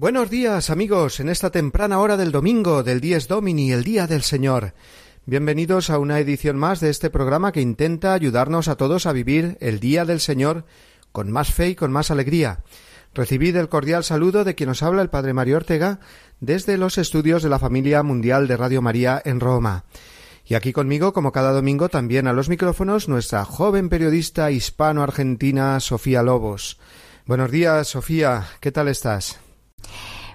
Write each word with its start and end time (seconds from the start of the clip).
Buenos 0.00 0.30
días 0.30 0.70
amigos, 0.70 1.20
en 1.20 1.28
esta 1.28 1.50
temprana 1.50 1.98
hora 1.98 2.16
del 2.16 2.32
domingo 2.32 2.82
del 2.82 3.02
Dies 3.02 3.28
Domini, 3.28 3.70
el 3.70 3.84
Día 3.84 4.06
del 4.06 4.22
Señor. 4.22 4.72
Bienvenidos 5.26 5.90
a 5.90 5.98
una 5.98 6.18
edición 6.18 6.56
más 6.56 6.80
de 6.80 6.88
este 6.88 7.10
programa 7.10 7.52
que 7.52 7.60
intenta 7.60 8.14
ayudarnos 8.14 8.68
a 8.68 8.76
todos 8.76 9.04
a 9.04 9.12
vivir 9.12 9.58
el 9.60 9.78
Día 9.78 10.06
del 10.06 10.20
Señor 10.20 10.64
con 11.12 11.30
más 11.30 11.52
fe 11.52 11.68
y 11.68 11.74
con 11.74 11.92
más 11.92 12.10
alegría. 12.10 12.60
Recibid 13.12 13.54
el 13.56 13.68
cordial 13.68 14.02
saludo 14.02 14.42
de 14.42 14.54
quien 14.54 14.70
nos 14.70 14.82
habla 14.82 15.02
el 15.02 15.10
Padre 15.10 15.34
Mario 15.34 15.58
Ortega 15.58 16.00
desde 16.40 16.78
los 16.78 16.96
estudios 16.96 17.42
de 17.42 17.50
la 17.50 17.58
familia 17.58 18.02
mundial 18.02 18.48
de 18.48 18.56
Radio 18.56 18.80
María 18.80 19.20
en 19.22 19.38
Roma. 19.38 19.84
Y 20.46 20.54
aquí 20.54 20.72
conmigo, 20.72 21.12
como 21.12 21.30
cada 21.30 21.52
domingo, 21.52 21.90
también 21.90 22.26
a 22.26 22.32
los 22.32 22.48
micrófonos, 22.48 23.10
nuestra 23.10 23.44
joven 23.44 23.90
periodista 23.90 24.50
hispano-argentina 24.50 25.78
Sofía 25.78 26.22
Lobos. 26.22 26.78
Buenos 27.26 27.50
días, 27.50 27.88
Sofía. 27.88 28.46
¿Qué 28.60 28.72
tal 28.72 28.88
estás? 28.88 29.38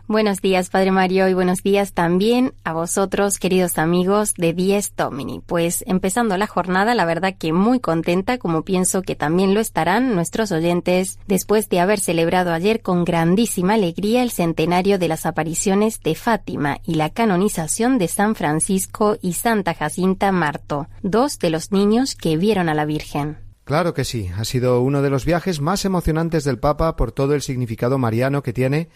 Buenos 0.07 0.39
días, 0.39 0.69
Padre 0.69 0.91
Mario, 0.91 1.27
y 1.29 1.33
buenos 1.33 1.63
días 1.63 1.93
también 1.93 2.53
a 2.63 2.73
vosotros, 2.73 3.39
queridos 3.39 3.79
amigos 3.79 4.35
de 4.35 4.53
Dies 4.53 4.93
Domini. 4.95 5.41
Pues 5.43 5.83
empezando 5.87 6.37
la 6.37 6.45
jornada, 6.45 6.93
la 6.93 7.05
verdad 7.05 7.33
que 7.35 7.53
muy 7.53 7.79
contenta, 7.79 8.37
como 8.37 8.61
pienso 8.61 9.01
que 9.01 9.15
también 9.15 9.55
lo 9.55 9.59
estarán 9.59 10.13
nuestros 10.13 10.51
oyentes, 10.51 11.17
después 11.25 11.69
de 11.69 11.79
haber 11.79 11.99
celebrado 11.99 12.53
ayer 12.53 12.83
con 12.83 13.03
grandísima 13.03 13.73
alegría 13.73 14.21
el 14.21 14.29
centenario 14.29 14.99
de 14.99 15.07
las 15.07 15.25
apariciones 15.25 15.99
de 16.01 16.13
Fátima 16.13 16.77
y 16.85 16.95
la 16.95 17.09
canonización 17.09 17.97
de 17.97 18.07
San 18.07 18.35
Francisco 18.35 19.17
y 19.23 19.33
Santa 19.33 19.73
Jacinta 19.73 20.31
Marto, 20.31 20.87
dos 21.01 21.39
de 21.39 21.49
los 21.49 21.71
niños 21.71 22.13
que 22.13 22.37
vieron 22.37 22.69
a 22.69 22.75
la 22.75 22.85
Virgen. 22.85 23.39
Claro 23.63 23.95
que 23.95 24.03
sí, 24.03 24.29
ha 24.37 24.45
sido 24.45 24.81
uno 24.81 25.01
de 25.01 25.09
los 25.09 25.25
viajes 25.25 25.61
más 25.61 25.83
emocionantes 25.83 26.43
del 26.43 26.59
Papa 26.59 26.95
por 26.95 27.11
todo 27.11 27.33
el 27.33 27.41
significado 27.41 27.97
mariano 27.97 28.43
que 28.43 28.53
tiene 28.53 28.89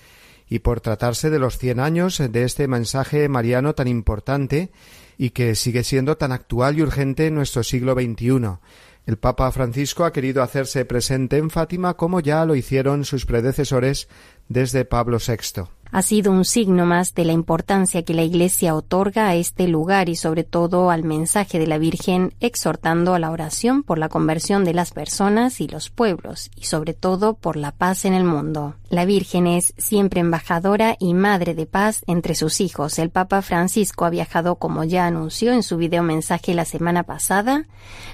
y 0.50 0.60
por 0.60 0.82
tratarse 0.82 1.30
de 1.30 1.40
los 1.40 1.58
cien 1.58 1.80
años 1.80 2.18
de 2.18 2.44
este 2.44 2.68
mensaje 2.68 3.30
mariano 3.30 3.76
tan 3.76 3.88
importante 3.88 4.72
y 5.18 5.30
que 5.30 5.56
sigue 5.56 5.84
siendo 5.84 6.18
tan 6.18 6.32
actual 6.32 6.78
y 6.78 6.82
urgente 6.82 7.28
en 7.28 7.36
nuestro 7.36 7.64
siglo 7.64 7.94
XXI. 7.94 8.58
El 9.06 9.18
Papa 9.18 9.52
Francisco 9.52 10.06
ha 10.06 10.14
querido 10.14 10.44
hacerse 10.44 10.86
presente 10.86 11.38
en 11.38 11.50
Fátima 11.50 11.96
como 11.96 12.20
ya 12.20 12.46
lo 12.46 12.56
hicieron 12.56 13.06
sus 13.06 13.26
predecesores 13.26 14.08
desde 14.48 14.86
Pablo 14.86 15.18
VI 15.18 15.70
ha 15.92 16.02
sido 16.02 16.32
un 16.32 16.46
signo 16.46 16.86
más 16.86 17.14
de 17.14 17.26
la 17.26 17.34
importancia 17.34 18.04
que 18.04 18.14
la 18.14 18.24
Iglesia 18.24 18.76
otorga 18.76 19.28
a 19.28 19.36
este 19.36 19.68
lugar 19.68 20.10
y 20.10 20.16
sobre 20.16 20.44
todo 20.44 20.92
al 20.92 21.04
mensaje 21.04 21.58
de 21.58 21.68
la 21.68 21.78
Virgen, 21.78 22.34
exhortando 22.40 23.16
a 23.16 23.20
la 23.20 23.32
oración 23.32 23.84
por 23.84 23.98
la 23.98 24.10
conversión 24.10 24.66
de 24.66 24.74
las 24.74 24.92
personas 24.92 25.62
y 25.62 25.68
los 25.68 25.90
pueblos, 25.90 26.52
y 26.56 26.66
sobre 26.66 26.94
todo 26.94 27.34
por 27.36 27.56
la 27.56 27.72
paz 27.72 28.06
en 28.06 28.14
el 28.14 28.24
mundo. 28.24 28.76
La 28.90 29.06
Virgen 29.06 29.46
es 29.46 29.76
siempre 29.78 30.20
embajadora 30.20 30.96
y 31.00 31.14
madre 31.14 31.54
de 31.54 31.68
paz 31.68 32.02
entre 32.08 32.34
sus 32.34 32.60
hijos. 32.60 32.98
El 32.98 33.12
Papa 33.12 33.44
Francisco 33.44 34.04
ha 34.04 34.10
viajado, 34.10 34.56
como 34.56 34.84
ya 34.84 35.06
anunció 35.06 35.54
en 35.54 35.62
su 35.62 35.78
video 35.78 36.02
mensaje 36.02 36.56
la 36.56 36.66
semana 36.66 37.04
pasada, 37.04 37.68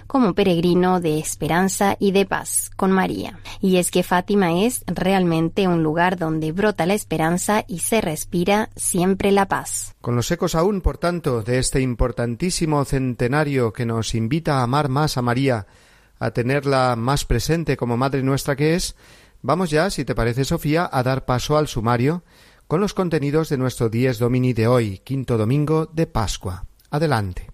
como 0.05 0.33
peregrino 0.33 0.99
de 0.99 1.17
esperanza 1.17 1.95
y 1.97 2.11
de 2.11 2.25
paz 2.25 2.71
con 2.75 2.91
María. 2.91 3.39
Y 3.61 3.77
es 3.77 3.89
que 3.89 4.03
Fátima 4.03 4.63
es 4.65 4.83
realmente 4.85 5.69
un 5.69 5.81
lugar 5.81 6.17
donde 6.17 6.51
brota 6.51 6.85
la 6.85 6.93
esperanza 6.93 7.63
y 7.69 7.79
se 7.79 8.01
respira 8.01 8.69
siempre 8.75 9.31
la 9.31 9.47
paz. 9.47 9.95
Con 10.01 10.17
los 10.17 10.29
ecos 10.29 10.55
aún, 10.55 10.81
por 10.81 10.97
tanto, 10.97 11.41
de 11.41 11.57
este 11.57 11.79
importantísimo 11.79 12.83
centenario 12.83 13.71
que 13.71 13.85
nos 13.85 14.13
invita 14.13 14.59
a 14.59 14.63
amar 14.63 14.89
más 14.89 15.15
a 15.15 15.21
María, 15.21 15.67
a 16.19 16.31
tenerla 16.31 16.97
más 16.97 17.23
presente 17.23 17.77
como 17.77 17.95
Madre 17.95 18.23
nuestra 18.23 18.57
que 18.57 18.75
es, 18.75 18.95
vamos 19.45 19.69
ya, 19.69 19.89
si 19.89 20.03
te 20.03 20.15
parece, 20.15 20.43
Sofía, 20.43 20.89
a 20.91 21.03
dar 21.03 21.25
paso 21.25 21.57
al 21.57 21.67
sumario 21.67 22.23
con 22.67 22.81
los 22.81 22.93
contenidos 22.93 23.49
de 23.49 23.57
nuestro 23.57 23.89
Dies 23.89 24.17
Domini 24.17 24.53
de 24.53 24.67
hoy, 24.67 24.99
quinto 24.99 25.37
domingo 25.37 25.85
de 25.85 26.07
Pascua. 26.07 26.65
Adelante. 26.89 27.51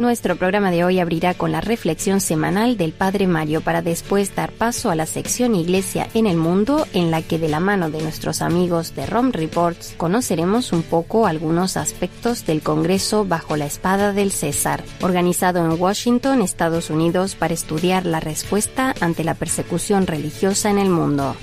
Nuestro 0.00 0.36
programa 0.36 0.70
de 0.70 0.82
hoy 0.82 0.98
abrirá 0.98 1.34
con 1.34 1.52
la 1.52 1.60
reflexión 1.60 2.22
semanal 2.22 2.78
del 2.78 2.92
Padre 2.92 3.26
Mario 3.26 3.60
para 3.60 3.82
después 3.82 4.34
dar 4.34 4.50
paso 4.50 4.88
a 4.88 4.94
la 4.94 5.04
sección 5.04 5.54
Iglesia 5.54 6.08
en 6.14 6.26
el 6.26 6.38
Mundo 6.38 6.86
en 6.94 7.10
la 7.10 7.20
que 7.20 7.38
de 7.38 7.50
la 7.50 7.60
mano 7.60 7.90
de 7.90 8.00
nuestros 8.00 8.40
amigos 8.40 8.94
de 8.94 9.04
ROM 9.04 9.30
Reports 9.30 9.92
conoceremos 9.98 10.72
un 10.72 10.84
poco 10.84 11.26
algunos 11.26 11.76
aspectos 11.76 12.46
del 12.46 12.62
Congreso 12.62 13.26
bajo 13.26 13.58
la 13.58 13.66
espada 13.66 14.14
del 14.14 14.30
César, 14.30 14.82
organizado 15.02 15.62
en 15.62 15.78
Washington, 15.78 16.40
Estados 16.40 16.88
Unidos 16.88 17.34
para 17.34 17.52
estudiar 17.52 18.06
la 18.06 18.20
respuesta 18.20 18.94
ante 19.02 19.22
la 19.22 19.34
persecución 19.34 20.06
religiosa 20.06 20.70
en 20.70 20.78
el 20.78 20.88
mundo. 20.88 21.36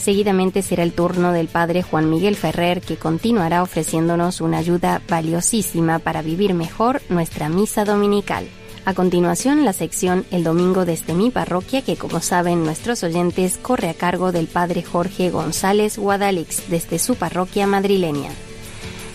Seguidamente 0.00 0.62
será 0.62 0.82
el 0.82 0.94
turno 0.94 1.32
del 1.32 1.48
padre 1.48 1.82
Juan 1.82 2.08
Miguel 2.08 2.34
Ferrer 2.34 2.80
que 2.80 2.96
continuará 2.96 3.62
ofreciéndonos 3.62 4.40
una 4.40 4.56
ayuda 4.56 5.02
valiosísima 5.08 5.98
para 5.98 6.22
vivir 6.22 6.54
mejor 6.54 7.02
nuestra 7.10 7.50
misa 7.50 7.84
dominical. 7.84 8.48
A 8.86 8.94
continuación, 8.94 9.62
la 9.66 9.74
sección 9.74 10.24
El 10.30 10.42
Domingo 10.42 10.86
desde 10.86 11.12
mi 11.12 11.30
parroquia, 11.30 11.82
que 11.82 11.96
como 11.96 12.20
saben 12.20 12.64
nuestros 12.64 13.02
oyentes, 13.02 13.58
corre 13.58 13.90
a 13.90 13.94
cargo 13.94 14.32
del 14.32 14.46
padre 14.46 14.82
Jorge 14.82 15.28
González 15.28 15.98
Guadalix 15.98 16.70
desde 16.70 16.98
su 16.98 17.16
parroquia 17.16 17.66
madrileña. 17.66 18.30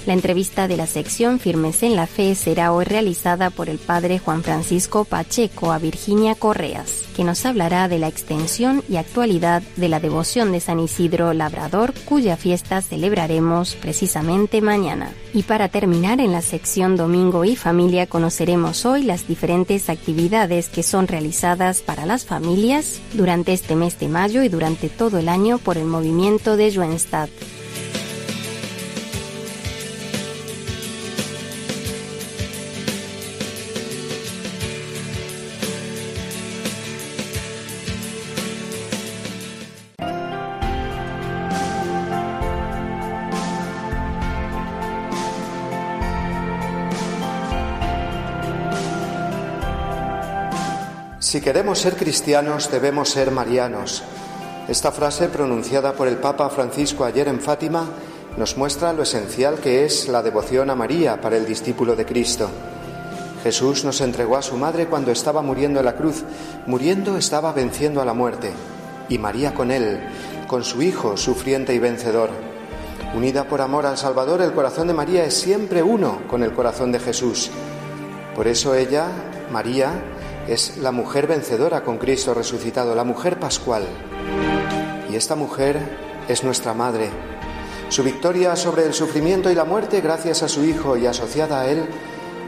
La 0.05 0.13
entrevista 0.13 0.67
de 0.67 0.77
la 0.77 0.85
sección 0.85 1.39
Firmes 1.39 1.81
en 1.81 1.95
la 1.95 2.05
Fe 2.05 2.35
será 2.35 2.71
hoy 2.71 2.85
realizada 2.85 3.49
por 3.49 3.69
el 3.69 3.79
padre 3.79 4.19
Juan 4.19 4.43
Francisco 4.43 5.03
Pacheco 5.03 5.71
a 5.71 5.79
Virginia 5.79 6.35
Correas, 6.35 7.05
que 7.15 7.23
nos 7.23 7.43
hablará 7.43 7.87
de 7.87 7.97
la 7.97 8.07
extensión 8.07 8.83
y 8.87 8.97
actualidad 8.97 9.63
de 9.77 9.89
la 9.89 9.99
devoción 9.99 10.51
de 10.51 10.59
San 10.59 10.79
Isidro 10.79 11.33
Labrador, 11.33 11.95
cuya 12.05 12.37
fiesta 12.37 12.83
celebraremos 12.83 13.73
precisamente 13.73 14.61
mañana. 14.61 15.11
Y 15.33 15.41
para 15.41 15.69
terminar, 15.69 16.19
en 16.21 16.33
la 16.33 16.43
sección 16.43 16.95
Domingo 16.97 17.43
y 17.43 17.55
Familia 17.55 18.05
conoceremos 18.05 18.85
hoy 18.85 19.01
las 19.01 19.27
diferentes 19.27 19.89
actividades 19.89 20.69
que 20.69 20.83
son 20.83 21.07
realizadas 21.07 21.81
para 21.81 22.05
las 22.05 22.25
familias 22.25 23.01
durante 23.13 23.53
este 23.53 23.75
mes 23.75 23.97
de 23.97 24.07
mayo 24.07 24.43
y 24.43 24.49
durante 24.49 24.87
todo 24.87 25.17
el 25.17 25.29
año 25.29 25.57
por 25.57 25.79
el 25.79 25.85
movimiento 25.85 26.57
de 26.57 26.71
Joenstadt. 26.71 27.31
Si 51.35 51.41
queremos 51.41 51.79
ser 51.79 51.97
cristianos 51.97 52.71
debemos 52.71 53.09
ser 53.09 53.29
marianos. 53.29 54.03
Esta 54.69 54.93
frase 54.93 55.27
pronunciada 55.27 55.91
por 55.91 56.07
el 56.07 56.15
Papa 56.15 56.49
Francisco 56.49 57.03
ayer 57.03 57.27
en 57.27 57.41
Fátima 57.41 57.89
nos 58.37 58.55
muestra 58.55 58.93
lo 58.93 59.03
esencial 59.03 59.55
que 59.55 59.83
es 59.83 60.07
la 60.07 60.23
devoción 60.23 60.69
a 60.69 60.75
María 60.75 61.19
para 61.19 61.35
el 61.35 61.45
discípulo 61.45 61.97
de 61.97 62.05
Cristo. 62.05 62.49
Jesús 63.43 63.83
nos 63.83 63.99
entregó 63.99 64.37
a 64.37 64.41
su 64.41 64.55
madre 64.55 64.87
cuando 64.87 65.11
estaba 65.11 65.41
muriendo 65.41 65.79
en 65.81 65.85
la 65.85 65.97
cruz. 65.97 66.23
Muriendo 66.67 67.17
estaba 67.17 67.51
venciendo 67.51 68.01
a 68.01 68.05
la 68.05 68.13
muerte. 68.13 68.53
Y 69.09 69.17
María 69.17 69.53
con 69.53 69.71
él, 69.71 70.07
con 70.47 70.63
su 70.63 70.81
Hijo 70.81 71.17
sufriente 71.17 71.73
y 71.73 71.79
vencedor. 71.79 72.29
Unida 73.13 73.43
por 73.43 73.59
amor 73.59 73.85
al 73.85 73.97
Salvador, 73.97 74.41
el 74.41 74.53
corazón 74.53 74.87
de 74.87 74.93
María 74.93 75.25
es 75.25 75.33
siempre 75.33 75.83
uno 75.83 76.21
con 76.29 76.43
el 76.43 76.53
corazón 76.53 76.93
de 76.93 76.99
Jesús. 76.99 77.51
Por 78.37 78.47
eso 78.47 78.73
ella, 78.73 79.07
María, 79.51 80.14
es 80.47 80.77
la 80.77 80.91
mujer 80.91 81.27
vencedora 81.27 81.83
con 81.83 81.97
Cristo 81.97 82.33
resucitado, 82.33 82.95
la 82.95 83.03
mujer 83.03 83.39
pascual. 83.39 83.83
Y 85.09 85.15
esta 85.15 85.35
mujer 85.35 85.79
es 86.27 86.43
nuestra 86.43 86.73
madre, 86.73 87.09
Su 87.89 88.03
victoria 88.03 88.55
sobre 88.55 88.83
el 88.83 88.95
sufrimiento 88.95 89.51
y 89.51 89.55
la 89.55 89.63
muerte 89.63 90.01
gracias 90.01 90.41
a 90.41 90.47
su 90.47 90.65
Hijo 90.65 90.97
y 90.97 91.05
asociada 91.05 91.61
a 91.61 91.67
Él 91.67 91.85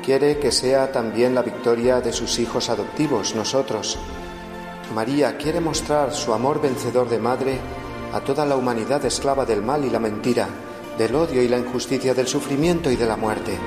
quiere 0.04 0.40
que 0.40 0.52
sea 0.52 0.92
también 0.92 1.36
la 1.36 1.44
victoria 1.44 2.02
de 2.02 2.12
sus 2.12 2.40
hijos 2.40 2.70
adoptivos, 2.70 3.36
nosotros. 3.36 4.00
María 4.96 5.38
quiere 5.38 5.60
mostrar 5.60 6.12
su 6.12 6.34
amor 6.34 6.60
vencedor 6.60 7.08
de 7.08 7.20
madre 7.20 7.60
a 8.14 8.22
toda 8.22 8.46
la 8.46 8.56
humanidad 8.56 9.06
esclava 9.06 9.46
del 9.46 9.62
mal 9.62 9.86
y 9.86 9.90
la 9.90 10.00
mentira, 10.00 10.48
del 10.98 11.14
odio 11.14 11.42
y 11.42 11.48
la 11.48 11.60
injusticia, 11.60 12.14
del 12.14 12.28
sufrimiento 12.28 12.90
y 12.90 12.96
de 12.96 13.06
la 13.06 13.16
muerte. 13.16 13.58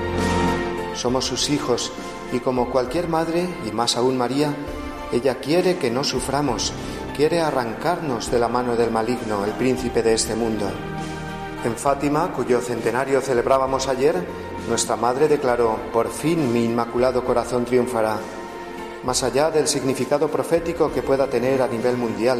Somos 0.95 1.25
sus 1.25 1.49
hijos 1.49 1.91
y 2.31 2.39
como 2.39 2.69
cualquier 2.69 3.07
madre, 3.07 3.47
y 3.67 3.71
más 3.71 3.97
aún 3.97 4.17
María, 4.17 4.55
ella 5.11 5.35
quiere 5.35 5.77
que 5.77 5.91
no 5.91 6.03
suframos, 6.03 6.73
quiere 7.15 7.41
arrancarnos 7.41 8.31
de 8.31 8.39
la 8.39 8.47
mano 8.47 8.75
del 8.75 8.91
maligno, 8.91 9.45
el 9.45 9.51
príncipe 9.51 10.01
de 10.01 10.13
este 10.13 10.35
mundo. 10.35 10.69
En 11.63 11.75
Fátima, 11.75 12.31
cuyo 12.33 12.61
centenario 12.61 13.21
celebrábamos 13.21 13.87
ayer, 13.87 14.15
nuestra 14.69 14.95
madre 14.95 15.27
declaró, 15.27 15.77
por 15.91 16.09
fin 16.09 16.51
mi 16.51 16.65
inmaculado 16.65 17.23
corazón 17.23 17.65
triunfará. 17.65 18.17
Más 19.03 19.23
allá 19.23 19.51
del 19.51 19.67
significado 19.67 20.27
profético 20.29 20.91
que 20.91 21.01
pueda 21.01 21.27
tener 21.27 21.61
a 21.61 21.67
nivel 21.67 21.97
mundial, 21.97 22.39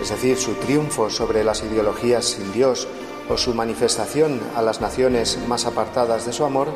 es 0.00 0.10
decir, 0.10 0.36
su 0.36 0.54
triunfo 0.54 1.10
sobre 1.10 1.44
las 1.44 1.62
ideologías 1.62 2.24
sin 2.24 2.52
Dios 2.52 2.86
o 3.28 3.36
su 3.36 3.54
manifestación 3.54 4.40
a 4.54 4.62
las 4.62 4.80
naciones 4.80 5.38
más 5.48 5.66
apartadas 5.66 6.26
de 6.26 6.32
su 6.32 6.44
amor, 6.44 6.68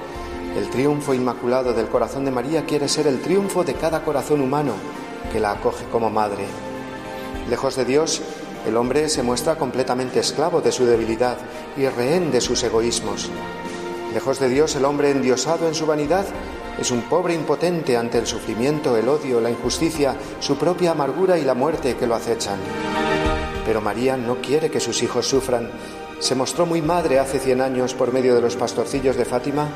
el 0.58 0.70
triunfo 0.70 1.14
inmaculado 1.14 1.72
del 1.72 1.88
corazón 1.88 2.24
de 2.24 2.32
María 2.32 2.66
quiere 2.66 2.88
ser 2.88 3.06
el 3.06 3.20
triunfo 3.20 3.62
de 3.62 3.74
cada 3.74 4.02
corazón 4.02 4.40
humano 4.40 4.72
que 5.32 5.38
la 5.38 5.52
acoge 5.52 5.84
como 5.92 6.10
madre. 6.10 6.44
Lejos 7.48 7.76
de 7.76 7.84
Dios, 7.84 8.20
el 8.66 8.76
hombre 8.76 9.08
se 9.08 9.22
muestra 9.22 9.56
completamente 9.56 10.18
esclavo 10.18 10.60
de 10.60 10.72
su 10.72 10.84
debilidad 10.84 11.38
y 11.76 11.86
rehén 11.86 12.32
de 12.32 12.40
sus 12.40 12.62
egoísmos. 12.64 13.30
Lejos 14.12 14.40
de 14.40 14.48
Dios, 14.48 14.74
el 14.74 14.84
hombre 14.84 15.12
endiosado 15.12 15.68
en 15.68 15.76
su 15.76 15.86
vanidad 15.86 16.26
es 16.78 16.90
un 16.90 17.02
pobre 17.02 17.34
impotente 17.34 17.96
ante 17.96 18.18
el 18.18 18.26
sufrimiento, 18.26 18.96
el 18.96 19.08
odio, 19.08 19.40
la 19.40 19.50
injusticia, 19.50 20.16
su 20.40 20.56
propia 20.56 20.90
amargura 20.90 21.38
y 21.38 21.44
la 21.44 21.54
muerte 21.54 21.96
que 21.96 22.06
lo 22.06 22.16
acechan. 22.16 22.58
Pero 23.64 23.80
María 23.80 24.16
no 24.16 24.40
quiere 24.40 24.70
que 24.70 24.80
sus 24.80 25.02
hijos 25.04 25.28
sufran. 25.28 25.70
Se 26.18 26.34
mostró 26.34 26.66
muy 26.66 26.82
madre 26.82 27.20
hace 27.20 27.38
cien 27.38 27.60
años 27.60 27.94
por 27.94 28.12
medio 28.12 28.34
de 28.34 28.40
los 28.40 28.56
pastorcillos 28.56 29.16
de 29.16 29.24
Fátima 29.24 29.68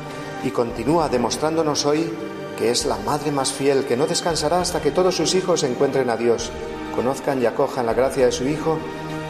y 0.43 0.51
continúa 0.51 1.09
demostrándonos 1.09 1.85
hoy 1.85 2.11
que 2.57 2.71
es 2.71 2.85
la 2.85 2.97
madre 2.97 3.31
más 3.31 3.51
fiel 3.51 3.85
que 3.85 3.97
no 3.97 4.05
descansará 4.05 4.61
hasta 4.61 4.81
que 4.81 4.91
todos 4.91 5.15
sus 5.15 5.33
hijos 5.35 5.63
encuentren 5.63 6.09
a 6.09 6.17
Dios, 6.17 6.51
conozcan 6.95 7.41
y 7.41 7.45
acojan 7.45 7.85
la 7.85 7.93
gracia 7.93 8.25
de 8.25 8.31
su 8.31 8.47
Hijo, 8.47 8.77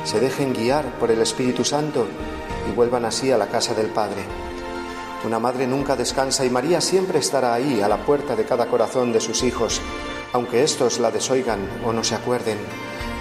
se 0.03 0.19
dejen 0.19 0.53
guiar 0.53 0.85
por 0.99 1.09
el 1.11 1.21
Espíritu 1.21 1.63
Santo 1.63 2.05
y 2.69 2.75
vuelvan 2.75 3.05
así 3.05 3.31
a 3.31 3.37
la 3.37 3.47
casa 3.47 3.73
del 3.73 3.87
Padre. 3.87 4.23
Una 5.25 5.39
madre 5.39 5.67
nunca 5.67 5.95
descansa 5.95 6.43
y 6.43 6.49
María 6.49 6.81
siempre 6.81 7.19
estará 7.19 7.53
ahí 7.53 7.81
a 7.81 7.87
la 7.87 8.05
puerta 8.05 8.35
de 8.35 8.43
cada 8.43 8.65
corazón 8.65 9.13
de 9.13 9.21
sus 9.21 9.43
hijos, 9.43 9.79
aunque 10.33 10.63
éstos 10.63 10.99
la 10.99 11.11
desoigan 11.11 11.61
o 11.85 11.93
no 11.93 12.03
se 12.03 12.15
acuerden. 12.15 12.57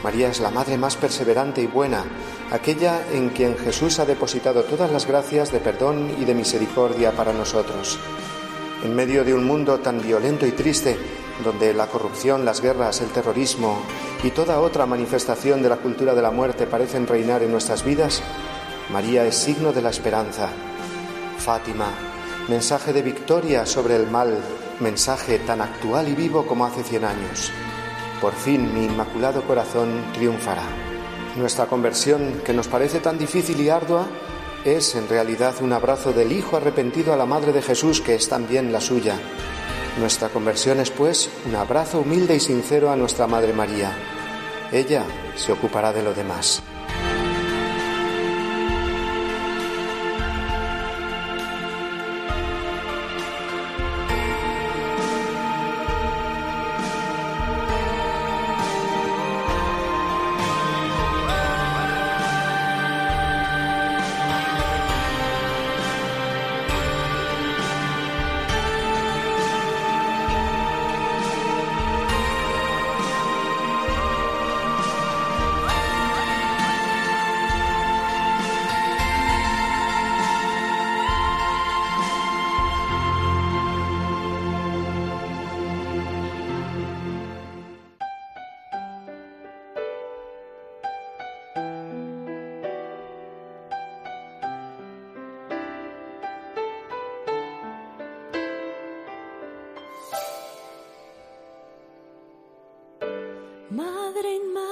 María 0.03 0.29
es 0.29 0.41
la 0.41 0.51
madre 0.51 0.77
más 0.77 0.97
perseverante 0.97 1.63
y 1.63 1.67
buena, 1.67 2.05
aquella 2.51 3.03
en 3.13 3.29
quien 3.29 3.57
Jesús 3.57 4.01
ha 4.01 4.05
depositado 4.05 4.65
todas 4.65 4.91
las 4.91 5.07
gracias 5.07 5.53
de 5.53 5.61
perdón 5.61 6.17
y 6.21 6.25
de 6.25 6.35
misericordia 6.35 7.13
para 7.13 7.33
nosotros. 7.33 7.99
En 8.83 8.97
medio 8.97 9.23
de 9.23 9.33
un 9.33 9.45
mundo 9.45 9.79
tan 9.79 10.03
violento 10.03 10.45
y 10.45 10.53
triste, 10.53 10.99
donde 11.45 11.73
la 11.73 11.87
corrupción, 11.87 12.45
las 12.45 12.61
guerras, 12.61 13.01
el 13.01 13.11
terrorismo 13.11 13.81
y 14.25 14.31
toda 14.31 14.61
otra 14.61 14.87
manifestación 14.87 15.63
de 15.63 15.69
la 15.69 15.77
cultura 15.77 16.15
de 16.15 16.23
la 16.23 16.33
muerte 16.33 16.67
parecen 16.67 17.07
reinar 17.07 17.45
en 17.45 17.53
nuestras 17.53 17.85
vidas, 17.85 18.23
María 18.91 19.25
es 19.25 19.37
signo 19.37 19.73
de 19.73 19.83
la 19.83 19.91
esperanza. 19.91 20.49
Fátima, 21.39 21.91
mensaje 22.49 22.93
de 22.93 23.03
victoria 23.03 23.65
sobre 23.67 23.95
el 23.95 24.09
mal, 24.09 24.37
mensaje 24.81 25.39
tan 25.39 25.61
actual 25.61 26.09
y 26.09 26.15
vivo 26.15 26.45
como 26.45 26.67
hace 26.67 26.83
cien 26.83 27.05
años. 27.05 27.53
Por 28.23 28.35
fin 28.35 28.73
mi 28.73 28.85
inmaculado 28.85 29.43
corazón 29.43 30.13
triunfará. 30.15 30.63
Nuestra 31.37 31.67
conversión, 31.67 32.41
que 32.45 32.53
nos 32.53 32.69
parece 32.69 33.01
tan 33.01 33.19
difícil 33.19 33.61
y 33.61 33.69
ardua, 33.69 34.07
es 34.65 34.95
en 34.95 35.09
realidad 35.09 35.57
un 35.61 35.73
abrazo 35.73 36.13
del 36.13 36.31
Hijo 36.31 36.57
arrepentido 36.57 37.13
a 37.13 37.17
la 37.17 37.27
Madre 37.27 37.53
de 37.53 37.63
Jesús, 37.63 38.01
que 38.01 38.15
es 38.15 38.29
también 38.29 38.73
la 38.73 38.81
suya. 38.81 39.17
Nuestra 39.99 40.29
conversión 40.29 40.79
es, 40.79 40.93
pues, 40.93 41.31
un 41.47 41.57
abrazo 41.57 41.99
humilde 41.99 42.37
y 42.37 42.41
sincero 42.41 42.93
a 42.93 42.97
nuestra 42.97 43.27
Madre 43.27 43.53
María. 43.53 43.93
Ella 44.71 45.03
se 45.35 45.51
ocupará 45.51 45.93
de 45.93 46.05
lo 46.05 46.15
demás. 46.15 46.63
Madre 103.73 104.37
en 104.37 104.53
madre. 104.53 104.72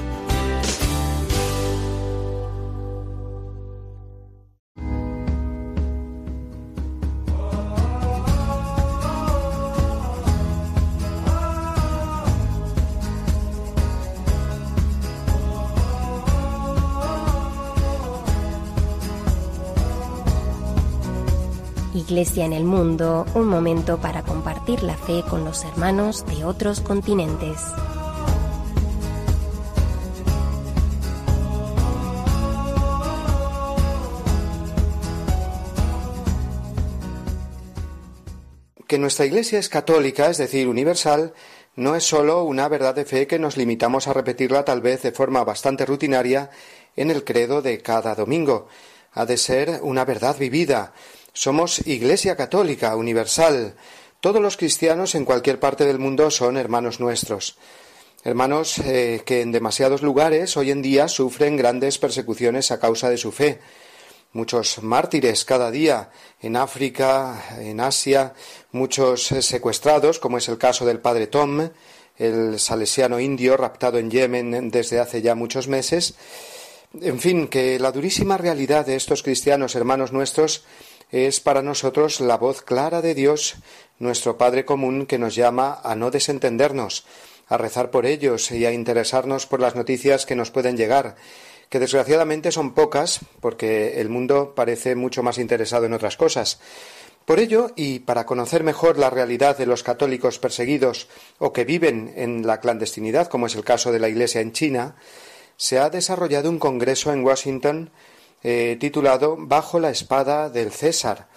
Iglesia 22.11 22.43
en 22.43 22.51
el 22.51 22.65
mundo, 22.65 23.25
un 23.35 23.47
momento 23.47 23.97
para 23.97 24.21
compartir 24.21 24.83
la 24.83 24.97
fe 24.97 25.23
con 25.29 25.45
los 25.45 25.63
hermanos 25.63 26.25
de 26.25 26.43
otros 26.43 26.81
continentes. 26.81 27.57
Que 38.85 38.97
nuestra 38.97 39.25
Iglesia 39.25 39.57
es 39.57 39.69
católica, 39.69 40.29
es 40.29 40.37
decir, 40.37 40.67
universal, 40.67 41.33
no 41.77 41.95
es 41.95 42.03
sólo 42.03 42.43
una 42.43 42.67
verdad 42.67 42.93
de 42.93 43.05
fe 43.05 43.25
que 43.25 43.39
nos 43.39 43.55
limitamos 43.55 44.09
a 44.09 44.13
repetirla 44.13 44.65
tal 44.65 44.81
vez 44.81 45.01
de 45.01 45.13
forma 45.13 45.45
bastante 45.45 45.85
rutinaria 45.85 46.49
en 46.97 47.09
el 47.09 47.23
credo 47.23 47.61
de 47.61 47.81
cada 47.81 48.15
domingo. 48.15 48.67
Ha 49.13 49.25
de 49.25 49.37
ser 49.37 49.79
una 49.81 50.03
verdad 50.03 50.37
vivida, 50.37 50.93
somos 51.33 51.85
Iglesia 51.87 52.35
Católica 52.35 52.95
Universal. 52.95 53.75
Todos 54.19 54.41
los 54.41 54.57
cristianos 54.57 55.15
en 55.15 55.25
cualquier 55.25 55.59
parte 55.59 55.85
del 55.85 55.99
mundo 55.99 56.29
son 56.29 56.57
hermanos 56.57 56.99
nuestros. 56.99 57.57
Hermanos 58.23 58.77
eh, 58.79 59.23
que 59.25 59.41
en 59.41 59.51
demasiados 59.51 60.03
lugares 60.03 60.55
hoy 60.57 60.71
en 60.71 60.81
día 60.81 61.07
sufren 61.07 61.57
grandes 61.57 61.97
persecuciones 61.97 62.69
a 62.71 62.79
causa 62.79 63.09
de 63.09 63.17
su 63.17 63.31
fe. 63.31 63.59
Muchos 64.33 64.83
mártires 64.83 65.43
cada 65.43 65.71
día 65.71 66.11
en 66.39 66.55
África, 66.55 67.43
en 67.59 67.79
Asia, 67.79 68.33
muchos 68.71 69.31
eh, 69.31 69.41
secuestrados, 69.41 70.19
como 70.19 70.37
es 70.37 70.47
el 70.49 70.57
caso 70.57 70.85
del 70.85 70.99
padre 70.99 71.27
Tom, 71.27 71.69
el 72.17 72.59
salesiano 72.59 73.19
indio 73.19 73.57
raptado 73.57 73.97
en 73.97 74.11
Yemen 74.11 74.69
desde 74.69 74.99
hace 74.99 75.21
ya 75.21 75.33
muchos 75.33 75.67
meses. 75.67 76.13
En 77.01 77.19
fin, 77.19 77.47
que 77.47 77.79
la 77.79 77.91
durísima 77.91 78.37
realidad 78.37 78.85
de 78.85 78.95
estos 78.95 79.23
cristianos 79.23 79.75
hermanos 79.75 80.11
nuestros 80.11 80.63
es 81.11 81.39
para 81.39 81.61
nosotros 81.61 82.21
la 82.21 82.37
voz 82.37 82.61
clara 82.61 83.01
de 83.01 83.13
Dios, 83.13 83.55
nuestro 83.99 84.37
Padre 84.37 84.65
común, 84.65 85.05
que 85.05 85.19
nos 85.19 85.35
llama 85.35 85.79
a 85.83 85.95
no 85.95 86.09
desentendernos, 86.09 87.05
a 87.47 87.57
rezar 87.57 87.91
por 87.91 88.05
ellos 88.05 88.49
y 88.51 88.65
a 88.65 88.71
interesarnos 88.71 89.45
por 89.45 89.59
las 89.59 89.75
noticias 89.75 90.25
que 90.25 90.35
nos 90.35 90.51
pueden 90.51 90.77
llegar, 90.77 91.15
que 91.69 91.79
desgraciadamente 91.79 92.51
son 92.51 92.73
pocas, 92.73 93.19
porque 93.41 93.99
el 93.99 94.09
mundo 94.09 94.53
parece 94.55 94.95
mucho 94.95 95.21
más 95.21 95.37
interesado 95.37 95.85
en 95.85 95.93
otras 95.93 96.17
cosas. 96.17 96.59
Por 97.25 97.39
ello, 97.39 97.71
y 97.75 97.99
para 97.99 98.25
conocer 98.25 98.63
mejor 98.63 98.97
la 98.97 99.09
realidad 99.09 99.57
de 99.57 99.65
los 99.65 99.83
católicos 99.83 100.39
perseguidos 100.39 101.07
o 101.37 101.53
que 101.53 101.65
viven 101.65 102.13
en 102.15 102.47
la 102.47 102.59
clandestinidad, 102.59 103.27
como 103.27 103.45
es 103.45 103.55
el 103.55 103.63
caso 103.63 103.91
de 103.91 103.99
la 103.99 104.09
Iglesia 104.09 104.41
en 104.41 104.53
China, 104.53 104.95
se 105.55 105.77
ha 105.77 105.89
desarrollado 105.89 106.49
un 106.49 106.57
congreso 106.57 107.13
en 107.13 107.23
Washington 107.23 107.91
eh, 108.43 108.77
titulado 108.79 109.35
Bajo 109.37 109.79
la 109.79 109.89
espada 109.89 110.49
del 110.49 110.71
César, 110.71 111.27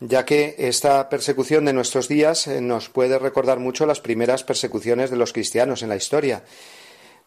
ya 0.00 0.24
que 0.24 0.54
esta 0.58 1.08
persecución 1.08 1.64
de 1.64 1.72
nuestros 1.72 2.08
días 2.08 2.46
eh, 2.46 2.60
nos 2.60 2.88
puede 2.88 3.18
recordar 3.18 3.58
mucho 3.58 3.86
las 3.86 4.00
primeras 4.00 4.44
persecuciones 4.44 5.10
de 5.10 5.16
los 5.16 5.32
cristianos 5.32 5.82
en 5.82 5.88
la 5.88 5.96
historia. 5.96 6.44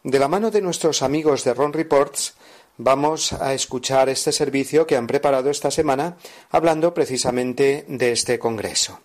De 0.02 0.18
la 0.18 0.28
mano 0.28 0.50
de 0.50 0.62
nuestros 0.62 1.02
amigos 1.02 1.42
de 1.44 1.54
Ron 1.54 1.72
Reports, 1.72 2.34
vamos 2.76 3.32
a 3.32 3.54
escuchar 3.54 4.08
este 4.08 4.32
servicio 4.32 4.86
que 4.86 4.96
han 4.96 5.06
preparado 5.06 5.50
esta 5.50 5.70
semana 5.70 6.16
hablando 6.50 6.94
precisamente 6.94 7.84
de 7.88 8.12
este 8.12 8.38
congreso. 8.38 9.00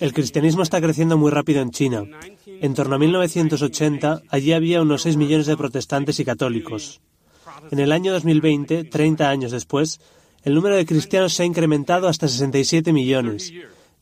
El 0.00 0.12
cristianismo 0.12 0.62
está 0.62 0.80
creciendo 0.80 1.16
muy 1.16 1.30
rápido 1.30 1.62
en 1.62 1.70
China. 1.70 2.04
En 2.46 2.74
torno 2.74 2.96
a 2.96 2.98
1980, 2.98 4.22
allí 4.28 4.52
había 4.52 4.82
unos 4.82 5.02
6 5.02 5.16
millones 5.16 5.46
de 5.46 5.56
protestantes 5.56 6.18
y 6.20 6.24
católicos. 6.24 7.00
En 7.70 7.78
el 7.78 7.92
año 7.92 8.12
2020, 8.12 8.84
30 8.84 9.28
años 9.28 9.52
después, 9.52 10.00
el 10.42 10.54
número 10.54 10.76
de 10.76 10.86
cristianos 10.86 11.34
se 11.34 11.42
ha 11.42 11.46
incrementado 11.46 12.08
hasta 12.08 12.26
67 12.26 12.92
millones, 12.92 13.52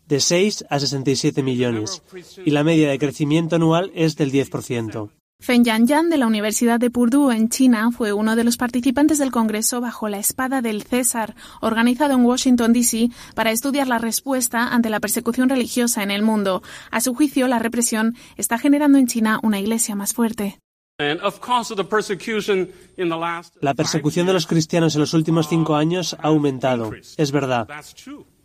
de 0.06 0.20
6 0.20 0.66
a 0.70 0.78
67 0.78 1.42
millones, 1.42 2.02
y 2.44 2.50
la 2.50 2.64
media 2.64 2.88
de 2.88 2.98
crecimiento 2.98 3.56
anual 3.56 3.90
es 3.94 4.16
del 4.16 4.32
10%. 4.32 5.10
Feng 5.40 5.64
Yanyan 5.64 6.11
de 6.11 6.18
la 6.18 6.26
Universidad 6.26 6.80
de 6.80 6.90
Purdue 6.90 7.30
en 7.30 7.49
China 7.49 7.90
fue 7.90 8.12
uno 8.12 8.37
de 8.37 8.45
los 8.45 8.57
participantes 8.57 9.18
del 9.18 9.30
Congreso 9.30 9.80
bajo 9.80 10.09
la 10.09 10.18
espada 10.18 10.61
del 10.61 10.83
César, 10.83 11.35
organizado 11.61 12.12
en 12.12 12.25
Washington, 12.25 12.73
D.C., 12.73 13.09
para 13.35 13.50
estudiar 13.50 13.87
la 13.87 13.99
respuesta 13.99 14.68
ante 14.68 14.90
la 14.90 15.00
persecución 15.00 15.49
religiosa 15.49 16.02
en 16.02 16.11
el 16.11 16.23
mundo. 16.23 16.62
A 16.90 17.00
su 17.00 17.14
juicio, 17.14 17.49
la 17.49 17.61
represión 17.61 18.16
está 18.37 18.59
generando 18.59 18.99
en 18.99 19.07
China 19.07 19.40
una 19.42 19.59
iglesia 19.59 19.95
más 19.95 20.12
fuerte. 20.12 20.59
La 20.99 21.16
persecución 23.75 24.26
de 24.26 24.33
los 24.33 24.47
cristianos 24.47 24.95
en 24.97 25.00
los 25.00 25.14
últimos 25.14 25.49
cinco 25.49 25.76
años 25.76 26.16
ha 26.21 26.26
aumentado, 26.26 26.90
es 27.16 27.33
verdad. 27.33 27.68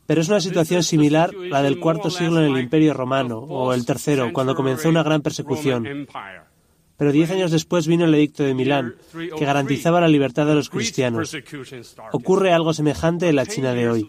Pero 0.06 0.22
es 0.22 0.30
una 0.30 0.40
situación 0.40 0.84
similar 0.84 1.32
a 1.32 1.50
la 1.50 1.62
del 1.64 1.80
cuarto 1.80 2.10
siglo 2.10 2.40
en 2.40 2.54
el 2.54 2.62
Imperio 2.62 2.94
Romano 2.94 3.40
o 3.40 3.74
el 3.74 3.86
tercero, 3.86 4.32
cuando 4.32 4.56
comenzó 4.56 4.90
una 4.90 5.04
gran 5.04 5.22
persecución. 5.22 6.08
Pero 7.04 7.12
diez 7.12 7.32
años 7.32 7.52
después 7.52 7.86
vino 7.86 8.06
el 8.06 8.16
edicto 8.16 8.44
de 8.44 8.54
Milán, 8.54 8.96
que 9.12 9.44
garantizaba 9.44 10.00
la 10.00 10.08
libertad 10.08 10.46
de 10.46 10.56
los 10.56 10.70
cristianos. 10.70 11.36
Ocurre 12.14 12.54
algo 12.54 12.74
semejante 12.74 13.28
en 13.28 13.36
la 13.36 13.46
China 13.46 13.74
de 13.74 13.90
hoy. 13.90 14.08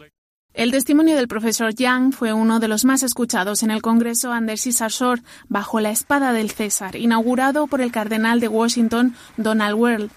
El 0.52 0.70
testimonio 0.70 1.16
del 1.16 1.26
profesor 1.26 1.74
Yang 1.74 2.12
fue 2.12 2.32
uno 2.32 2.60
de 2.60 2.68
los 2.68 2.84
más 2.84 3.02
escuchados 3.02 3.64
en 3.64 3.72
el 3.72 3.82
Congreso 3.82 4.30
Anders 4.30 4.68
Isarshor 4.68 5.22
bajo 5.48 5.80
la 5.80 5.90
espada 5.90 6.32
del 6.32 6.52
César, 6.52 6.94
inaugurado 6.94 7.66
por 7.66 7.80
el 7.80 7.90
cardenal 7.90 8.38
de 8.38 8.46
Washington, 8.46 9.16
Donald 9.36 9.74
World. 9.76 10.10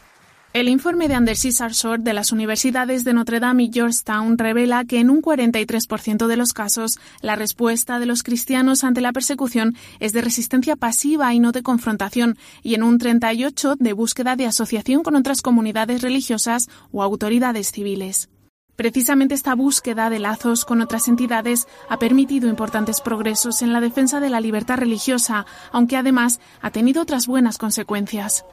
El 0.54 0.70
informe 0.70 1.08
de 1.08 1.14
Anders 1.14 1.46
Sarsor 1.56 2.00
de 2.00 2.14
las 2.14 2.32
universidades 2.32 3.04
de 3.04 3.14
Notre 3.14 3.40
Dame 3.40 3.64
y 3.64 3.72
Georgetown 3.72 4.38
revela 4.38 4.86
que 4.86 5.00
en 5.00 5.10
un 5.10 5.22
43% 5.22 6.26
de 6.26 6.38
los 6.38 6.54
casos 6.54 7.00
la 7.22 7.36
respuesta 7.36 8.00
de 8.00 8.06
los 8.06 8.24
cristianos 8.24 8.84
ante 8.84 9.02
la 9.02 9.12
persecución 9.12 9.76
es 10.00 10.14
de 10.14 10.22
resistencia 10.22 10.76
pasiva 10.76 11.34
y 11.34 11.40
no 11.40 11.52
de 11.52 11.64
confrontación, 11.64 12.38
y 12.64 12.76
en 12.76 12.84
un 12.84 12.98
38% 12.98 13.76
de 13.78 13.94
búsqueda 13.94 14.36
de 14.36 14.46
asociación 14.48 15.04
con 15.04 15.16
otras 15.16 15.42
comunidades 15.42 16.02
religiosas 16.02 16.68
o 16.92 17.04
autoridades 17.04 17.72
civiles. 17.72 18.30
Precisamente 18.78 19.36
esta 19.36 19.54
búsqueda 19.54 20.10
de 20.10 20.20
lazos 20.20 20.64
con 20.64 20.82
otras 20.82 21.08
entidades 21.08 21.68
ha 21.90 22.00
permitido 22.00 22.48
importantes 22.48 23.02
progresos 23.02 23.62
en 23.64 23.74
la 23.74 23.82
defensa 23.82 24.20
de 24.20 24.30
la 24.30 24.40
libertad 24.40 24.78
religiosa, 24.78 25.46
aunque 25.72 25.98
además 25.98 26.40
ha 26.62 26.72
tenido 26.72 27.02
otras 27.02 27.28
buenas 27.28 27.58
consecuencias. 27.58 28.46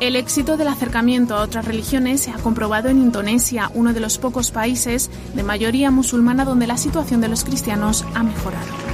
El 0.00 0.16
éxito 0.16 0.56
del 0.56 0.68
acercamiento 0.68 1.36
a 1.36 1.42
otras 1.42 1.64
religiones 1.64 2.20
se 2.20 2.32
ha 2.32 2.34
comprobado 2.34 2.88
en 2.88 2.98
Indonesia, 2.98 3.70
uno 3.74 3.94
de 3.94 4.00
los 4.00 4.18
pocos 4.18 4.50
países 4.50 5.08
de 5.34 5.44
mayoría 5.44 5.92
musulmana 5.92 6.44
donde 6.44 6.66
la 6.66 6.76
situación 6.76 7.20
de 7.20 7.28
los 7.28 7.44
cristianos 7.44 8.04
ha 8.14 8.24
mejorado. 8.24 8.93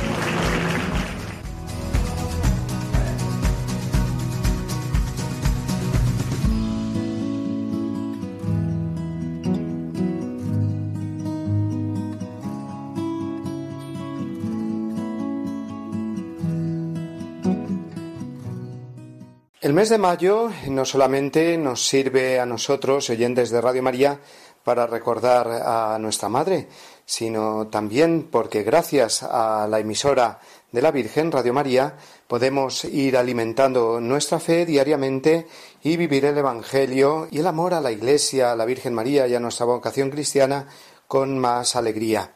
El 19.70 19.76
mes 19.76 19.88
de 19.88 19.98
mayo 19.98 20.50
no 20.66 20.84
solamente 20.84 21.56
nos 21.56 21.86
sirve 21.86 22.40
a 22.40 22.44
nosotros, 22.44 23.08
oyentes 23.08 23.50
de 23.50 23.60
Radio 23.60 23.84
María, 23.84 24.18
para 24.64 24.84
recordar 24.88 25.46
a 25.46 25.96
nuestra 26.00 26.28
madre, 26.28 26.66
sino 27.06 27.68
también 27.68 28.26
porque 28.32 28.64
gracias 28.64 29.22
a 29.22 29.68
la 29.70 29.78
emisora 29.78 30.40
de 30.72 30.82
la 30.82 30.90
Virgen, 30.90 31.30
Radio 31.30 31.52
María, 31.52 31.94
podemos 32.26 32.84
ir 32.84 33.16
alimentando 33.16 34.00
nuestra 34.00 34.40
fe 34.40 34.66
diariamente 34.66 35.46
y 35.84 35.96
vivir 35.96 36.24
el 36.24 36.38
Evangelio 36.38 37.28
y 37.30 37.38
el 37.38 37.46
amor 37.46 37.72
a 37.72 37.80
la 37.80 37.92
Iglesia, 37.92 38.50
a 38.50 38.56
la 38.56 38.64
Virgen 38.64 38.92
María 38.92 39.28
y 39.28 39.36
a 39.36 39.40
nuestra 39.40 39.66
vocación 39.66 40.10
cristiana 40.10 40.66
con 41.06 41.38
más 41.38 41.76
alegría. 41.76 42.32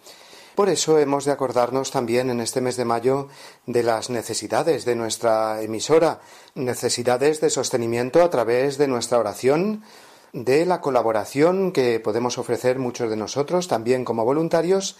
Por 0.54 0.68
eso 0.68 0.98
hemos 1.00 1.24
de 1.24 1.32
acordarnos 1.32 1.90
también 1.90 2.30
en 2.30 2.40
este 2.40 2.60
mes 2.60 2.76
de 2.76 2.84
mayo 2.84 3.28
de 3.66 3.82
las 3.82 4.08
necesidades 4.08 4.84
de 4.84 4.94
nuestra 4.94 5.60
emisora, 5.62 6.20
necesidades 6.54 7.40
de 7.40 7.50
sostenimiento 7.50 8.22
a 8.22 8.30
través 8.30 8.78
de 8.78 8.86
nuestra 8.86 9.18
oración, 9.18 9.82
de 10.32 10.64
la 10.64 10.80
colaboración 10.80 11.72
que 11.72 11.98
podemos 11.98 12.38
ofrecer 12.38 12.78
muchos 12.78 13.10
de 13.10 13.16
nosotros 13.16 13.66
también 13.66 14.04
como 14.04 14.24
voluntarios 14.24 14.96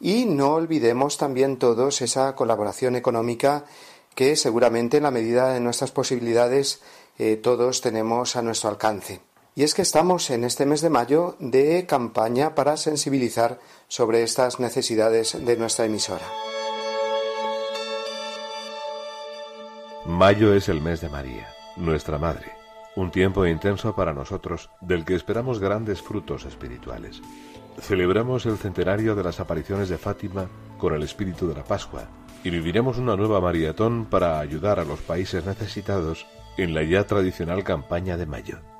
y 0.00 0.24
no 0.24 0.54
olvidemos 0.54 1.18
también 1.18 1.56
todos 1.56 2.00
esa 2.00 2.36
colaboración 2.36 2.94
económica 2.94 3.64
que 4.14 4.36
seguramente 4.36 4.98
en 4.98 5.04
la 5.04 5.10
medida 5.10 5.52
de 5.52 5.60
nuestras 5.60 5.90
posibilidades 5.90 6.80
eh, 7.18 7.36
todos 7.36 7.80
tenemos 7.80 8.36
a 8.36 8.42
nuestro 8.42 8.70
alcance. 8.70 9.20
Y 9.54 9.64
es 9.64 9.74
que 9.74 9.82
estamos 9.82 10.30
en 10.30 10.44
este 10.44 10.64
mes 10.64 10.80
de 10.80 10.88
mayo 10.88 11.36
de 11.38 11.84
campaña 11.86 12.54
para 12.54 12.78
sensibilizar 12.78 13.60
sobre 13.92 14.22
estas 14.22 14.58
necesidades 14.58 15.36
de 15.44 15.54
nuestra 15.54 15.84
emisora. 15.84 16.24
Mayo 20.06 20.54
es 20.54 20.70
el 20.70 20.80
mes 20.80 21.02
de 21.02 21.10
María, 21.10 21.46
nuestra 21.76 22.16
Madre, 22.16 22.52
un 22.96 23.10
tiempo 23.10 23.44
intenso 23.44 23.94
para 23.94 24.14
nosotros 24.14 24.70
del 24.80 25.04
que 25.04 25.14
esperamos 25.14 25.58
grandes 25.58 26.00
frutos 26.00 26.46
espirituales. 26.46 27.20
Celebramos 27.82 28.46
el 28.46 28.56
centenario 28.56 29.14
de 29.14 29.24
las 29.24 29.40
apariciones 29.40 29.90
de 29.90 29.98
Fátima 29.98 30.48
con 30.78 30.94
el 30.94 31.02
espíritu 31.02 31.46
de 31.46 31.56
la 31.56 31.64
Pascua 31.64 32.04
y 32.42 32.48
viviremos 32.48 32.96
una 32.96 33.14
nueva 33.14 33.42
maratón 33.42 34.06
para 34.06 34.40
ayudar 34.40 34.80
a 34.80 34.86
los 34.86 35.00
países 35.00 35.44
necesitados 35.44 36.26
en 36.56 36.72
la 36.72 36.82
ya 36.82 37.06
tradicional 37.06 37.62
campaña 37.62 38.16
de 38.16 38.24
Mayo. 38.24 38.71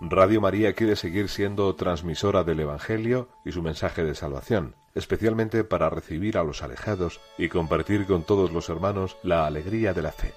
Radio 0.00 0.40
María 0.40 0.74
quiere 0.74 0.94
seguir 0.94 1.28
siendo 1.28 1.74
transmisora 1.74 2.44
del 2.44 2.60
Evangelio 2.60 3.28
y 3.44 3.50
su 3.50 3.62
mensaje 3.62 4.04
de 4.04 4.14
salvación, 4.14 4.76
especialmente 4.94 5.64
para 5.64 5.90
recibir 5.90 6.38
a 6.38 6.44
los 6.44 6.62
alejados 6.62 7.20
y 7.36 7.48
compartir 7.48 8.06
con 8.06 8.22
todos 8.22 8.52
los 8.52 8.68
hermanos 8.68 9.16
la 9.24 9.44
alegría 9.44 9.94
de 9.94 10.02
la 10.02 10.12
fe. 10.12 10.34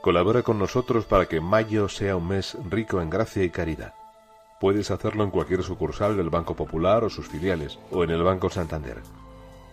Colabora 0.00 0.42
con 0.42 0.58
nosotros 0.58 1.04
para 1.04 1.26
que 1.26 1.40
mayo 1.40 1.88
sea 1.88 2.16
un 2.16 2.26
mes 2.26 2.58
rico 2.68 3.00
en 3.00 3.10
gracia 3.10 3.44
y 3.44 3.50
caridad. 3.50 3.94
Puedes 4.60 4.90
hacerlo 4.90 5.22
en 5.22 5.30
cualquier 5.30 5.62
sucursal 5.62 6.16
del 6.16 6.28
Banco 6.28 6.56
Popular 6.56 7.04
o 7.04 7.10
sus 7.10 7.28
filiales, 7.28 7.78
o 7.92 8.02
en 8.02 8.10
el 8.10 8.24
Banco 8.24 8.50
Santander. 8.50 9.02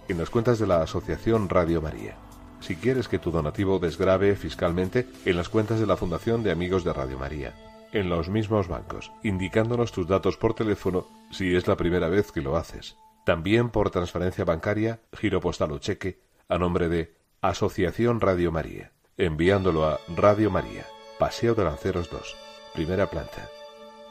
En 0.07 0.19
las 0.19 0.29
cuentas 0.29 0.59
de 0.59 0.67
la 0.67 0.83
Asociación 0.83 1.49
Radio 1.49 1.81
María. 1.81 2.17
Si 2.59 2.75
quieres 2.75 3.07
que 3.07 3.17
tu 3.17 3.31
donativo 3.31 3.79
desgrave 3.79 4.35
fiscalmente, 4.35 5.07
en 5.25 5.37
las 5.37 5.49
cuentas 5.49 5.79
de 5.79 5.87
la 5.87 5.97
Fundación 5.97 6.43
de 6.43 6.51
Amigos 6.51 6.83
de 6.83 6.93
Radio 6.93 7.17
María 7.17 7.55
en 7.91 8.09
los 8.09 8.29
mismos 8.29 8.67
bancos, 8.67 9.11
indicándonos 9.23 9.91
tus 9.91 10.07
datos 10.07 10.37
por 10.37 10.53
teléfono 10.53 11.07
si 11.31 11.55
es 11.55 11.67
la 11.67 11.77
primera 11.77 12.09
vez 12.09 12.31
que 12.31 12.41
lo 12.41 12.57
haces. 12.57 12.97
También 13.25 13.69
por 13.69 13.89
transferencia 13.91 14.45
bancaria, 14.45 15.01
giro 15.13 15.39
postal 15.39 15.71
o 15.71 15.79
cheque, 15.79 16.19
a 16.47 16.57
nombre 16.57 16.89
de 16.89 17.15
Asociación 17.41 18.21
Radio 18.21 18.51
María, 18.51 18.91
enviándolo 19.17 19.85
a 19.85 19.99
Radio 20.15 20.49
María, 20.49 20.85
Paseo 21.19 21.55
de 21.55 21.63
Lanceros 21.63 22.09
2, 22.09 22.35
primera 22.73 23.07
planta, 23.07 23.49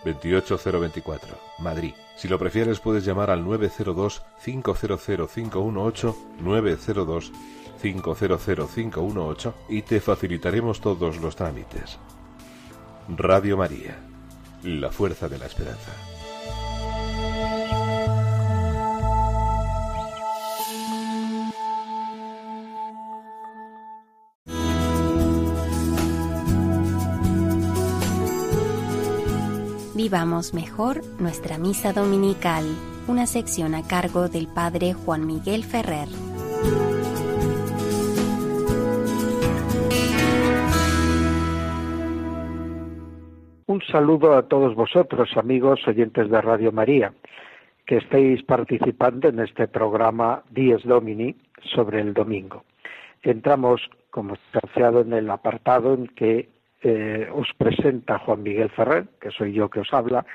28024, 0.04 1.36
Madrid. 1.58 1.94
Si 2.16 2.28
lo 2.28 2.38
prefieres 2.38 2.80
puedes 2.80 3.04
llamar 3.04 3.30
al 3.30 3.44
902 3.44 4.22
500 4.44 5.04
518 5.04 6.16
902 6.40 7.32
500 7.80 8.18
518 8.74 9.54
y 9.68 9.82
te 9.82 10.00
facilitaremos 10.00 10.80
todos 10.80 11.18
los 11.18 11.36
trámites. 11.36 11.98
Radio 13.16 13.56
María, 13.56 13.96
la 14.64 14.90
fuerza 14.90 15.30
de 15.30 15.38
la 15.38 15.46
esperanza. 15.46 15.92
Vivamos 29.94 30.52
mejor 30.52 31.02
nuestra 31.18 31.56
misa 31.56 31.94
dominical, 31.94 32.66
una 33.06 33.26
sección 33.26 33.74
a 33.74 33.86
cargo 33.86 34.28
del 34.28 34.48
Padre 34.48 34.92
Juan 34.92 35.26
Miguel 35.26 35.64
Ferrer. 35.64 36.08
Un 43.78 43.86
saludo 43.92 44.34
a 44.34 44.42
todos 44.42 44.74
vosotros, 44.74 45.36
amigos 45.36 45.86
oyentes 45.86 46.28
de 46.28 46.40
Radio 46.40 46.72
María, 46.72 47.12
que 47.86 47.98
estéis 47.98 48.42
participando 48.42 49.28
en 49.28 49.38
este 49.38 49.68
programa 49.68 50.42
Dies 50.50 50.82
Domini 50.82 51.36
sobre 51.62 52.00
el 52.00 52.12
domingo. 52.12 52.64
Entramos, 53.22 53.88
como 54.10 54.34
anunciado, 54.52 55.02
en 55.02 55.12
el 55.12 55.30
apartado 55.30 55.94
en 55.94 56.08
que 56.08 56.48
eh, 56.82 57.30
os 57.32 57.46
presenta 57.56 58.18
Juan 58.18 58.42
Miguel 58.42 58.68
Ferrer, 58.70 59.06
que 59.20 59.30
soy 59.30 59.52
yo 59.52 59.70
que 59.70 59.78
os 59.78 59.94
habla, 59.94 60.26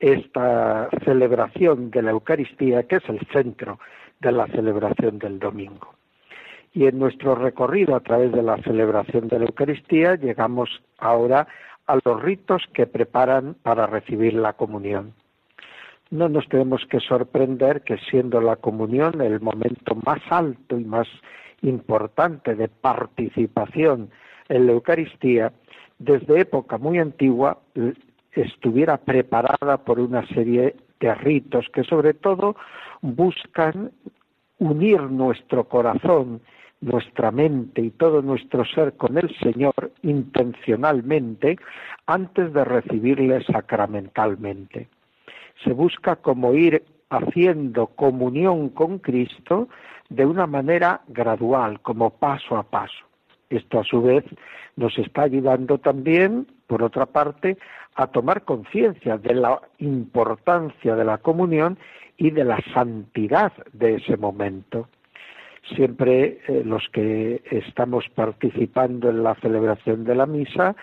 esta 0.00 0.88
celebración 1.04 1.90
de 1.90 2.00
la 2.00 2.12
Eucaristía, 2.12 2.84
que 2.84 2.96
es 2.96 3.08
el 3.10 3.20
centro 3.30 3.78
de 4.20 4.32
la 4.32 4.46
celebración 4.46 5.18
del 5.18 5.38
domingo. 5.38 5.96
Y 6.72 6.86
en 6.86 6.98
nuestro 6.98 7.34
recorrido 7.34 7.94
a 7.94 8.00
través 8.00 8.32
de 8.32 8.42
la 8.42 8.56
celebración 8.62 9.28
de 9.28 9.40
la 9.40 9.44
Eucaristía 9.44 10.14
llegamos 10.14 10.82
ahora 10.96 11.46
a 11.86 11.98
los 12.04 12.22
ritos 12.22 12.62
que 12.72 12.86
preparan 12.86 13.54
para 13.62 13.86
recibir 13.86 14.34
la 14.34 14.54
comunión. 14.54 15.14
No 16.10 16.28
nos 16.28 16.48
tenemos 16.48 16.84
que 16.86 17.00
sorprender 17.00 17.82
que 17.82 17.98
siendo 18.10 18.40
la 18.40 18.56
comunión 18.56 19.20
el 19.20 19.40
momento 19.40 19.94
más 20.04 20.20
alto 20.30 20.78
y 20.78 20.84
más 20.84 21.08
importante 21.62 22.54
de 22.54 22.68
participación 22.68 24.10
en 24.48 24.66
la 24.66 24.72
Eucaristía, 24.72 25.52
desde 25.98 26.40
época 26.40 26.78
muy 26.78 26.98
antigua 26.98 27.58
estuviera 28.32 28.98
preparada 28.98 29.78
por 29.78 29.98
una 29.98 30.26
serie 30.28 30.76
de 31.00 31.14
ritos 31.14 31.66
que 31.72 31.84
sobre 31.84 32.14
todo 32.14 32.56
buscan 33.00 33.90
unir 34.58 35.00
nuestro 35.02 35.64
corazón 35.64 36.40
nuestra 36.80 37.30
mente 37.30 37.80
y 37.80 37.90
todo 37.90 38.22
nuestro 38.22 38.64
ser 38.64 38.94
con 38.96 39.16
el 39.18 39.34
Señor 39.38 39.92
intencionalmente 40.02 41.56
antes 42.06 42.52
de 42.52 42.64
recibirle 42.64 43.42
sacramentalmente. 43.44 44.88
Se 45.64 45.72
busca 45.72 46.16
como 46.16 46.54
ir 46.54 46.84
haciendo 47.08 47.86
comunión 47.88 48.68
con 48.70 48.98
Cristo 48.98 49.68
de 50.08 50.26
una 50.26 50.46
manera 50.46 51.00
gradual, 51.08 51.80
como 51.80 52.10
paso 52.10 52.56
a 52.56 52.62
paso. 52.62 53.06
Esto 53.48 53.80
a 53.80 53.84
su 53.84 54.02
vez 54.02 54.24
nos 54.76 54.96
está 54.98 55.22
ayudando 55.22 55.78
también, 55.78 56.46
por 56.66 56.82
otra 56.82 57.06
parte, 57.06 57.56
a 57.94 58.08
tomar 58.08 58.44
conciencia 58.44 59.16
de 59.16 59.34
la 59.34 59.60
importancia 59.78 60.94
de 60.94 61.04
la 61.04 61.18
comunión 61.18 61.78
y 62.16 62.30
de 62.30 62.44
la 62.44 62.58
santidad 62.74 63.52
de 63.72 63.96
ese 63.96 64.16
momento 64.16 64.88
siempre 65.74 66.40
eh, 66.46 66.62
los 66.64 66.88
que 66.92 67.42
estamos 67.50 68.04
participando 68.14 69.10
en 69.10 69.22
la 69.22 69.34
celebración 69.36 70.04
de 70.04 70.14
la 70.14 70.26
misa, 70.26 70.76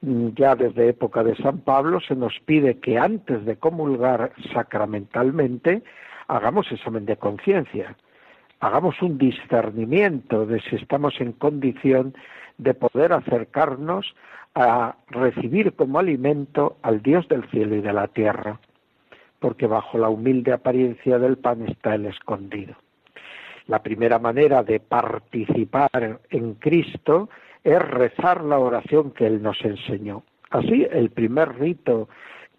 mm, 0.00 0.28
ya 0.36 0.54
desde 0.54 0.88
época 0.88 1.22
de 1.24 1.36
San 1.36 1.58
Pablo, 1.58 2.00
se 2.00 2.14
nos 2.14 2.38
pide 2.40 2.78
que 2.78 2.98
antes 2.98 3.44
de 3.44 3.56
comulgar 3.56 4.32
sacramentalmente 4.52 5.82
hagamos 6.28 6.70
examen 6.70 7.06
de 7.06 7.16
conciencia, 7.16 7.96
hagamos 8.60 9.00
un 9.02 9.18
discernimiento 9.18 10.46
de 10.46 10.60
si 10.60 10.76
estamos 10.76 11.20
en 11.20 11.32
condición 11.32 12.14
de 12.58 12.74
poder 12.74 13.12
acercarnos 13.12 14.14
a 14.54 14.96
recibir 15.08 15.74
como 15.74 15.98
alimento 15.98 16.76
al 16.82 17.02
Dios 17.02 17.26
del 17.28 17.48
cielo 17.50 17.74
y 17.76 17.80
de 17.80 17.92
la 17.92 18.08
tierra, 18.08 18.60
porque 19.40 19.66
bajo 19.66 19.98
la 19.98 20.08
humilde 20.08 20.52
apariencia 20.52 21.18
del 21.18 21.38
pan 21.38 21.66
está 21.66 21.94
el 21.94 22.06
escondido. 22.06 22.76
La 23.72 23.82
primera 23.82 24.18
manera 24.18 24.62
de 24.62 24.80
participar 24.80 26.20
en 26.28 26.54
Cristo 26.56 27.30
es 27.64 27.80
rezar 27.80 28.44
la 28.44 28.58
oración 28.58 29.12
que 29.12 29.26
Él 29.26 29.42
nos 29.42 29.58
enseñó. 29.64 30.24
Así, 30.50 30.86
el 30.90 31.08
primer 31.08 31.58
rito 31.58 32.10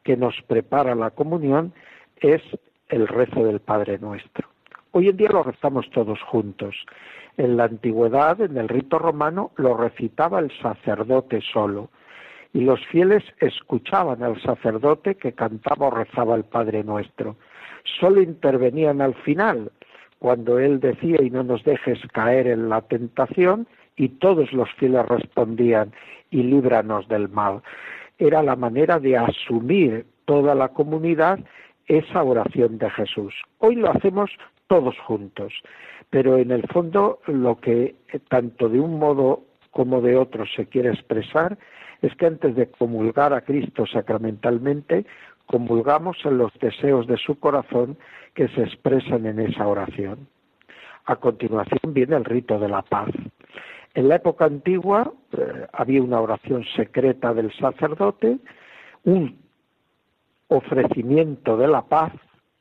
que 0.02 0.18
nos 0.18 0.34
prepara 0.48 0.96
la 0.96 1.12
comunión 1.12 1.72
es 2.20 2.42
el 2.90 3.08
rezo 3.08 3.44
del 3.44 3.60
Padre 3.60 4.00
Nuestro. 4.00 4.48
Hoy 4.90 5.10
en 5.10 5.18
día 5.18 5.30
lo 5.30 5.44
rezamos 5.44 5.88
todos 5.92 6.20
juntos. 6.24 6.76
En 7.38 7.58
la 7.58 7.66
antigüedad, 7.66 8.42
en 8.42 8.58
el 8.58 8.68
rito 8.68 8.98
romano, 8.98 9.52
lo 9.58 9.78
recitaba 9.78 10.40
el 10.40 10.52
sacerdote 10.64 11.42
solo 11.54 11.92
y 12.54 12.62
los 12.62 12.84
fieles 12.88 13.24
escuchaban 13.40 14.24
al 14.24 14.42
sacerdote 14.42 15.14
que 15.14 15.34
cantaba 15.34 15.90
o 15.90 15.92
rezaba 15.92 16.34
el 16.34 16.46
Padre 16.46 16.84
Nuestro. 16.84 17.36
Solo 18.00 18.20
intervenían 18.20 19.00
al 19.00 19.14
final 19.14 19.72
cuando 20.24 20.58
él 20.58 20.80
decía 20.80 21.18
y 21.22 21.30
no 21.30 21.44
nos 21.44 21.66
dejes 21.66 22.00
caer 22.14 22.48
en 22.48 22.70
la 22.70 22.80
tentación 22.80 23.68
y 23.98 24.08
todos 24.08 24.54
los 24.54 24.72
fieles 24.76 25.06
respondían 25.06 25.92
y 26.32 26.44
líbranos 26.44 27.10
del 27.10 27.28
mal. 27.28 27.62
Era 28.18 28.42
la 28.42 28.56
manera 28.56 29.02
de 29.02 29.18
asumir 29.18 30.06
toda 30.24 30.56
la 30.56 30.70
comunidad 30.70 31.40
esa 31.88 32.24
oración 32.24 32.78
de 32.78 32.90
Jesús. 32.92 33.34
Hoy 33.60 33.76
lo 33.76 33.92
hacemos 33.92 34.32
todos 34.68 34.98
juntos, 35.00 35.52
pero 36.10 36.38
en 36.38 36.52
el 36.52 36.66
fondo 36.70 37.20
lo 37.28 37.60
que 37.60 37.94
tanto 38.30 38.70
de 38.70 38.80
un 38.80 39.00
modo 39.00 39.44
como 39.72 40.00
de 40.00 40.16
otro 40.16 40.46
se 40.56 40.68
quiere 40.68 40.92
expresar 40.92 41.58
es 42.02 42.16
que 42.16 42.28
antes 42.28 42.56
de 42.56 42.68
comulgar 42.68 43.34
a 43.34 43.42
Cristo 43.42 43.86
sacramentalmente, 43.86 45.06
comulgamos 45.46 46.18
en 46.26 46.38
los 46.38 46.54
deseos 46.60 47.08
de 47.08 47.18
su 47.18 47.40
corazón 47.40 47.98
que 48.34 48.48
se 48.50 48.64
expresan 48.64 49.26
en 49.26 49.40
esa 49.40 49.68
oración. 49.68 50.28
A 51.06 51.18
continuación 51.18 51.94
viene 51.94 52.16
el 52.16 52.26
rito 52.26 52.60
de 52.60 52.70
la 52.70 52.82
paz. 52.82 53.10
En 53.94 54.10
la 54.10 54.16
época 54.16 54.46
antigua 54.46 55.12
eh, 55.34 55.68
había 55.72 56.02
una 56.02 56.20
oración 56.20 56.64
secreta 56.76 57.34
del 57.34 57.54
sacerdote, 57.54 58.40
un 59.04 59.38
ofrecimiento 60.48 61.58
de 61.58 61.68
la 61.68 61.84
paz 61.84 62.14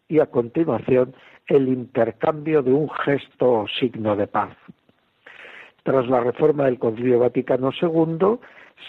y 0.09 0.19
a 0.19 0.27
continuación 0.27 1.15
el 1.47 1.69
intercambio 1.69 2.63
de 2.63 2.73
un 2.73 2.91
gesto 2.91 3.53
o 3.53 3.69
signo 3.69 4.17
de 4.17 4.27
paz. 4.27 4.57
Tras 5.83 6.07
la 6.09 6.21
reforma 6.21 6.65
del 6.65 6.79
Concilio 6.79 7.19
Vaticano 7.19 7.71
II, 7.81 8.39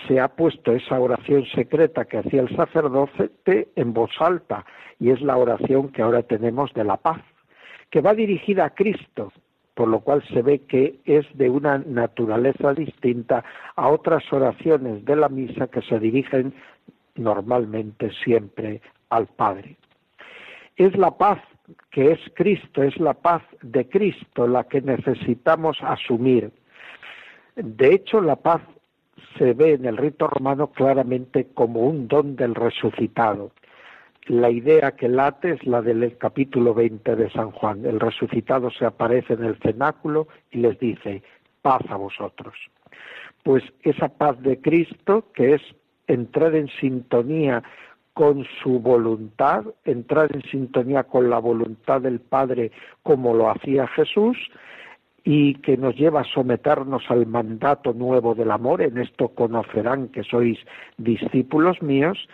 se 0.07 0.19
ha 0.19 0.27
puesto 0.27 0.73
esa 0.73 0.99
oración 0.99 1.45
secreta 1.53 2.05
que 2.05 2.17
hacía 2.17 2.41
el 2.41 2.55
sacerdote 2.55 3.69
en 3.75 3.93
voz 3.93 4.11
alta, 4.19 4.65
y 4.99 5.11
es 5.11 5.21
la 5.21 5.37
oración 5.37 5.89
que 5.89 6.01
ahora 6.01 6.23
tenemos 6.23 6.73
de 6.73 6.83
la 6.83 6.97
paz, 6.97 7.21
que 7.89 8.01
va 8.01 8.13
dirigida 8.13 8.65
a 8.65 8.69
Cristo, 8.71 9.31
por 9.73 9.87
lo 9.87 10.01
cual 10.01 10.23
se 10.27 10.41
ve 10.41 10.59
que 10.59 10.99
es 11.05 11.25
de 11.35 11.49
una 11.49 11.79
naturaleza 11.79 12.73
distinta 12.73 13.43
a 13.75 13.89
otras 13.89 14.23
oraciones 14.31 15.03
de 15.05 15.15
la 15.15 15.29
misa 15.29 15.67
que 15.67 15.81
se 15.81 15.99
dirigen 15.99 16.53
normalmente 17.15 18.11
siempre 18.23 18.81
al 19.09 19.27
Padre. 19.27 19.77
Es 20.75 20.95
la 20.97 21.11
paz 21.11 21.39
que 21.91 22.11
es 22.11 22.19
Cristo, 22.33 22.83
es 22.83 22.97
la 22.97 23.13
paz 23.13 23.41
de 23.61 23.87
Cristo 23.87 24.47
la 24.47 24.63
que 24.65 24.81
necesitamos 24.81 25.77
asumir. 25.81 26.51
De 27.55 27.93
hecho, 27.93 28.21
la 28.21 28.35
paz 28.35 28.61
se 29.37 29.53
ve 29.53 29.73
en 29.73 29.85
el 29.85 29.97
rito 29.97 30.27
romano 30.27 30.67
claramente 30.67 31.47
como 31.53 31.81
un 31.81 32.07
don 32.07 32.35
del 32.35 32.55
resucitado. 32.55 33.51
La 34.27 34.49
idea 34.49 34.91
que 34.93 35.09
late 35.09 35.51
es 35.51 35.65
la 35.65 35.81
del 35.81 36.17
capítulo 36.17 36.73
20 36.73 37.15
de 37.15 37.29
San 37.31 37.51
Juan. 37.51 37.85
El 37.85 37.99
resucitado 37.99 38.71
se 38.71 38.85
aparece 38.85 39.33
en 39.33 39.43
el 39.43 39.57
cenáculo 39.57 40.27
y 40.51 40.59
les 40.59 40.79
dice, 40.79 41.23
paz 41.61 41.81
a 41.89 41.97
vosotros. 41.97 42.53
Pues 43.43 43.63
esa 43.81 44.07
paz 44.07 44.41
de 44.41 44.61
Cristo, 44.61 45.25
que 45.33 45.55
es 45.55 45.61
entrar 46.07 46.55
en 46.55 46.69
sintonía 46.79 47.63
con 48.13 48.45
su 48.61 48.79
voluntad, 48.79 49.65
entrar 49.83 50.33
en 50.33 50.43
sintonía 50.43 51.03
con 51.03 51.29
la 51.29 51.39
voluntad 51.39 52.01
del 52.01 52.19
Padre 52.19 52.71
como 53.01 53.33
lo 53.33 53.49
hacía 53.49 53.87
Jesús, 53.87 54.37
y 55.23 55.55
que 55.55 55.77
nos 55.77 55.95
lleva 55.95 56.21
a 56.21 56.25
someternos 56.25 57.03
al 57.09 57.25
mandato 57.25 57.93
nuevo 57.93 58.35
del 58.35 58.51
amor, 58.51 58.81
en 58.81 58.97
esto 58.97 59.29
conocerán 59.29 60.09
que 60.09 60.23
sois 60.23 60.59
discípulos 60.97 61.81
míos, 61.81 62.27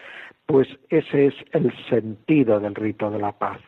pues 0.48 0.68
ese 0.90 1.28
es 1.28 1.36
el 1.52 1.72
sentido 1.90 2.60
del 2.60 2.74
rito 2.74 3.12
de 3.12 3.20
la 3.20 3.34
paz, 3.34 3.60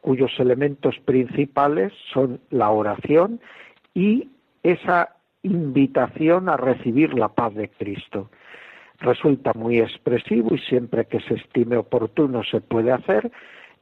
cuyos 0.00 0.32
elementos 0.38 0.98
principales 1.04 1.92
son 2.12 2.40
la 2.50 2.70
oración 2.70 3.40
y 3.94 4.28
esa 4.64 5.16
invitación 5.44 6.48
a 6.48 6.56
recibir 6.56 7.14
la 7.14 7.28
paz 7.28 7.54
de 7.54 7.68
Cristo. 7.68 8.30
Resulta 8.98 9.52
muy 9.54 9.78
expresivo 9.78 10.54
y 10.54 10.58
siempre 10.58 11.04
que 11.04 11.20
se 11.20 11.34
estime 11.34 11.76
oportuno 11.76 12.42
se 12.42 12.60
puede 12.60 12.90
hacer, 12.90 13.30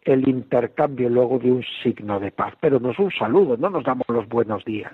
el 0.05 0.29
intercambio 0.29 1.09
luego 1.09 1.39
de 1.39 1.51
un 1.51 1.65
signo 1.83 2.21
de 2.21 2.31
paz. 2.31 2.55
Pero 2.61 2.79
no 2.79 2.91
es 2.91 2.99
un 2.99 3.11
saludo, 3.11 3.57
no 3.57 3.71
nos 3.71 3.85
damos 3.85 4.07
los 4.09 4.29
buenos 4.29 4.65
días. 4.65 4.93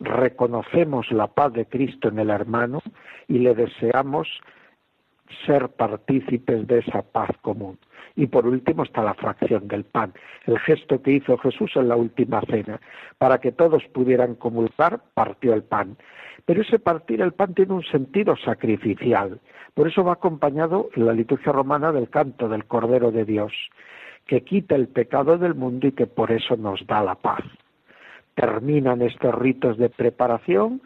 Reconocemos 0.00 1.10
la 1.12 1.26
paz 1.26 1.52
de 1.52 1.66
Cristo 1.66 2.08
en 2.08 2.18
el 2.18 2.30
hermano 2.30 2.82
y 3.28 3.38
le 3.38 3.54
deseamos 3.54 4.28
ser 5.44 5.68
partícipes 5.68 6.66
de 6.66 6.78
esa 6.78 7.02
paz 7.02 7.30
común. 7.42 7.78
Y 8.14 8.28
por 8.28 8.46
último 8.46 8.84
está 8.84 9.02
la 9.02 9.14
fracción 9.14 9.68
del 9.68 9.84
pan, 9.84 10.14
el 10.46 10.58
gesto 10.60 11.02
que 11.02 11.12
hizo 11.12 11.36
Jesús 11.36 11.72
en 11.74 11.88
la 11.88 11.96
última 11.96 12.40
cena. 12.42 12.80
Para 13.18 13.38
que 13.38 13.52
todos 13.52 13.84
pudieran 13.92 14.36
comulgar, 14.36 15.00
partió 15.12 15.52
el 15.52 15.64
pan. 15.64 15.98
Pero 16.46 16.62
ese 16.62 16.78
partir 16.78 17.20
el 17.20 17.32
pan 17.32 17.54
tiene 17.54 17.74
un 17.74 17.84
sentido 17.84 18.36
sacrificial. 18.36 19.40
Por 19.74 19.88
eso 19.88 20.02
va 20.02 20.14
acompañado 20.14 20.88
en 20.94 21.04
la 21.04 21.12
liturgia 21.12 21.52
romana 21.52 21.92
del 21.92 22.08
canto 22.08 22.48
del 22.48 22.64
Cordero 22.64 23.10
de 23.10 23.26
Dios 23.26 23.52
que 24.26 24.42
quita 24.42 24.74
el 24.74 24.88
pecado 24.88 25.38
del 25.38 25.54
mundo 25.54 25.86
y 25.86 25.92
que 25.92 26.06
por 26.06 26.32
eso 26.32 26.56
nos 26.56 26.86
da 26.86 27.02
la 27.02 27.14
paz. 27.14 27.42
Terminan 28.34 29.02
estos 29.02 29.34
ritos 29.34 29.78
de 29.78 29.88
preparación, 29.88 30.82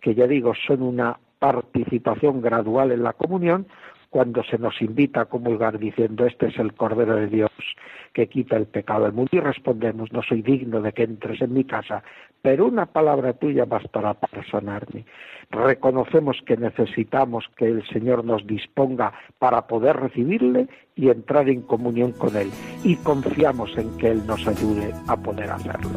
que 0.00 0.14
ya 0.14 0.26
digo 0.26 0.52
son 0.66 0.82
una 0.82 1.18
participación 1.38 2.40
gradual 2.40 2.92
en 2.92 3.02
la 3.02 3.12
comunión, 3.12 3.66
cuando 4.14 4.44
se 4.44 4.58
nos 4.58 4.80
invita 4.80 5.22
a 5.22 5.24
comulgar 5.24 5.76
diciendo 5.76 6.24
este 6.24 6.46
es 6.46 6.56
el 6.60 6.72
Cordero 6.74 7.16
de 7.16 7.26
Dios 7.26 7.50
que 8.12 8.28
quita 8.28 8.56
el 8.56 8.66
pecado 8.66 9.02
del 9.02 9.12
mundo 9.12 9.30
y 9.32 9.40
respondemos 9.40 10.12
no 10.12 10.22
soy 10.22 10.40
digno 10.40 10.80
de 10.80 10.92
que 10.92 11.02
entres 11.02 11.42
en 11.42 11.52
mi 11.52 11.64
casa, 11.64 12.04
pero 12.40 12.66
una 12.66 12.86
palabra 12.86 13.32
tuya 13.32 13.64
bastará 13.64 14.14
para 14.14 14.48
sanarme. 14.48 15.04
Reconocemos 15.50 16.40
que 16.46 16.56
necesitamos 16.56 17.46
que 17.56 17.66
el 17.66 17.84
Señor 17.88 18.24
nos 18.24 18.46
disponga 18.46 19.12
para 19.40 19.66
poder 19.66 19.96
recibirle 19.96 20.68
y 20.94 21.08
entrar 21.08 21.48
en 21.48 21.62
comunión 21.62 22.12
con 22.12 22.36
Él 22.36 22.52
y 22.84 22.94
confiamos 22.94 23.76
en 23.76 23.98
que 23.98 24.12
Él 24.12 24.24
nos 24.28 24.46
ayude 24.46 24.92
a 25.08 25.16
poder 25.16 25.50
hacerlo. 25.50 25.90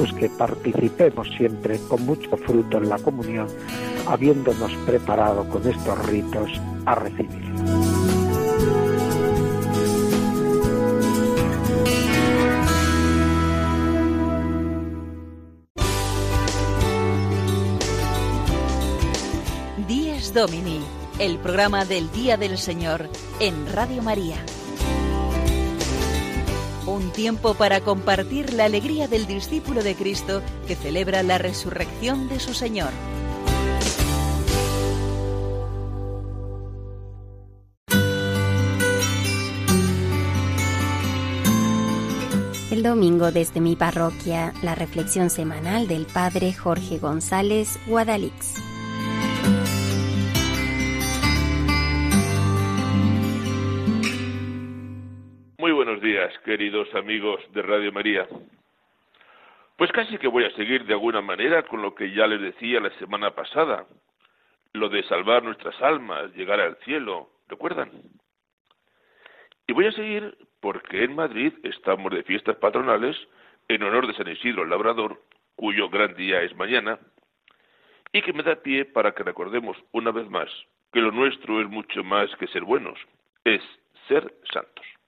Pues 0.00 0.14
que 0.14 0.30
participemos 0.30 1.28
siempre 1.36 1.78
con 1.86 2.06
mucho 2.06 2.34
fruto 2.38 2.78
en 2.78 2.88
la 2.88 2.96
comunión, 2.96 3.46
habiéndonos 4.06 4.72
preparado 4.86 5.46
con 5.46 5.68
estos 5.68 6.06
ritos 6.06 6.50
a 6.86 6.94
recibir. 6.94 7.52
Díez 19.86 20.32
Domini, 20.32 20.80
el 21.18 21.36
programa 21.40 21.84
del 21.84 22.10
Día 22.10 22.38
del 22.38 22.56
Señor 22.56 23.06
en 23.38 23.70
Radio 23.70 24.00
María. 24.00 24.38
Un 26.90 27.12
tiempo 27.12 27.54
para 27.54 27.82
compartir 27.82 28.52
la 28.52 28.64
alegría 28.64 29.06
del 29.06 29.28
discípulo 29.28 29.84
de 29.84 29.94
Cristo 29.94 30.42
que 30.66 30.74
celebra 30.74 31.22
la 31.22 31.38
resurrección 31.38 32.28
de 32.28 32.40
su 32.40 32.52
Señor. 32.52 32.90
El 42.72 42.82
domingo 42.82 43.30
desde 43.30 43.60
mi 43.60 43.76
parroquia, 43.76 44.52
la 44.62 44.74
reflexión 44.74 45.30
semanal 45.30 45.86
del 45.86 46.06
Padre 46.06 46.52
Jorge 46.52 46.98
González 46.98 47.78
Guadalix. 47.86 48.69
Queridos 56.44 56.94
amigos 56.94 57.40
de 57.52 57.62
Radio 57.62 57.92
María. 57.92 58.28
Pues 59.76 59.90
casi 59.92 60.18
que 60.18 60.28
voy 60.28 60.44
a 60.44 60.50
seguir 60.50 60.84
de 60.84 60.92
alguna 60.92 61.22
manera 61.22 61.62
con 61.62 61.80
lo 61.80 61.94
que 61.94 62.12
ya 62.12 62.26
les 62.26 62.40
decía 62.40 62.78
la 62.78 62.90
semana 62.98 63.30
pasada, 63.30 63.86
lo 64.74 64.90
de 64.90 65.02
salvar 65.04 65.42
nuestras 65.42 65.80
almas, 65.80 66.34
llegar 66.34 66.60
al 66.60 66.76
cielo, 66.84 67.30
¿recuerdan? 67.48 67.90
Y 69.66 69.72
voy 69.72 69.86
a 69.86 69.92
seguir 69.92 70.36
porque 70.60 71.04
en 71.04 71.14
Madrid 71.14 71.54
estamos 71.62 72.12
de 72.12 72.22
fiestas 72.22 72.56
patronales 72.56 73.16
en 73.68 73.82
honor 73.82 74.06
de 74.06 74.14
San 74.14 74.28
Isidro 74.28 74.64
el 74.64 74.70
Labrador, 74.70 75.22
cuyo 75.56 75.88
gran 75.88 76.14
día 76.14 76.42
es 76.42 76.54
mañana, 76.54 76.98
y 78.12 78.20
que 78.20 78.34
me 78.34 78.42
da 78.42 78.56
pie 78.56 78.84
para 78.84 79.12
que 79.12 79.22
recordemos 79.22 79.78
una 79.92 80.10
vez 80.10 80.28
más 80.28 80.50
que 80.92 81.00
lo 81.00 81.12
nuestro 81.12 81.62
es 81.62 81.68
mucho 81.68 82.04
más 82.04 82.28
que 82.36 82.46
ser 82.48 82.64
buenos, 82.64 82.98
es 83.44 83.62
ser 84.06 84.34
santos. 84.52 84.99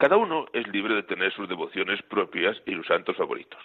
Cada 0.00 0.16
uno 0.16 0.46
es 0.54 0.66
libre 0.68 0.94
de 0.94 1.02
tener 1.02 1.30
sus 1.34 1.46
devociones 1.46 2.00
propias 2.04 2.56
y 2.64 2.72
sus 2.72 2.86
santos 2.86 3.14
favoritos. 3.18 3.60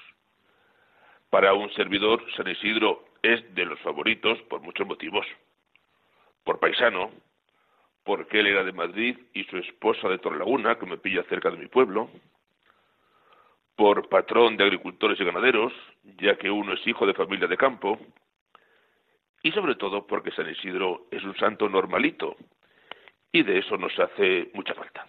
Para 1.29 1.53
un 1.53 1.71
servidor, 1.71 2.21
San 2.35 2.49
Isidro 2.49 3.05
es 3.23 3.55
de 3.55 3.63
los 3.63 3.79
favoritos 3.79 4.41
por 4.49 4.59
muchos 4.59 4.85
motivos. 4.85 5.25
Por 6.43 6.59
paisano, 6.59 7.09
porque 8.03 8.41
él 8.41 8.47
era 8.47 8.65
de 8.65 8.73
Madrid 8.73 9.17
y 9.33 9.45
su 9.45 9.55
esposa 9.59 10.09
de 10.09 10.17
Torrelaguna, 10.17 10.77
que 10.77 10.85
me 10.85 10.97
pilla 10.97 11.23
cerca 11.29 11.49
de 11.49 11.55
mi 11.55 11.67
pueblo, 11.67 12.09
por 13.77 14.09
patrón 14.09 14.57
de 14.57 14.65
agricultores 14.65 15.17
y 15.17 15.23
ganaderos, 15.23 15.71
ya 16.17 16.35
que 16.35 16.51
uno 16.51 16.73
es 16.73 16.85
hijo 16.85 17.07
de 17.07 17.13
familia 17.13 17.47
de 17.47 17.55
campo, 17.55 17.97
y 19.41 19.53
sobre 19.53 19.75
todo 19.75 20.05
porque 20.05 20.31
San 20.31 20.49
Isidro 20.49 21.07
es 21.11 21.23
un 21.23 21.37
santo 21.37 21.69
normalito, 21.69 22.35
y 23.31 23.41
de 23.41 23.59
eso 23.59 23.77
nos 23.77 23.97
hace 23.97 24.51
mucha 24.53 24.73
falta. 24.73 25.07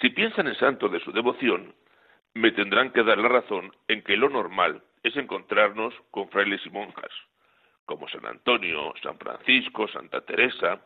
Si 0.00 0.10
piensan 0.10 0.46
en 0.46 0.54
santos 0.54 0.92
de 0.92 1.00
su 1.00 1.10
devoción, 1.10 1.74
me 2.34 2.52
tendrán 2.52 2.92
que 2.92 3.02
dar 3.02 3.18
la 3.18 3.28
razón 3.28 3.72
en 3.88 4.02
que 4.02 4.16
lo 4.16 4.28
normal 4.28 4.82
es 5.02 5.16
encontrarnos 5.16 5.92
con 6.12 6.28
frailes 6.28 6.64
y 6.66 6.70
monjas, 6.70 7.10
como 7.84 8.08
San 8.08 8.24
Antonio, 8.26 8.94
San 9.02 9.18
Francisco, 9.18 9.88
Santa 9.88 10.20
Teresa, 10.20 10.80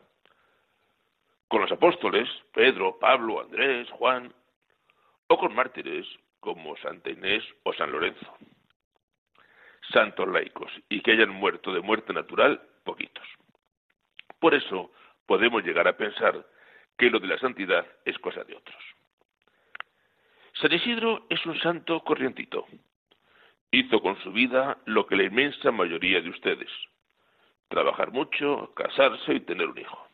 con 1.47 1.61
los 1.61 1.71
apóstoles, 1.71 2.27
Pedro, 2.53 2.97
Pablo, 2.97 3.41
Andrés, 3.41 3.87
Juan, 3.91 4.33
o 5.27 5.37
con 5.37 5.53
mártires 5.53 6.07
como 6.39 6.75
Santa 6.77 7.11
Inés 7.11 7.43
o 7.63 7.73
San 7.73 7.91
Lorenzo. 7.91 8.35
Santos 9.91 10.27
laicos 10.27 10.71
y 10.89 11.01
que 11.01 11.11
hayan 11.11 11.29
muerto 11.29 11.71
de 11.71 11.81
muerte 11.81 12.13
natural, 12.13 12.59
poquitos. 12.83 13.27
Por 14.39 14.55
eso 14.55 14.91
podemos 15.27 15.63
llegar 15.63 15.87
a 15.87 15.97
pensar 15.97 16.43
que 16.97 17.11
lo 17.11 17.19
de 17.19 17.27
la 17.27 17.37
santidad 17.37 17.85
es 18.05 18.17
cosa 18.17 18.43
de 18.43 18.55
otros. 18.55 18.92
San 20.63 20.71
Isidro 20.71 21.25
es 21.29 21.45
un 21.45 21.59
santo 21.59 21.99
corrientito. 22.05 22.65
Hizo 23.69 23.99
con 23.99 24.17
su 24.23 24.31
vida 24.31 24.77
lo 24.85 25.05
que 25.05 25.17
la 25.17 25.23
inmensa 25.23 25.73
mayoría 25.73 26.21
de 26.21 26.29
ustedes. 26.29 26.69
Trabajar 27.67 28.13
mucho, 28.13 28.73
casarse 28.73 29.33
y 29.33 29.41
tener 29.41 29.67
un 29.67 29.77
hijo. 29.77 30.07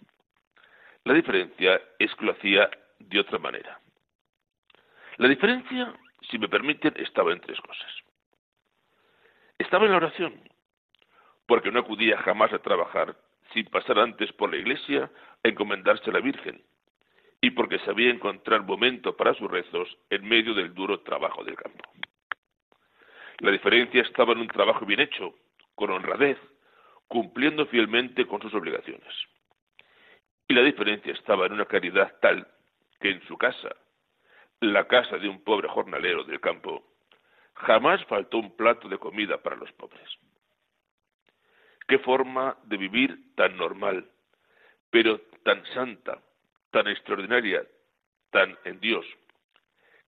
La 1.04 1.14
diferencia 1.14 1.80
es 2.00 2.16
que 2.16 2.26
lo 2.26 2.32
hacía 2.32 2.68
de 2.98 3.20
otra 3.20 3.38
manera. 3.38 3.80
La 5.18 5.28
diferencia, 5.28 5.94
si 6.32 6.40
me 6.40 6.50
permiten, 6.50 6.96
estaba 6.98 7.32
en 7.32 7.42
tres 7.42 7.62
cosas. 7.62 7.92
Estaba 9.60 9.86
en 9.86 9.92
la 9.92 9.98
oración, 9.98 10.34
porque 11.46 11.70
no 11.70 11.82
acudía 11.82 12.18
jamás 12.24 12.52
a 12.54 12.64
trabajar 12.64 13.16
sin 13.54 13.68
pasar 13.68 14.00
antes 14.00 14.34
por 14.34 14.50
la 14.50 14.58
iglesia 14.58 15.12
a 15.44 15.48
encomendarse 15.48 16.10
a 16.10 16.14
la 16.14 16.22
Virgen, 16.22 16.64
y 17.41 17.52
porque 17.52 17.80
sabía 17.80 18.10
encontrar 18.10 18.63
momento 18.63 19.15
para 19.15 19.34
sus 19.34 19.49
rezos 19.49 19.97
en 20.10 20.28
medio 20.28 20.54
del 20.54 20.73
duro 20.73 21.02
trabajo 21.02 21.43
del 21.43 21.56
campo. 21.56 21.84
La 23.39 23.52
diferencia 23.52 24.02
estaba 24.02 24.34
en 24.34 24.39
un 24.39 24.47
trabajo 24.47 24.86
bien 24.86 24.99
hecho, 24.99 25.34
con 25.75 25.91
honradez, 25.91 26.38
cumpliendo 27.08 27.65
fielmente 27.67 28.28
con 28.28 28.41
sus 28.41 28.54
obligaciones. 28.54 29.13
Y 30.47 30.54
la 30.54 30.62
diferencia 30.62 31.13
estaba 31.13 31.45
en 31.45 31.54
una 31.54 31.65
caridad 31.65 32.13
tal 32.21 32.47
que 32.99 33.12
en 33.12 33.25
su 33.28 33.38
casa, 33.38 33.69
la 34.60 34.88
casa 34.88 35.17
de 35.17 35.30
un 35.30 35.41
pobre 35.43 35.69
jornalero 35.69 36.25
del 36.25 36.41
campo, 36.41 36.84
jamás 37.56 38.04
faltó 38.06 38.38
un 38.38 38.56
plato 38.56 38.89
de 38.89 38.97
comida 38.97 39.41
para 39.41 39.56
los 39.56 39.71
pobres. 39.73 40.10
Qué 41.88 41.99
forma 41.99 42.58
de 42.63 42.78
vivir 42.78 43.36
tan 43.36 43.56
normal, 43.56 44.10
pero 44.89 45.21
tan 45.43 45.65
santa, 45.67 46.21
tan 46.72 46.88
extraordinaria, 46.88 47.64
tan 48.32 48.58
en 48.66 48.80
Dios, 48.80 49.06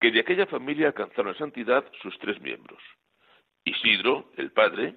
que 0.00 0.10
de 0.10 0.20
aquella 0.20 0.46
familia 0.46 0.88
alcanzaron 0.88 1.36
santidad 1.36 1.84
sus 2.02 2.18
tres 2.18 2.40
miembros. 2.40 2.82
Isidro, 3.64 4.30
el 4.36 4.52
padre, 4.52 4.94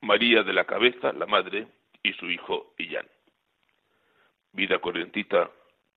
María 0.00 0.42
de 0.42 0.52
la 0.52 0.64
cabeza, 0.64 1.12
la 1.12 1.26
madre, 1.26 1.66
y 2.02 2.12
su 2.14 2.30
hijo 2.30 2.74
Illán. 2.78 3.08
Vida 4.52 4.78
corrientita, 4.78 5.50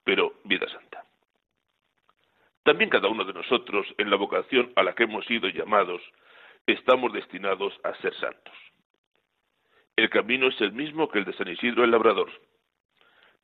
pero 0.04 0.34
vida 0.44 0.68
santa. 0.70 1.06
También 2.64 2.90
cada 2.90 3.08
uno 3.08 3.24
de 3.24 3.34
nosotros, 3.34 3.88
en 3.98 4.10
la 4.10 4.16
vocación 4.16 4.72
a 4.76 4.84
la 4.84 4.94
que 4.94 5.04
hemos 5.04 5.26
sido 5.26 5.50
llamados, 5.50 6.02
estamos 6.66 7.14
destinados 7.14 7.74
a 7.84 7.94
ser 7.96 8.14
santos. 8.16 8.54
El 9.96 10.10
camino 10.10 10.48
es 10.48 10.60
el 10.62 10.72
mismo 10.72 11.10
que 11.10 11.20
el 11.20 11.26
de 11.26 11.34
San 11.34 11.48
Isidro 11.48 11.84
el 11.84 11.92
Labrador. 11.92 12.32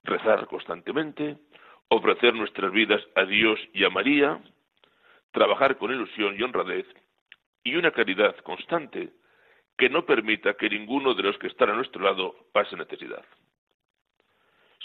Rezar 0.06 0.46
constantemente, 0.46 1.38
ofrecer 1.88 2.36
nuestras 2.36 2.72
vidas 2.72 3.02
a 3.16 3.26
Dios 3.26 3.60
y 3.74 3.84
a 3.84 3.90
María, 3.90 4.40
trabajar 5.32 5.78
con 5.78 5.92
ilusión 5.92 6.36
y 6.38 6.44
honradez, 6.44 6.86
y 7.64 7.76
una 7.76 7.92
caridad 7.92 8.36
constante 8.38 9.10
que 9.78 9.90
no 9.90 10.06
permita 10.06 10.54
que 10.54 10.70
ninguno 10.70 11.16
de 11.16 11.24
los 11.24 11.38
que 11.40 11.48
están 11.48 11.72
a 11.72 11.76
nuestro 11.76 12.04
lado 12.04 12.36
pase 12.54 12.76
necesidad. 12.76 13.26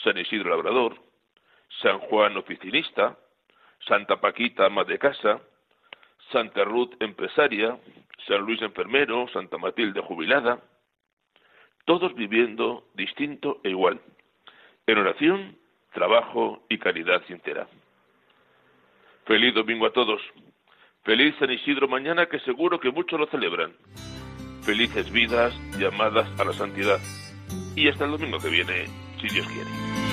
San 0.02 0.16
Isidro 0.16 0.50
Labrador, 0.50 0.96
San 1.82 1.98
Juan 1.98 2.36
Oficinista, 2.38 3.18
Santa 3.86 4.20
Paquita, 4.20 4.66
ama 4.66 4.84
de 4.84 4.98
casa, 4.98 5.40
Santa 6.32 6.64
Ruth, 6.64 6.94
empresaria, 7.00 7.78
San 8.26 8.40
Luis, 8.40 8.62
enfermero, 8.62 9.28
Santa 9.28 9.58
Matilde, 9.58 10.00
jubilada, 10.00 10.60
todos 11.84 12.14
viviendo 12.14 12.88
distinto 12.94 13.60
e 13.62 13.70
igual, 13.70 14.00
en 14.90 14.98
oración, 14.98 15.56
trabajo 15.92 16.64
y 16.68 16.78
caridad 16.78 17.22
sincera. 17.26 17.66
Feliz 19.24 19.54
domingo 19.54 19.86
a 19.86 19.92
todos. 19.92 20.20
Feliz 21.04 21.34
San 21.38 21.50
Isidro 21.50 21.88
mañana 21.88 22.26
que 22.26 22.40
seguro 22.40 22.78
que 22.80 22.90
muchos 22.90 23.18
lo 23.18 23.26
celebran. 23.26 23.72
Felices 24.62 25.10
vidas 25.10 25.54
llamadas 25.78 26.28
a 26.38 26.44
la 26.44 26.52
santidad. 26.52 26.98
Y 27.74 27.88
hasta 27.88 28.04
el 28.04 28.12
domingo 28.12 28.38
que 28.38 28.48
viene, 28.48 28.86
si 29.20 29.28
Dios 29.28 29.46
quiere. 29.46 30.09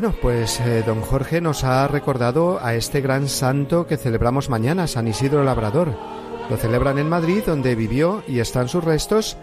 Bueno, 0.00 0.14
pues 0.22 0.60
eh, 0.60 0.84
don 0.86 1.00
Jorge 1.00 1.40
nos 1.40 1.64
ha 1.64 1.88
recordado 1.88 2.60
a 2.62 2.76
este 2.76 3.00
gran 3.00 3.28
santo 3.28 3.88
que 3.88 3.96
celebramos 3.96 4.48
mañana, 4.48 4.86
San 4.86 5.08
Isidro 5.08 5.42
Labrador. 5.42 5.92
Lo 6.48 6.56
celebran 6.56 6.98
en 6.98 7.08
Madrid, 7.08 7.42
donde 7.44 7.74
vivió 7.74 8.22
y 8.28 8.38
están 8.38 8.68
sus 8.68 8.84
restos, 8.84 9.36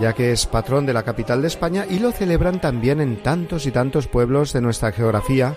ya 0.00 0.12
que 0.12 0.32
es 0.32 0.46
patrón 0.46 0.86
de 0.86 0.92
la 0.92 1.04
capital 1.04 1.40
de 1.40 1.46
España, 1.46 1.86
y 1.88 2.00
lo 2.00 2.10
celebran 2.10 2.60
también 2.60 3.00
en 3.00 3.22
tantos 3.22 3.64
y 3.64 3.70
tantos 3.70 4.08
pueblos 4.08 4.52
de 4.52 4.60
nuestra 4.60 4.90
geografía, 4.90 5.56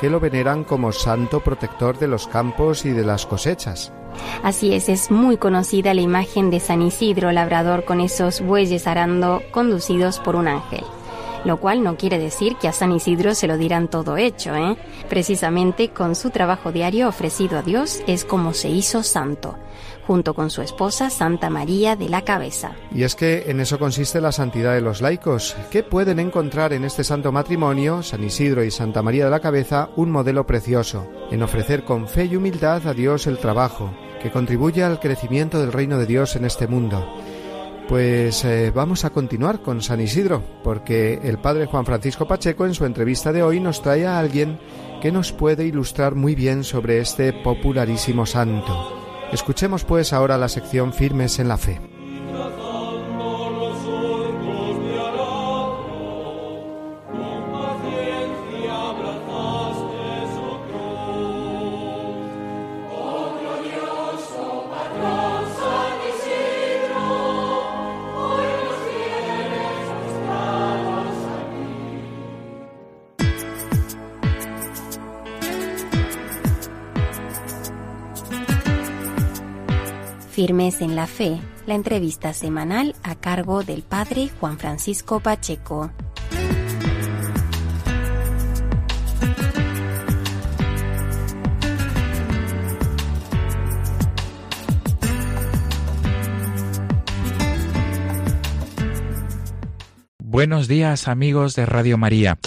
que 0.00 0.08
lo 0.08 0.20
veneran 0.20 0.62
como 0.62 0.92
santo 0.92 1.40
protector 1.40 1.98
de 1.98 2.06
los 2.06 2.28
campos 2.28 2.84
y 2.84 2.90
de 2.90 3.04
las 3.04 3.26
cosechas. 3.26 3.92
Así 4.44 4.72
es, 4.72 4.88
es 4.88 5.10
muy 5.10 5.36
conocida 5.36 5.94
la 5.94 6.00
imagen 6.00 6.50
de 6.50 6.60
San 6.60 6.80
Isidro 6.80 7.32
Labrador 7.32 7.84
con 7.84 8.00
esos 8.00 8.40
bueyes 8.40 8.86
arando 8.86 9.42
conducidos 9.50 10.20
por 10.20 10.36
un 10.36 10.46
ángel 10.46 10.84
lo 11.44 11.58
cual 11.58 11.82
no 11.82 11.96
quiere 11.96 12.18
decir 12.18 12.56
que 12.56 12.68
a 12.68 12.72
San 12.72 12.92
Isidro 12.92 13.34
se 13.34 13.46
lo 13.46 13.56
dirán 13.56 13.88
todo 13.88 14.16
hecho, 14.16 14.54
¿eh? 14.54 14.76
Precisamente 15.08 15.90
con 15.90 16.14
su 16.14 16.30
trabajo 16.30 16.72
diario 16.72 17.08
ofrecido 17.08 17.58
a 17.58 17.62
Dios 17.62 18.02
es 18.06 18.24
como 18.24 18.52
se 18.54 18.68
hizo 18.68 19.02
santo 19.02 19.56
junto 20.06 20.34
con 20.34 20.50
su 20.50 20.60
esposa 20.60 21.08
Santa 21.08 21.50
María 21.50 21.94
de 21.94 22.08
la 22.08 22.22
Cabeza. 22.22 22.72
Y 22.92 23.04
es 23.04 23.14
que 23.14 23.44
en 23.46 23.60
eso 23.60 23.78
consiste 23.78 24.20
la 24.20 24.32
santidad 24.32 24.74
de 24.74 24.80
los 24.80 25.00
laicos, 25.00 25.56
que 25.70 25.84
pueden 25.84 26.18
encontrar 26.18 26.72
en 26.72 26.84
este 26.84 27.04
santo 27.04 27.30
matrimonio, 27.30 28.02
San 28.02 28.24
Isidro 28.24 28.64
y 28.64 28.72
Santa 28.72 29.02
María 29.02 29.26
de 29.26 29.30
la 29.30 29.38
Cabeza, 29.38 29.90
un 29.94 30.10
modelo 30.10 30.46
precioso, 30.46 31.06
en 31.30 31.44
ofrecer 31.44 31.84
con 31.84 32.08
fe 32.08 32.24
y 32.24 32.34
humildad 32.34 32.88
a 32.88 32.92
Dios 32.92 33.28
el 33.28 33.38
trabajo, 33.38 33.94
que 34.20 34.32
contribuye 34.32 34.82
al 34.82 34.98
crecimiento 34.98 35.60
del 35.60 35.72
reino 35.72 35.96
de 35.96 36.06
Dios 36.06 36.34
en 36.34 36.44
este 36.44 36.66
mundo 36.66 37.06
pues 37.90 38.44
eh, 38.44 38.70
vamos 38.72 39.04
a 39.04 39.10
continuar 39.10 39.62
con 39.62 39.82
San 39.82 40.00
Isidro, 40.00 40.44
porque 40.62 41.18
el 41.24 41.38
padre 41.38 41.66
Juan 41.66 41.84
Francisco 41.84 42.24
Pacheco 42.24 42.64
en 42.64 42.72
su 42.72 42.84
entrevista 42.84 43.32
de 43.32 43.42
hoy 43.42 43.58
nos 43.58 43.82
trae 43.82 44.06
a 44.06 44.20
alguien 44.20 44.60
que 45.02 45.10
nos 45.10 45.32
puede 45.32 45.64
ilustrar 45.64 46.14
muy 46.14 46.36
bien 46.36 46.62
sobre 46.62 47.00
este 47.00 47.32
popularísimo 47.32 48.26
santo. 48.26 49.26
Escuchemos 49.32 49.82
pues 49.82 50.12
ahora 50.12 50.38
la 50.38 50.48
sección 50.48 50.92
Firmes 50.92 51.40
en 51.40 51.48
la 51.48 51.58
Fe. 51.58 51.89
Firmes 80.40 80.80
en 80.80 80.96
la 80.96 81.06
Fe, 81.06 81.38
la 81.66 81.74
entrevista 81.74 82.32
semanal 82.32 82.96
a 83.02 83.14
cargo 83.14 83.62
del 83.62 83.82
padre 83.82 84.30
Juan 84.40 84.58
Francisco 84.58 85.20
Pacheco. 85.20 85.90
Buenos 100.16 100.68
días 100.68 101.06
amigos 101.06 101.54
de 101.54 101.66
Radio 101.66 101.98
María. 101.98 102.38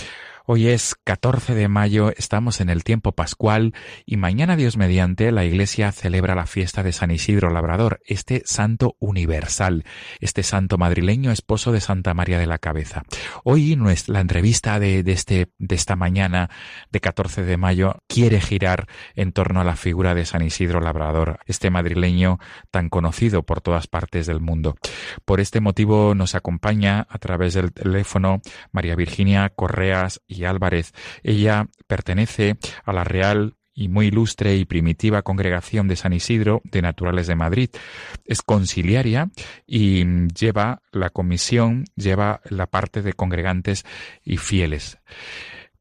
Hoy 0.45 0.67
es 0.67 0.95
14 1.05 1.55
de 1.55 1.69
mayo, 1.69 2.11
estamos 2.17 2.59
en 2.59 2.67
el 2.67 2.83
tiempo 2.83 3.13
pascual 3.13 3.73
y 4.05 4.17
mañana 4.17 4.57
Dios 4.57 4.75
mediante 4.75 5.31
la 5.31 5.45
Iglesia 5.45 5.93
celebra 5.93 6.35
la 6.35 6.47
fiesta 6.47 6.83
de 6.83 6.91
San 6.91 7.11
Isidro 7.11 7.49
Labrador, 7.49 8.01
este 8.05 8.41
santo 8.43 8.97
universal, 8.99 9.85
este 10.19 10.43
santo 10.43 10.77
madrileño 10.77 11.31
esposo 11.31 11.71
de 11.71 11.79
Santa 11.79 12.13
María 12.13 12.39
de 12.39 12.47
la 12.47 12.57
Cabeza. 12.57 13.03
Hoy 13.45 13.77
la 14.07 14.19
entrevista 14.19 14.81
de, 14.81 14.99
este, 15.07 15.47
de 15.59 15.75
esta 15.75 15.95
mañana 15.95 16.49
de 16.91 16.99
14 16.99 17.43
de 17.43 17.55
mayo 17.55 18.03
quiere 18.07 18.41
girar 18.41 18.89
en 19.15 19.31
torno 19.31 19.61
a 19.61 19.63
la 19.63 19.77
figura 19.77 20.13
de 20.13 20.25
San 20.25 20.41
Isidro 20.41 20.81
Labrador, 20.81 21.39
este 21.45 21.69
madrileño 21.69 22.37
tan 22.69 22.89
conocido 22.89 23.43
por 23.43 23.61
todas 23.61 23.87
partes 23.87 24.27
del 24.27 24.41
mundo. 24.41 24.75
Por 25.23 25.39
este 25.39 25.61
motivo 25.61 26.15
nos 26.15 26.35
acompaña 26.35 27.07
a 27.09 27.17
través 27.17 27.53
del 27.53 27.71
teléfono 27.71 28.41
María 28.73 28.97
Virginia 28.97 29.47
Correas 29.47 30.19
y 30.33 30.45
Álvarez. 30.45 30.93
Ella 31.23 31.67
pertenece 31.87 32.55
a 32.83 32.93
la 32.93 33.03
Real 33.03 33.55
y 33.73 33.87
muy 33.87 34.07
ilustre 34.07 34.55
y 34.55 34.65
primitiva 34.65 35.23
congregación 35.23 35.87
de 35.87 35.95
San 35.95 36.13
Isidro 36.13 36.61
de 36.63 36.81
Naturales 36.81 37.27
de 37.27 37.35
Madrid. 37.35 37.69
Es 38.25 38.41
conciliaria 38.41 39.29
y 39.65 40.05
lleva 40.27 40.81
la 40.91 41.09
comisión, 41.09 41.85
lleva 41.95 42.41
la 42.49 42.67
parte 42.67 43.01
de 43.01 43.13
congregantes 43.13 43.83
y 44.23 44.37
fieles. 44.37 44.99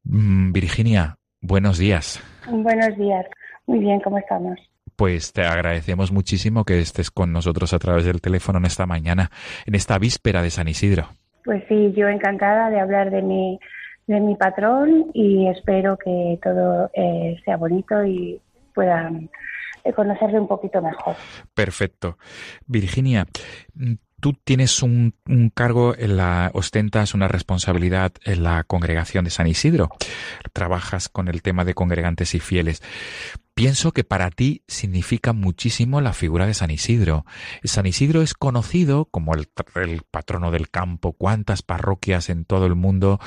Mm, 0.05 0.53
Virginia, 0.53 1.19
buenos 1.41 1.79
días. 1.79 2.23
Buenos 2.49 2.97
días. 2.97 3.27
Muy 3.67 3.79
bien, 3.79 4.01
¿cómo 4.01 4.19
estamos? 4.19 4.59
Pues 4.97 5.33
te 5.33 5.43
agradecemos 5.43 6.13
muchísimo 6.13 6.65
que 6.65 6.81
estés 6.81 7.11
con 7.11 7.33
nosotros 7.33 7.73
a 7.73 7.79
través 7.79 8.05
del 8.05 8.21
teléfono 8.21 8.59
en 8.59 8.67
esta 8.67 8.87
mañana, 8.87 9.31
en 9.67 9.75
esta 9.75 9.99
víspera 9.99 10.43
de 10.43 10.51
San 10.51 10.69
Isidro. 10.69 11.09
Pues 11.45 11.65
sí, 11.69 11.93
yo 11.97 12.09
encantada 12.09 12.71
de 12.71 12.81
hablar 12.81 13.11
de 13.11 13.23
mi 13.23 13.59
de 14.07 14.21
mi 14.21 14.35
patrón 14.35 15.11
y 15.15 15.49
espero 15.49 15.97
que 15.97 16.39
todo 16.43 16.91
eh, 16.95 17.41
sea 17.45 17.57
bonito 17.57 18.05
y 18.05 18.41
puedan 18.75 19.31
eh, 19.85 19.93
conocerle 19.93 20.41
un 20.41 20.49
poquito 20.49 20.81
mejor. 20.83 21.17
Perfecto. 21.55 22.19
Virginia, 22.67 23.27
tú 24.21 24.35
tienes 24.45 24.83
un, 24.83 25.15
un, 25.29 25.51
cargo 25.51 25.95
en 25.97 26.17
la, 26.17 26.51
ostentas 26.55 27.15
una 27.15 27.29
responsabilidad 27.29 28.13
en 28.25 28.43
la 28.43 28.65
congregación 28.65 29.25
de 29.25 29.31
San 29.31 29.47
Isidro. 29.47 29.91
Trabajas 30.53 31.09
con 31.09 31.29
el 31.29 31.43
tema 31.43 31.65
de 31.65 31.75
congregantes 31.75 32.35
y 32.35 32.41
fieles. 32.41 32.83
Pienso 33.55 33.93
que 33.93 34.03
para 34.03 34.31
ti 34.31 34.63
significa 34.67 35.35
muchísimo 35.35 36.01
la 36.01 36.15
figura 36.15 36.47
de 36.47 36.55
San 36.55 36.71
Isidro. 36.71 37.25
San 37.65 37.85
Isidro 37.85 38.23
es 38.23 38.33
conocido 38.33 39.05
como 39.11 39.35
el, 39.35 39.47
patrono 40.11 40.51
del 40.51 40.71
campo. 40.71 41.13
¿Cuántas 41.13 41.63
parroquias 41.63 42.31
en 42.31 42.47
todo 42.47 42.65
el 42.65 42.77
mundo 42.77 43.19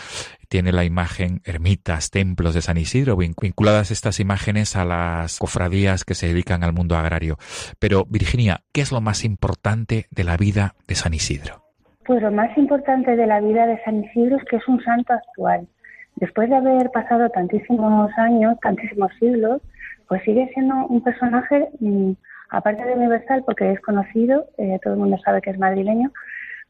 tiene 0.49 0.71
la 0.71 0.83
imagen, 0.83 1.41
ermitas, 1.45 2.09
templos 2.09 2.55
de 2.55 2.61
San 2.61 2.77
Isidro, 2.77 3.15
vinculadas 3.15 3.91
estas 3.91 4.19
imágenes 4.19 4.75
a 4.75 4.83
las 4.83 5.37
cofradías 5.37 6.03
que 6.03 6.15
se 6.15 6.27
dedican 6.27 6.63
al 6.63 6.73
mundo 6.73 6.95
agrario? 6.95 7.37
Pero, 7.77 8.05
Virginia, 8.05 8.61
¿qué 8.73 8.81
es 8.81 8.91
lo 8.91 9.01
más 9.01 9.25
importante 9.25 10.07
de 10.09 10.23
la 10.23 10.37
vida 10.37 10.75
de 10.87 10.95
San 10.95 11.13
Isidro? 11.13 11.61
Pues 12.03 12.23
lo 12.23 12.31
más 12.31 12.55
importante 12.57 13.15
de 13.15 13.27
la 13.27 13.41
vida 13.41 13.67
de 13.67 13.79
San 13.83 14.03
Isidro 14.03 14.37
es 14.37 14.43
que 14.49 14.55
es 14.55 14.67
un 14.67 14.83
santo 14.83 15.13
actual. 15.13 15.67
Después 16.15 16.49
de 16.49 16.55
haber 16.55 16.89
pasado 16.91 17.29
tantísimos 17.29 18.09
años, 18.17 18.57
tantísimos 18.61 19.11
siglos, 19.19 19.61
pues 20.07 20.23
sigue 20.23 20.49
siendo 20.53 20.75
un 20.87 21.03
personaje, 21.03 21.69
mm, 21.79 22.11
aparte 22.49 22.83
de 22.85 22.93
universal, 22.93 23.43
porque 23.45 23.71
es 23.71 23.79
conocido, 23.81 24.47
eh, 24.57 24.79
todo 24.83 24.93
el 24.93 24.99
mundo 24.99 25.17
sabe 25.23 25.41
que 25.41 25.51
es 25.51 25.59
madrileño, 25.59 26.11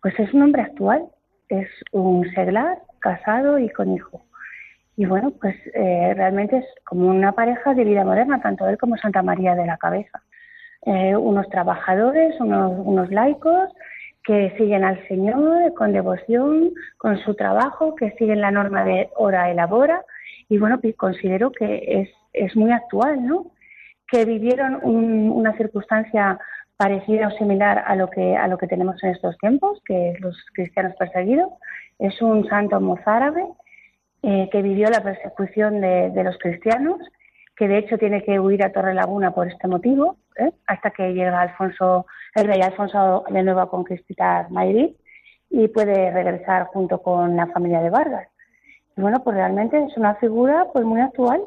pues 0.01 0.17
es 0.19 0.33
un 0.33 0.43
hombre 0.43 0.61
actual, 0.61 1.05
es 1.49 1.67
un 1.91 2.29
seglar, 2.33 2.79
casado 2.99 3.59
y 3.59 3.69
con 3.69 3.93
hijo. 3.93 4.25
Y 4.97 5.05
bueno, 5.05 5.31
pues 5.41 5.55
eh, 5.73 6.13
realmente 6.15 6.57
es 6.57 6.65
como 6.85 7.09
una 7.09 7.33
pareja 7.33 7.73
de 7.73 7.83
vida 7.83 8.03
moderna, 8.03 8.41
tanto 8.41 8.67
él 8.67 8.77
como 8.77 8.97
Santa 8.97 9.21
María 9.21 9.55
de 9.55 9.65
la 9.65 9.77
Cabeza. 9.77 10.23
Eh, 10.85 11.15
unos 11.15 11.49
trabajadores, 11.49 12.39
unos, 12.39 12.73
unos 12.85 13.11
laicos 13.11 13.69
que 14.23 14.53
siguen 14.57 14.83
al 14.83 15.05
Señor 15.07 15.73
con 15.75 15.91
devoción, 15.91 16.71
con 16.97 17.17
su 17.19 17.35
trabajo, 17.35 17.95
que 17.95 18.11
siguen 18.11 18.41
la 18.41 18.51
norma 18.51 18.83
de 18.83 19.09
hora 19.15 19.51
elabora. 19.51 20.03
Y 20.49 20.57
bueno, 20.57 20.79
considero 20.97 21.51
que 21.51 21.83
es 21.87 22.09
es 22.35 22.55
muy 22.55 22.71
actual, 22.71 23.25
¿no? 23.25 23.51
Que 24.07 24.25
vivieron 24.25 24.79
una 24.83 25.55
circunstancia 25.57 26.39
parecida 26.77 27.27
o 27.27 27.31
similar 27.37 27.83
a 27.87 27.95
lo 27.95 28.09
que 28.09 28.35
a 28.35 28.47
lo 28.47 28.57
que 28.57 28.67
tenemos 28.67 29.01
en 29.03 29.11
estos 29.11 29.37
tiempos, 29.37 29.81
que 29.85 30.11
es 30.11 30.19
los 30.19 30.37
cristianos 30.53 30.93
perseguidos. 30.99 31.49
Es 31.97 32.21
un 32.21 32.47
santo 32.47 32.79
mozárabe 32.81 33.45
eh, 34.21 34.49
que 34.51 34.61
vivió 34.61 34.89
la 34.89 35.01
persecución 35.01 35.81
de, 35.81 36.23
los 36.23 36.37
cristianos, 36.37 36.99
que 37.55 37.67
de 37.67 37.77
hecho 37.77 37.97
tiene 37.97 38.23
que 38.23 38.39
huir 38.39 38.63
a 38.63 38.73
Torre 38.73 38.93
Laguna 38.93 39.31
por 39.31 39.47
este 39.47 39.67
motivo, 39.67 40.17
¿eh? 40.37 40.51
hasta 40.67 40.91
que 40.91 41.13
llega 41.13 41.41
Alfonso, 41.41 42.05
el 42.35 42.47
rey 42.47 42.61
Alfonso 42.61 43.23
de 43.29 43.43
nuevo 43.43 43.61
a 43.61 43.69
conquistar 43.69 44.51
Madrid 44.51 44.89
y 45.49 45.67
puede 45.69 46.11
regresar 46.11 46.65
junto 46.65 47.01
con 47.01 47.37
la 47.37 47.47
familia 47.47 47.81
de 47.81 47.89
Vargas. 47.89 48.27
Y 48.97 49.01
bueno, 49.01 49.23
pues 49.23 49.35
realmente 49.35 49.83
es 49.83 49.97
una 49.97 50.15
figura 50.15 50.67
pues 50.71 50.85
muy 50.85 51.01
actual 51.01 51.41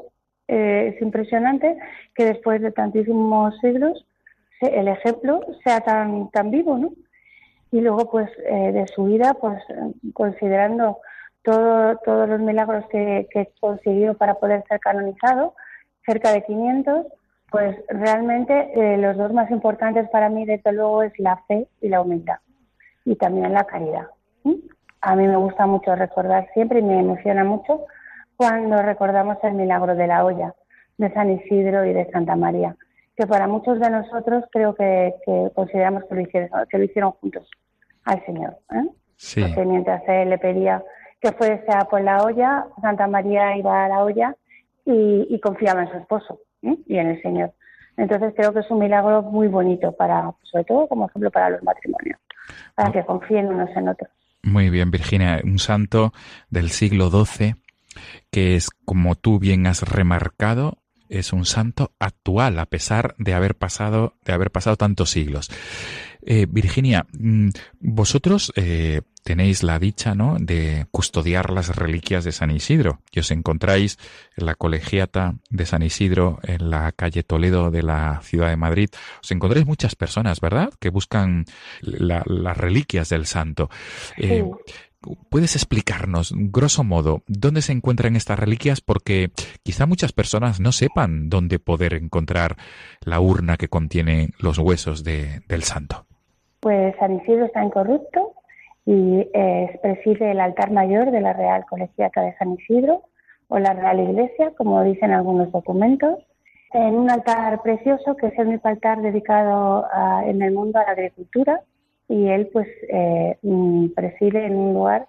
eh, 0.49 0.95
es 0.95 1.03
impresionante 1.03 1.79
que 2.15 2.25
después 2.25 2.63
de 2.63 2.73
tantísimos 2.73 3.55
siglos 3.61 4.07
el 4.63 4.89
ejemplo 4.89 5.41
sea 5.63 5.81
tan, 5.81 6.31
tan 6.31 6.51
vivo, 6.51 6.79
¿no? 6.79 6.91
Y 7.71 7.81
luego, 7.83 8.11
pues, 8.11 8.31
eh, 8.47 8.73
de 8.73 8.89
su 8.89 9.05
vida, 9.05 9.35
pues, 9.35 9.63
considerando 10.15 10.99
todo, 11.43 11.97
todos 11.99 12.29
los 12.29 12.41
milagros 12.41 12.85
que, 12.91 13.29
que 13.31 13.53
consiguió 13.61 14.15
para 14.15 14.35
poder 14.35 14.65
ser 14.69 14.81
canonizado, 14.81 15.55
cerca 16.05 16.33
de 16.33 16.43
500, 16.43 17.07
pues 17.51 17.77
realmente 17.89 18.73
eh, 18.75 18.97
los 18.97 19.17
dos 19.17 19.33
más 19.33 19.51
importantes 19.51 20.09
para 20.09 20.29
mí, 20.29 20.45
desde 20.45 20.73
luego, 20.73 21.03
es 21.03 21.13
la 21.19 21.37
fe 21.47 21.69
y 21.81 21.89
la 21.89 22.01
humildad, 22.01 22.39
y 23.05 23.15
también 23.17 23.53
la 23.53 23.65
caridad. 23.65 24.09
A 25.01 25.15
mí 25.15 25.27
me 25.27 25.37
gusta 25.37 25.67
mucho 25.67 25.95
recordar 25.95 26.49
siempre 26.55 26.81
y 26.81 26.83
me 26.83 27.01
emociona 27.01 27.45
mucho 27.45 27.87
cuando 28.37 28.81
recordamos 28.83 29.39
el 29.43 29.55
milagro 29.55 29.95
de 29.95 30.07
la 30.07 30.25
olla 30.25 30.55
de 30.97 31.13
San 31.13 31.31
Isidro 31.31 31.85
y 31.85 31.93
de 31.93 32.11
Santa 32.11 32.37
María, 32.37 32.77
que 33.17 33.27
para 33.27 33.47
muchos 33.47 33.79
de 33.81 33.91
nosotros 33.91 34.45
creo 34.51 34.75
que, 34.75 35.15
consideramos 35.55 36.05
que 36.05 36.15
lo, 36.15 36.21
hicieron, 36.21 36.51
que 36.69 36.79
lo 36.79 36.85
hicieron 36.85 37.13
juntos 37.13 37.49
al 38.05 38.25
Señor. 38.27 38.57
¿eh? 38.73 38.89
Porque 39.41 39.65
mientras 39.65 40.03
él 40.09 40.31
le 40.31 40.39
pedía 40.39 40.83
que 41.21 41.33
fuese 41.33 41.67
a 41.73 41.85
por 41.85 42.01
la 42.01 42.23
olla, 42.23 42.67
Santa 42.81 43.07
María 43.07 43.57
iba 43.57 43.85
a 43.85 43.89
la 43.89 44.05
olla 44.05 44.37
y, 44.85 45.39
confiaba 45.41 45.83
en 45.83 45.91
su 45.91 45.99
esposo 45.99 46.41
¿eh? 46.63 46.77
y 46.87 46.97
en 46.97 47.09
el 47.09 47.23
Señor. 47.23 47.53
Entonces 47.97 48.33
creo 48.37 48.53
que 48.53 48.61
es 48.61 48.71
un 48.71 48.79
milagro 48.79 49.23
muy 49.23 49.49
bonito 49.49 49.93
para, 49.93 50.33
sobre 50.43 50.65
todo 50.65 50.87
como 50.87 51.07
ejemplo 51.07 51.31
para 51.31 51.51
los 51.51 51.63
matrimonios, 51.63 52.21
para 52.75 52.93
que 52.93 53.05
confíen 53.05 53.49
unos 53.49 53.71
en 53.77 53.89
otros. 53.89 54.11
Muy 54.49 54.71
bien, 54.71 54.91
Virginia, 54.91 55.41
un 55.45 55.59
santo 55.59 56.15
del 56.49 56.71
siglo 56.71 57.11
XII 57.11 57.57
que 58.31 58.57
es, 58.57 58.71
como 58.85 59.15
tú 59.15 59.39
bien 59.39 59.67
has 59.67 59.83
remarcado, 59.83 60.79
es 61.09 61.33
un 61.33 61.45
santo 61.45 61.93
actual, 61.99 62.59
a 62.59 62.67
pesar 62.67 63.15
de 63.19 63.35
haber 63.35 63.57
pasado, 63.57 64.15
de 64.25 64.33
haber 64.33 64.51
pasado 64.51 64.77
tantos 64.77 65.11
siglos. 65.11 65.51
Eh, 66.23 66.47
Virginia, 66.49 67.07
mm, 67.13 67.49
vosotros 67.81 68.53
eh, 68.57 69.03
tenéis 69.23 69.63
la 69.63 69.79
dicha, 69.79 70.15
¿no?, 70.15 70.37
de 70.41 70.87
custodiar 70.91 71.51
las 71.51 71.77
reliquias 71.77 72.25
de 72.25 72.33
San 72.33 72.51
Isidro, 72.51 73.03
y 73.13 73.21
os 73.21 73.31
encontráis 73.31 73.99
en 74.37 74.47
la 74.47 74.55
colegiata 74.55 75.35
de 75.51 75.67
San 75.67 75.83
Isidro, 75.83 76.39
en 76.43 76.71
la 76.71 76.93
calle 76.93 77.23
Toledo 77.23 77.71
de 77.71 77.83
la 77.83 78.21
ciudad 78.23 78.49
de 78.49 78.57
Madrid. 78.57 78.89
Os 79.23 79.31
encontráis 79.31 79.67
muchas 79.67 79.95
personas, 79.95 80.41
¿verdad?, 80.41 80.71
que 80.81 80.91
buscan 80.91 81.45
las 81.83 82.57
reliquias 82.57 83.11
del 83.11 83.27
santo. 83.27 83.69
Eh, 84.17 84.45
¿Puedes 85.31 85.55
explicarnos, 85.55 86.33
grosso 86.35 86.83
modo, 86.83 87.23
dónde 87.29 87.63
se 87.63 87.71
encuentran 87.71 88.17
estas 88.17 88.39
reliquias? 88.39 88.81
Porque 88.81 89.31
quizá 89.63 89.87
muchas 89.87 90.13
personas 90.13 90.59
no 90.59 90.73
sepan 90.73 91.29
dónde 91.29 91.61
poder 91.61 91.95
encontrar 91.95 92.57
la 93.03 93.21
urna 93.21 93.57
que 93.57 93.69
contiene 93.69 94.31
los 94.41 94.59
huesos 94.59 95.05
de, 95.05 95.43
del 95.47 95.63
santo. 95.63 96.08
Pues 96.61 96.95
San 96.99 97.17
Isidro 97.17 97.47
está 97.47 97.63
incorrupto 97.63 98.35
y 98.85 99.29
eh, 99.33 99.79
preside 99.83 100.33
el 100.33 100.41
altar 100.41 100.71
mayor 100.71 101.11
de 101.11 101.21
la 101.21 101.33
Real 101.33 101.65
Colegiata 101.67 102.23
de 102.23 102.37
San 102.37 102.55
Isidro 102.55 103.03
o 103.49 103.59
la 103.59 103.73
Real 103.73 104.01
Iglesia, 104.01 104.53
como 104.57 104.83
dicen 104.83 105.13
algunos 105.13 105.53
documentos, 105.53 106.19
en 106.73 106.95
un 106.95 107.11
altar 107.11 107.63
precioso 107.63 108.17
que 108.17 108.27
es 108.27 108.39
el 108.39 108.49
único 108.49 108.69
altar 108.69 109.01
dedicado 109.01 109.87
en 110.25 110.43
el 110.43 110.53
mundo 110.53 110.79
a 110.79 110.85
la 110.85 110.93
agricultura 110.93 111.63
y 112.09 112.29
él 112.29 112.49
pues 112.53 112.69
eh, 112.89 113.39
mm, 113.43 113.89
preside 113.89 114.47
en 114.47 114.57
un 114.57 114.75
lugar 114.75 115.07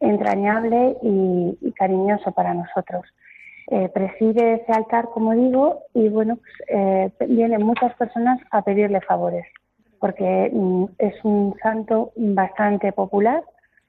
entrañable 0.00 0.96
y, 1.02 1.72
cariñoso 1.76 2.32
para 2.32 2.54
nosotros. 2.54 3.04
Eh, 3.68 3.88
preside 3.88 4.54
ese 4.54 4.72
altar, 4.72 5.06
como 5.14 5.32
digo, 5.34 5.84
y 5.94 6.08
bueno, 6.08 6.36
pues, 6.36 6.52
eh, 6.68 7.12
vienen 7.28 7.64
muchas 7.64 7.94
personas 7.94 8.40
a 8.50 8.62
pedirle 8.62 9.00
favores, 9.00 9.46
porque 10.02 10.50
mm, 10.52 10.84
es 10.98 11.14
un 11.24 11.54
santo 11.62 12.12
bastante 12.16 12.90
popular 12.90 13.44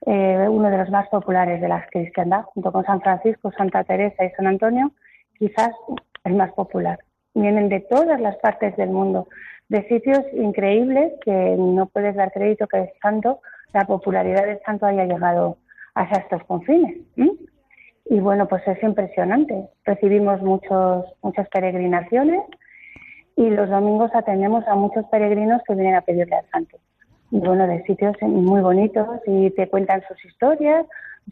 eh, 0.06 0.48
uno 0.50 0.70
de 0.70 0.78
los 0.78 0.90
más 0.90 1.08
populares 1.08 1.62
de 1.62 1.68
la 1.70 1.86
cristiandad, 1.90 2.44
junto 2.54 2.72
con 2.72 2.84
San 2.84 3.00
Francisco, 3.02 3.52
Santa 3.58 3.86
Teresa 3.86 4.26
y 4.26 4.32
San 4.32 4.48
Antonio, 4.48 4.92
quizás 5.40 5.72
el 6.26 6.36
más 6.36 6.52
popular. 6.52 7.00
Vienen 7.34 7.70
de 7.70 7.80
todas 7.80 8.20
las 8.20 8.36
partes 8.38 8.76
del 8.76 8.90
mundo, 8.90 9.28
de 9.70 9.88
sitios 9.88 10.22
increíbles 10.34 11.14
que 11.24 11.56
no 11.58 11.86
puedes 11.86 12.16
dar 12.16 12.34
crédito 12.34 12.68
que 12.68 12.80
el 12.80 12.90
santo, 13.02 13.40
la 13.74 13.86
popularidad 13.86 14.46
del 14.46 14.60
santo 14.66 14.86
haya 14.86 15.06
llegado 15.06 15.58
hasta 15.96 16.20
estos 16.20 16.44
confines. 16.44 16.98
Y 18.06 18.20
bueno, 18.20 18.48
pues 18.50 18.62
es 18.68 18.84
impresionante. 18.84 19.70
Recibimos 19.86 20.42
muchos, 20.42 21.06
muchas 21.22 21.48
peregrinaciones 21.48 22.42
y 23.36 23.50
los 23.50 23.70
domingos 23.70 24.12
atendemos 24.14 24.68
a 24.68 24.76
muchos 24.76 25.06
peregrinos 25.06 25.62
que 25.68 25.76
vienen 25.76 25.96
a 25.96 26.02
pedirle 26.02 26.36
al 26.36 26.46
santo. 26.52 26.78
Y 27.32 27.40
bueno, 27.40 27.66
de 27.66 27.84
sitios 27.84 28.16
muy 28.22 28.62
bonitos 28.62 29.08
y 29.26 29.50
te 29.52 29.68
cuentan 29.68 30.04
sus 30.08 30.24
historias, 30.24 30.86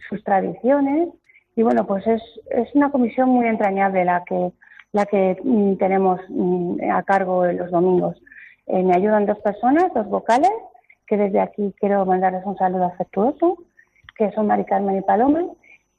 sus 0.09 0.23
tradiciones. 0.23 1.09
Y 1.55 1.63
bueno, 1.63 1.85
pues 1.85 2.05
es, 2.07 2.21
es 2.49 2.73
una 2.73 2.91
comisión 2.91 3.29
muy 3.29 3.45
entrañable 3.45 4.03
la 4.03 4.23
que, 4.23 4.51
la 4.93 5.05
que 5.05 5.37
mm, 5.43 5.75
tenemos 5.75 6.19
mm, 6.29 6.91
a 6.91 7.03
cargo 7.03 7.45
los 7.45 7.69
domingos. 7.69 8.19
Eh, 8.65 8.81
me 8.83 8.95
ayudan 8.95 9.25
dos 9.25 9.39
personas, 9.39 9.93
dos 9.93 10.07
vocales, 10.07 10.51
que 11.05 11.17
desde 11.17 11.39
aquí 11.39 11.73
quiero 11.79 12.05
mandarles 12.05 12.45
un 12.45 12.57
saludo 12.57 12.85
afectuoso, 12.85 13.57
que 14.17 14.31
son 14.31 14.47
Mari 14.47 14.65
Carmen 14.65 14.97
y 14.97 15.01
Paloma. 15.01 15.43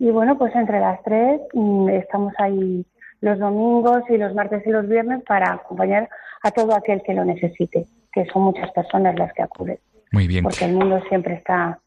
Y 0.01 0.11
bueno, 0.11 0.37
pues 0.37 0.53
entre 0.57 0.81
las 0.81 1.01
tres 1.05 1.41
mm, 1.55 1.89
estamos 1.91 2.33
ahí 2.39 2.85
los 3.23 3.39
domingos 3.39 4.03
y 4.11 4.19
los 4.19 4.35
martes 4.35 4.67
y 4.67 4.71
los 4.71 4.87
viernes 4.87 5.23
para 5.27 5.55
acompañar 5.55 6.11
a 6.43 6.51
todo 6.51 6.75
aquel 6.75 7.03
que 7.03 7.15
lo 7.15 7.25
necesite, 7.25 7.87
que 8.13 8.27
son 8.27 8.43
muchas 8.43 8.71
personas 8.73 9.19
las 9.19 9.33
que 9.33 9.43
acuden. 9.43 9.79
Muy 10.11 10.27
bien. 10.27 10.43
Porque 10.43 10.67
el 10.67 10.75
mundo 10.75 11.01
siempre 11.09 11.35
está 11.35 11.79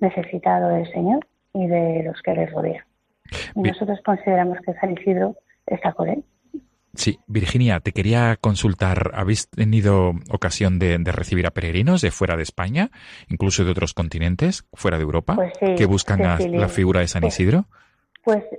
necesitado 0.00 0.68
del 0.68 0.90
Señor 0.92 1.26
y 1.54 1.66
de 1.66 2.02
los 2.04 2.20
que 2.22 2.34
le 2.34 2.46
rodean. 2.46 2.84
Y 3.54 3.62
nosotros 3.62 4.00
consideramos 4.04 4.58
que 4.66 4.74
San 4.74 4.90
Isidro 4.92 5.36
está 5.64 5.92
con 5.92 6.08
él. 6.08 6.24
Sí, 6.94 7.20
Virginia, 7.28 7.78
te 7.78 7.92
quería 7.92 8.36
consultar. 8.40 9.12
¿Habéis 9.14 9.48
tenido 9.48 10.12
ocasión 10.28 10.80
de, 10.80 10.98
recibir 10.98 11.46
a 11.46 11.52
peregrinos 11.52 12.00
de 12.00 12.10
fuera 12.10 12.36
de 12.36 12.42
España, 12.42 12.90
incluso 13.28 13.64
de 13.64 13.70
otros 13.70 13.94
continentes, 13.94 14.64
fuera 14.72 14.96
de 14.96 15.04
Europa, 15.04 15.36
pues 15.36 15.52
que 15.76 15.86
buscan 15.86 16.20
la, 16.20 16.68
figura 16.68 16.98
de 16.98 17.06
San 17.06 17.24
Isidro? 17.24 17.66
Pues 17.68 17.89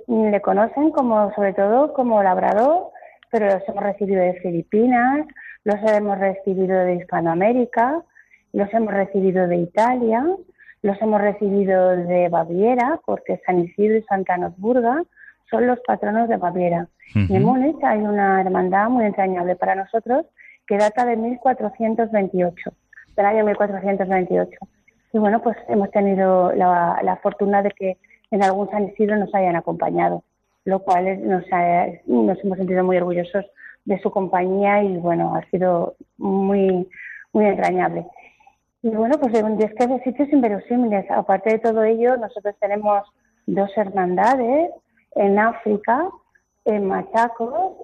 le 0.06 0.40
conocen 0.40 0.90
como, 0.90 1.32
sobre 1.34 1.54
todo, 1.54 1.92
como 1.92 2.22
labrador, 2.22 2.90
pero 3.30 3.46
los 3.46 3.68
hemos 3.68 3.82
recibido 3.82 4.22
de 4.22 4.34
Filipinas, 4.40 5.26
los 5.64 5.76
hemos 5.90 6.18
recibido 6.18 6.78
de 6.78 6.96
Hispanoamérica, 6.96 8.02
los 8.52 8.72
hemos 8.74 8.92
recibido 8.92 9.46
de 9.46 9.56
Italia, 9.56 10.24
los 10.82 11.00
hemos 11.00 11.20
recibido 11.20 11.90
de 11.90 12.28
Baviera, 12.28 13.00
porque 13.06 13.40
San 13.46 13.60
Isidro 13.60 13.98
y 13.98 14.02
Santa 14.02 14.36
Nosburga 14.36 15.02
son 15.48 15.66
los 15.66 15.78
patronos 15.80 16.28
de 16.28 16.36
Baviera. 16.36 16.88
Y 17.14 17.36
en 17.36 17.44
Múnich 17.44 17.82
hay 17.82 18.00
una 18.00 18.40
hermandad 18.40 18.88
muy 18.88 19.04
entrañable 19.04 19.54
para 19.54 19.74
nosotros 19.74 20.26
que 20.66 20.78
data 20.78 21.04
de 21.04 21.16
1428, 21.16 22.72
del 23.16 23.26
año 23.26 23.44
1428. 23.44 24.50
Y 25.12 25.18
bueno, 25.18 25.42
pues 25.42 25.56
hemos 25.68 25.90
tenido 25.90 26.52
la, 26.52 26.98
la 27.02 27.16
fortuna 27.16 27.62
de 27.62 27.70
que 27.70 27.98
en 28.32 28.42
algún 28.42 28.68
San 28.70 28.88
Isidro 28.88 29.16
nos 29.16 29.32
hayan 29.34 29.56
acompañado, 29.56 30.24
lo 30.64 30.80
cual 30.80 31.28
nos, 31.28 31.44
nos 32.06 32.44
hemos 32.44 32.58
sentido 32.58 32.82
muy 32.82 32.96
orgullosos 32.96 33.44
de 33.84 34.00
su 34.00 34.10
compañía 34.10 34.82
y 34.82 34.96
bueno, 34.96 35.36
ha 35.36 35.48
sido 35.50 35.94
muy, 36.16 36.88
muy 37.32 37.44
entrañable. 37.44 38.06
Y 38.82 38.88
bueno, 38.88 39.16
pues 39.20 39.34
es 39.34 39.74
que 39.74 39.86
de 39.86 40.02
sitios 40.02 40.32
inverosímiles. 40.32 41.08
Aparte 41.10 41.50
de 41.50 41.58
todo 41.58 41.84
ello, 41.84 42.16
nosotros 42.16 42.56
tenemos 42.58 43.06
dos 43.46 43.70
hermandades 43.76 44.70
en 45.14 45.38
África, 45.38 46.08
en 46.64 46.86
Machacos, 46.86 47.76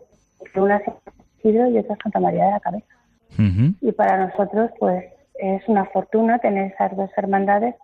una 0.56 0.76
es 0.78 0.82
Isidro 1.38 1.68
y 1.68 1.78
otra 1.78 1.96
Santa 2.02 2.20
María 2.20 2.46
de 2.46 2.50
la 2.52 2.60
Cabeza. 2.60 2.86
Y 3.80 3.92
para 3.92 4.26
nosotros, 4.26 4.70
pues 4.80 5.04
es 5.34 5.62
una 5.68 5.84
fortuna 5.84 6.38
tener 6.38 6.72
esas 6.72 6.96
dos 6.96 7.10
hermandades 7.16 7.76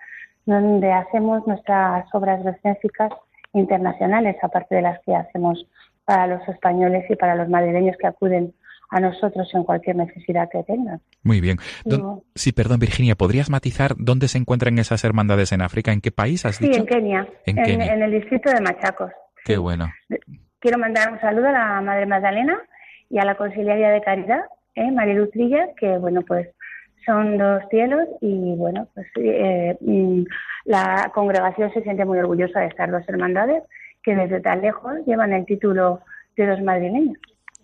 donde 0.46 0.92
hacemos 0.92 1.46
nuestras 1.46 2.06
obras 2.14 2.42
benéficas 2.44 3.12
internacionales, 3.52 4.36
aparte 4.42 4.74
de 4.74 4.82
las 4.82 5.00
que 5.04 5.14
hacemos 5.14 5.66
para 6.04 6.26
los 6.26 6.46
españoles 6.48 7.04
y 7.08 7.16
para 7.16 7.34
los 7.34 7.48
madrileños 7.48 7.96
que 7.98 8.06
acuden 8.06 8.54
a 8.90 9.00
nosotros 9.00 9.48
en 9.54 9.64
cualquier 9.64 9.96
necesidad 9.96 10.48
que 10.50 10.62
tengan. 10.62 11.00
Muy 11.22 11.40
bien. 11.40 11.56
sí, 12.34 12.52
perdón, 12.52 12.78
Virginia, 12.78 13.14
¿podrías 13.14 13.50
matizar 13.50 13.94
dónde 13.96 14.28
se 14.28 14.38
encuentran 14.38 14.78
esas 14.78 15.02
hermandades 15.04 15.52
en 15.52 15.62
África? 15.62 15.92
¿En 15.92 16.00
qué 16.00 16.12
país 16.12 16.44
has 16.44 16.58
dicho? 16.60 16.74
Sí, 16.74 16.80
en 16.80 16.86
Kenia, 16.86 17.28
en, 17.46 17.58
en, 17.58 18.02
el 18.02 18.10
distrito 18.12 18.50
de 18.50 18.60
Machacos. 18.60 19.10
Qué 19.44 19.56
bueno. 19.56 19.90
Quiero 20.60 20.78
mandar 20.78 21.12
un 21.12 21.20
saludo 21.20 21.48
a 21.48 21.52
la 21.52 21.80
Madre 21.80 22.06
Magdalena 22.06 22.58
y 23.10 23.18
a 23.18 23.24
la 23.24 23.36
Conciliaria 23.36 23.90
de 23.90 24.00
Caridad, 24.00 24.42
¿eh? 24.74 24.90
María 24.90 25.14
Lutrilla, 25.14 25.68
que 25.78 25.98
bueno, 25.98 26.22
pues 26.22 26.48
son 27.04 27.38
dos 27.38 27.62
cielos 27.70 28.06
y 28.20 28.54
bueno, 28.56 28.88
pues 28.94 29.06
eh, 29.16 29.76
la 30.64 31.10
congregación 31.14 31.72
se 31.72 31.82
siente 31.82 32.04
muy 32.04 32.18
orgullosa 32.18 32.60
de 32.60 32.66
estar 32.68 32.90
dos 32.90 33.08
hermandades 33.08 33.62
que 34.02 34.14
desde 34.14 34.40
tan 34.40 34.60
lejos 34.60 34.92
llevan 35.06 35.32
el 35.32 35.46
título 35.46 36.00
de 36.36 36.46
dos 36.46 36.60
madrileños. 36.62 37.18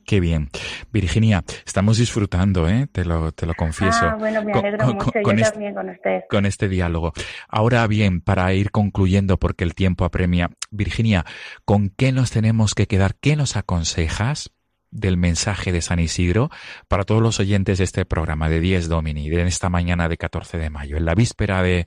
Qué 0.06 0.18
bien. 0.18 0.48
Virginia, 0.92 1.44
estamos 1.64 1.98
disfrutando, 1.98 2.68
¿eh? 2.68 2.88
te, 2.90 3.04
lo, 3.04 3.30
te 3.32 3.46
lo 3.46 3.54
confieso. 3.54 4.06
Ah, 4.06 4.16
bueno, 4.18 4.42
me 4.42 4.52
alegro 4.52 4.86
con, 4.86 4.96
mucho, 4.96 5.12
con, 5.22 5.36
yo 5.36 5.42
este, 5.42 5.52
también 5.52 5.74
con 5.74 5.88
usted. 5.88 6.20
Con 6.28 6.46
este 6.46 6.68
diálogo. 6.68 7.12
Ahora 7.48 7.86
bien, 7.86 8.20
para 8.20 8.52
ir 8.52 8.70
concluyendo, 8.72 9.38
porque 9.38 9.62
el 9.62 9.74
tiempo 9.74 10.04
apremia, 10.04 10.50
Virginia, 10.70 11.24
¿con 11.64 11.90
qué 11.90 12.10
nos 12.10 12.32
tenemos 12.32 12.74
que 12.74 12.86
quedar? 12.86 13.14
¿Qué 13.20 13.36
nos 13.36 13.56
aconsejas 13.56 14.50
del 14.90 15.16
mensaje 15.16 15.72
de 15.72 15.80
San 15.80 15.98
Isidro 15.98 16.50
para 16.88 17.04
todos 17.04 17.22
los 17.22 17.40
oyentes 17.40 17.78
de 17.78 17.84
este 17.84 18.04
programa 18.04 18.48
de 18.48 18.60
10 18.60 18.88
Domini, 18.88 19.28
de 19.28 19.42
esta 19.42 19.68
mañana 19.68 20.08
de 20.08 20.16
14 20.16 20.58
de 20.58 20.70
mayo, 20.70 20.96
en 20.96 21.04
la 21.04 21.14
víspera 21.14 21.62
de, 21.62 21.86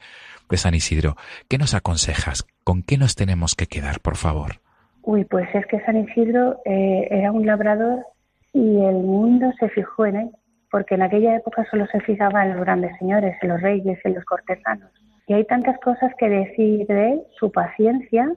San 0.56 0.76
Isidro. 0.76 1.16
¿Qué 1.50 1.58
nos 1.58 1.74
aconsejas? 1.74 2.46
¿Con 2.64 2.84
qué 2.84 3.00
nos 3.00 3.16
tenemos 3.16 3.56
que 3.56 3.66
quedar, 3.66 4.02
por 4.02 4.18
favor? 4.18 4.62
Uy, 5.02 5.26
pues 5.26 5.50
es 5.56 5.66
que 5.66 5.80
San 5.82 5.98
Isidro 5.98 6.62
eh, 6.64 7.08
era 7.10 7.32
un 7.32 7.48
labrador 7.48 8.06
y 8.54 8.86
el 8.86 8.98
mundo 8.98 9.52
se 9.60 9.70
fijó 9.70 10.06
en 10.06 10.16
él, 10.16 10.30
porque 10.70 10.94
en 10.94 11.02
aquella 11.02 11.36
época 11.36 11.66
solo 11.72 11.88
se 11.88 12.02
fijaba 12.02 12.44
en 12.44 12.52
los 12.52 12.60
grandes 12.60 12.96
señores, 13.00 13.36
en 13.42 13.50
los 13.50 13.62
reyes, 13.62 13.98
en 14.04 14.14
los 14.14 14.24
cortesanos. 14.26 14.92
Y 15.26 15.34
hay 15.34 15.44
tantas 15.46 15.80
cosas 15.80 16.12
que 16.20 16.30
decir 16.30 16.86
de 16.86 17.14
él, 17.14 17.22
su 17.40 17.52
paciencia, 17.52 18.32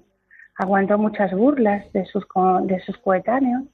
aguantó 0.57 0.97
muchas 0.97 1.33
burlas 1.33 1.93
de 1.93 2.07
sus, 2.07 2.27
de 2.63 2.81
sus 2.81 2.97
coetáneos, 2.99 3.65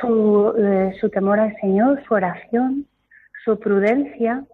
su, 0.00 0.54
eh, 0.58 0.96
su 1.00 1.10
temor 1.10 1.40
al 1.40 1.56
Señor, 1.60 2.02
su 2.06 2.14
oración, 2.14 2.86
su 3.44 3.58
prudencia 3.58 4.44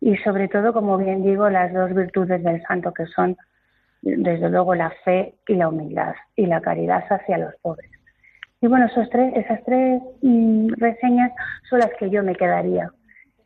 y 0.00 0.16
sobre 0.18 0.48
todo, 0.48 0.72
como 0.72 0.98
bien 0.98 1.22
digo, 1.22 1.48
las 1.48 1.72
dos 1.72 1.94
virtudes 1.94 2.42
del 2.42 2.62
santo 2.62 2.92
que 2.92 3.06
son, 3.06 3.36
desde 4.02 4.48
luego, 4.50 4.74
la 4.74 4.90
fe 5.04 5.34
y 5.46 5.54
la 5.54 5.68
humildad 5.68 6.14
y 6.34 6.46
la 6.46 6.60
caridad 6.60 7.04
hacia 7.08 7.38
los 7.38 7.54
pobres. 7.62 7.90
Y 8.60 8.66
bueno, 8.66 8.86
esos 8.86 9.08
tres, 9.10 9.32
esas 9.36 9.62
tres 9.64 10.02
mm, 10.22 10.72
reseñas 10.76 11.32
son 11.68 11.80
las 11.80 11.90
que 11.98 12.10
yo 12.10 12.22
me 12.22 12.34
quedaría. 12.34 12.90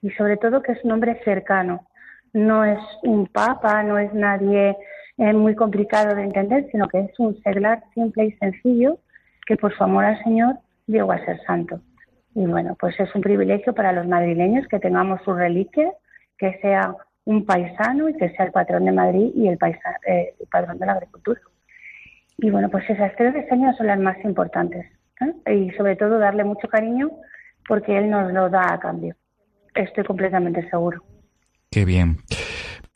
Y 0.03 0.11
sobre 0.11 0.37
todo 0.37 0.63
que 0.63 0.73
es 0.73 0.85
un 0.85 0.93
hombre 0.93 1.21
cercano. 1.25 1.87
No 2.33 2.65
es 2.65 2.79
un 3.03 3.27
papa, 3.27 3.83
no 3.83 3.99
es 3.99 4.13
nadie 4.13 4.77
eh, 5.17 5.33
muy 5.33 5.55
complicado 5.55 6.15
de 6.15 6.23
entender, 6.23 6.69
sino 6.71 6.87
que 6.89 7.01
es 7.01 7.19
un 7.19 7.41
seglar 7.43 7.83
simple 7.95 8.27
y 8.27 8.33
sencillo 8.33 8.99
que 9.47 9.57
por 9.57 9.75
su 9.75 9.85
amor 9.85 10.05
al 10.05 10.23
Señor 10.23 10.57
llegó 10.87 11.13
a 11.13 11.25
ser 11.25 11.41
santo. 11.45 11.81
Y 12.35 12.47
bueno, 12.47 12.77
pues 12.79 12.99
es 13.01 13.15
un 13.15 13.23
privilegio 13.23 13.75
para 13.75 13.93
los 13.93 14.07
madrileños 14.07 14.67
que 14.69 14.79
tengamos 14.79 15.23
su 15.23 15.33
reliquia, 15.33 15.93
que 16.39 16.59
sea 16.61 16.95
un 17.25 17.45
paisano 17.45 18.09
y 18.09 18.15
que 18.15 18.31
sea 18.31 18.47
el 18.47 18.53
patrón 18.53 18.85
de 18.85 18.93
Madrid 18.93 19.33
y 19.35 19.49
el, 19.49 19.59
eh, 20.07 20.35
el 20.39 20.47
patrón 20.49 20.79
de 20.79 20.87
la 20.87 20.93
agricultura. 20.93 21.41
Y 22.39 22.51
bueno, 22.51 22.69
pues 22.69 22.89
esas 22.89 23.15
tres 23.17 23.33
reseñas 23.33 23.77
son 23.77 23.87
las 23.87 23.99
más 23.99 24.17
importantes. 24.25 24.87
¿eh? 25.21 25.55
Y 25.55 25.71
sobre 25.73 25.97
todo 25.97 26.19
darle 26.19 26.45
mucho 26.45 26.69
cariño 26.69 27.11
porque 27.67 27.97
él 27.97 28.11
nos 28.11 28.33
lo 28.33 28.49
da 28.49 28.75
a 28.75 28.79
cambio. 28.79 29.17
Estoy 29.75 30.05
completamente 30.05 30.69
seguro. 30.71 31.03
Qué 31.71 31.85
bien. 31.85 32.19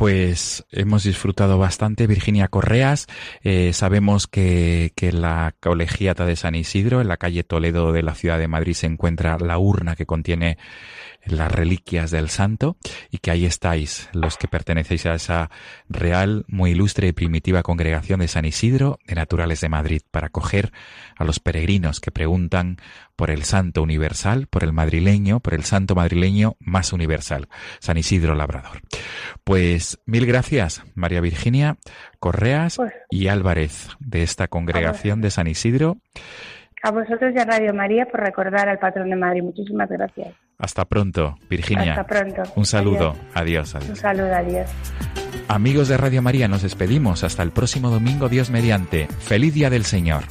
Pues 0.00 0.64
hemos 0.70 1.04
disfrutado 1.04 1.58
bastante. 1.58 2.06
Virginia 2.06 2.48
Correas, 2.48 3.06
eh, 3.42 3.74
sabemos 3.74 4.26
que, 4.26 4.92
que 4.96 5.12
la 5.12 5.54
colegiata 5.60 6.24
de 6.24 6.36
San 6.36 6.54
Isidro, 6.54 7.02
en 7.02 7.08
la 7.08 7.18
calle 7.18 7.44
Toledo 7.44 7.92
de 7.92 8.02
la 8.02 8.14
ciudad 8.14 8.38
de 8.38 8.48
Madrid, 8.48 8.72
se 8.72 8.86
encuentra 8.86 9.36
la 9.38 9.58
urna 9.58 9.96
que 9.96 10.06
contiene 10.06 10.56
las 11.24 11.50
reliquias 11.50 12.10
del 12.10 12.28
santo 12.28 12.76
y 13.10 13.18
que 13.18 13.30
ahí 13.30 13.44
estáis, 13.44 14.08
los 14.12 14.36
que 14.36 14.48
pertenecéis 14.48 15.06
a 15.06 15.14
esa 15.14 15.50
real, 15.88 16.44
muy 16.48 16.72
ilustre 16.72 17.08
y 17.08 17.12
primitiva 17.12 17.62
congregación 17.62 18.20
de 18.20 18.28
San 18.28 18.44
Isidro 18.44 18.98
de 19.06 19.14
Naturales 19.14 19.60
de 19.60 19.68
Madrid 19.68 20.02
para 20.10 20.28
acoger 20.28 20.72
a 21.16 21.24
los 21.24 21.40
peregrinos 21.40 22.00
que 22.00 22.10
preguntan 22.10 22.76
por 23.16 23.30
el 23.30 23.42
santo 23.44 23.82
universal, 23.82 24.46
por 24.48 24.64
el 24.64 24.72
madrileño, 24.72 25.40
por 25.40 25.54
el 25.54 25.64
santo 25.64 25.94
madrileño 25.94 26.56
más 26.58 26.92
universal, 26.92 27.48
San 27.78 27.98
Isidro 27.98 28.34
Labrador. 28.34 28.80
Pues 29.44 30.00
mil 30.06 30.26
gracias, 30.26 30.82
María 30.94 31.20
Virginia 31.20 31.76
Correas 32.18 32.76
Pues- 32.76 32.92
y 33.10 33.28
Álvarez 33.28 33.88
de 33.98 34.22
esta 34.22 34.48
congregación 34.48 35.20
de 35.20 35.30
San 35.30 35.46
Isidro. 35.46 35.98
A 36.82 36.90
vosotros 36.90 37.32
y 37.34 37.38
a 37.38 37.44
Radio 37.44 37.74
María 37.74 38.06
por 38.06 38.20
recordar 38.20 38.68
al 38.68 38.78
patrón 38.78 39.10
de 39.10 39.16
Madrid. 39.16 39.42
Muchísimas 39.42 39.88
gracias. 39.90 40.34
Hasta 40.60 40.84
pronto, 40.84 41.36
Virginia. 41.48 41.92
Hasta 41.92 42.06
pronto. 42.06 42.42
Un 42.54 42.66
saludo. 42.66 43.16
Adiós, 43.34 43.74
Un 43.74 43.82
adiós. 43.82 43.98
saludo, 43.98 44.34
adiós. 44.34 44.70
Amigos 45.48 45.88
de 45.88 45.96
Radio 45.96 46.22
María, 46.22 46.48
nos 46.48 46.62
despedimos 46.62 47.24
hasta 47.24 47.42
el 47.42 47.50
próximo 47.50 47.90
domingo, 47.90 48.28
Dios 48.28 48.50
mediante. 48.50 49.08
Feliz 49.20 49.54
Día 49.54 49.70
del 49.70 49.84
Señor. 49.84 50.24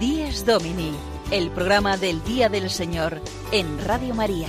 Dies 0.00 0.44
Domini, 0.46 0.92
el 1.30 1.50
programa 1.50 1.96
del 1.96 2.22
Día 2.24 2.48
del 2.48 2.70
Señor 2.70 3.20
en 3.52 3.66
Radio 3.84 4.14
María. 4.14 4.48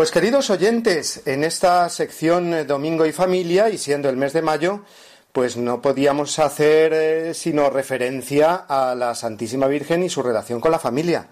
Pues 0.00 0.12
queridos 0.12 0.48
oyentes, 0.48 1.20
en 1.26 1.44
esta 1.44 1.86
sección 1.90 2.54
eh, 2.54 2.64
Domingo 2.64 3.04
y 3.04 3.12
Familia, 3.12 3.68
y 3.68 3.76
siendo 3.76 4.08
el 4.08 4.16
mes 4.16 4.32
de 4.32 4.40
mayo, 4.40 4.80
pues 5.30 5.58
no 5.58 5.82
podíamos 5.82 6.38
hacer 6.38 6.94
eh, 6.94 7.34
sino 7.34 7.68
referencia 7.68 8.54
a 8.66 8.94
la 8.94 9.14
Santísima 9.14 9.66
Virgen 9.66 10.02
y 10.02 10.08
su 10.08 10.22
relación 10.22 10.58
con 10.58 10.70
la 10.72 10.78
familia. 10.78 11.28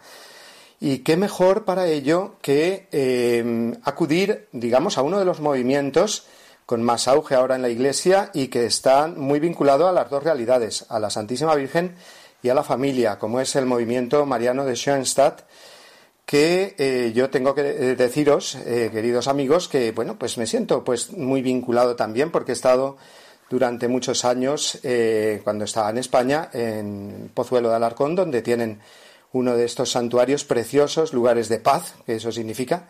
Y 0.80 0.98
qué 0.98 1.16
mejor 1.16 1.64
para 1.64 1.86
ello 1.86 2.34
que 2.42 2.88
eh, 2.92 3.72
acudir, 3.84 4.48
digamos, 4.52 4.98
a 4.98 5.02
uno 5.02 5.18
de 5.18 5.24
los 5.24 5.40
movimientos 5.40 6.26
con 6.66 6.82
más 6.82 7.08
auge 7.08 7.36
ahora 7.36 7.56
en 7.56 7.62
la 7.62 7.70
Iglesia 7.70 8.30
y 8.34 8.48
que 8.48 8.66
está 8.66 9.08
muy 9.08 9.40
vinculado 9.40 9.88
a 9.88 9.92
las 9.92 10.10
dos 10.10 10.22
realidades, 10.22 10.84
a 10.90 11.00
la 11.00 11.08
Santísima 11.08 11.54
Virgen 11.54 11.94
y 12.42 12.50
a 12.50 12.54
la 12.54 12.64
familia, 12.64 13.18
como 13.18 13.40
es 13.40 13.56
el 13.56 13.64
movimiento 13.64 14.26
mariano 14.26 14.66
de 14.66 14.76
Schoenstatt, 14.76 15.47
que 16.28 16.74
eh, 16.76 17.12
yo 17.14 17.30
tengo 17.30 17.54
que 17.54 17.62
eh, 17.62 17.96
deciros, 17.96 18.54
eh, 18.54 18.90
queridos 18.92 19.28
amigos, 19.28 19.66
que 19.66 19.92
bueno, 19.92 20.18
pues 20.18 20.36
me 20.36 20.46
siento 20.46 20.84
pues 20.84 21.10
muy 21.12 21.40
vinculado 21.40 21.96
también 21.96 22.30
porque 22.30 22.52
he 22.52 22.54
estado 22.54 22.98
durante 23.48 23.88
muchos 23.88 24.26
años 24.26 24.78
cuando 25.42 25.64
estaba 25.64 25.88
en 25.88 25.96
España 25.96 26.50
en 26.52 27.30
Pozuelo 27.32 27.70
de 27.70 27.76
Alarcón, 27.76 28.14
donde 28.14 28.42
tienen 28.42 28.78
uno 29.32 29.56
de 29.56 29.64
estos 29.64 29.92
santuarios 29.92 30.44
preciosos, 30.44 31.14
lugares 31.14 31.48
de 31.48 31.60
paz, 31.60 31.94
que 32.04 32.16
eso 32.16 32.30
significa, 32.30 32.88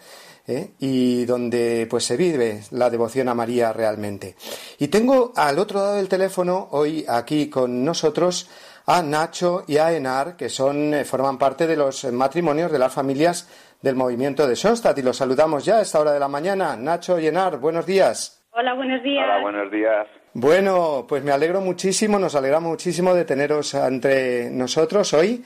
y 0.80 1.24
donde 1.26 1.86
pues 1.89 2.07
se 2.07 2.16
vive 2.16 2.64
la 2.72 2.91
devoción 2.91 3.28
a 3.28 3.34
María 3.34 3.72
realmente. 3.72 4.34
Y 4.80 4.89
tengo 4.89 5.32
al 5.36 5.61
otro 5.61 5.78
lado 5.78 5.95
del 5.95 6.09
teléfono 6.09 6.66
hoy 6.72 7.05
aquí 7.07 7.49
con 7.49 7.84
nosotros 7.84 8.49
a 8.91 9.03
Nacho 9.03 9.64
y 9.68 9.76
a 9.76 9.93
Enar, 9.93 10.34
que 10.34 10.49
son 10.49 10.95
eh, 10.95 11.05
forman 11.05 11.36
parte 11.36 11.66
de 11.66 11.76
los 11.76 12.11
matrimonios 12.11 12.72
de 12.72 12.78
las 12.78 12.91
familias 12.91 13.47
del 13.82 13.95
movimiento 13.95 14.47
de 14.47 14.57
Schoenstatt 14.57 14.97
y 14.97 15.03
los 15.03 15.18
saludamos 15.18 15.66
ya 15.66 15.76
a 15.76 15.82
esta 15.82 16.01
hora 16.01 16.12
de 16.12 16.18
la 16.18 16.28
mañana. 16.28 16.74
Nacho 16.74 17.18
y 17.18 17.26
Enar, 17.26 17.59
buenos 17.59 17.84
días. 17.84 18.43
Hola, 18.53 18.72
buenos 18.72 19.03
días. 19.03 19.26
Hola, 19.26 19.43
buenos 19.43 19.70
días. 19.70 20.07
Bueno, 20.32 21.05
pues 21.07 21.22
me 21.22 21.32
alegro 21.32 21.61
muchísimo, 21.61 22.18
nos 22.18 22.34
alegra 22.34 22.61
muchísimo 22.61 23.12
de 23.12 23.26
teneros 23.26 23.74
entre 23.74 24.49
nosotros 24.51 25.12
hoy 25.12 25.45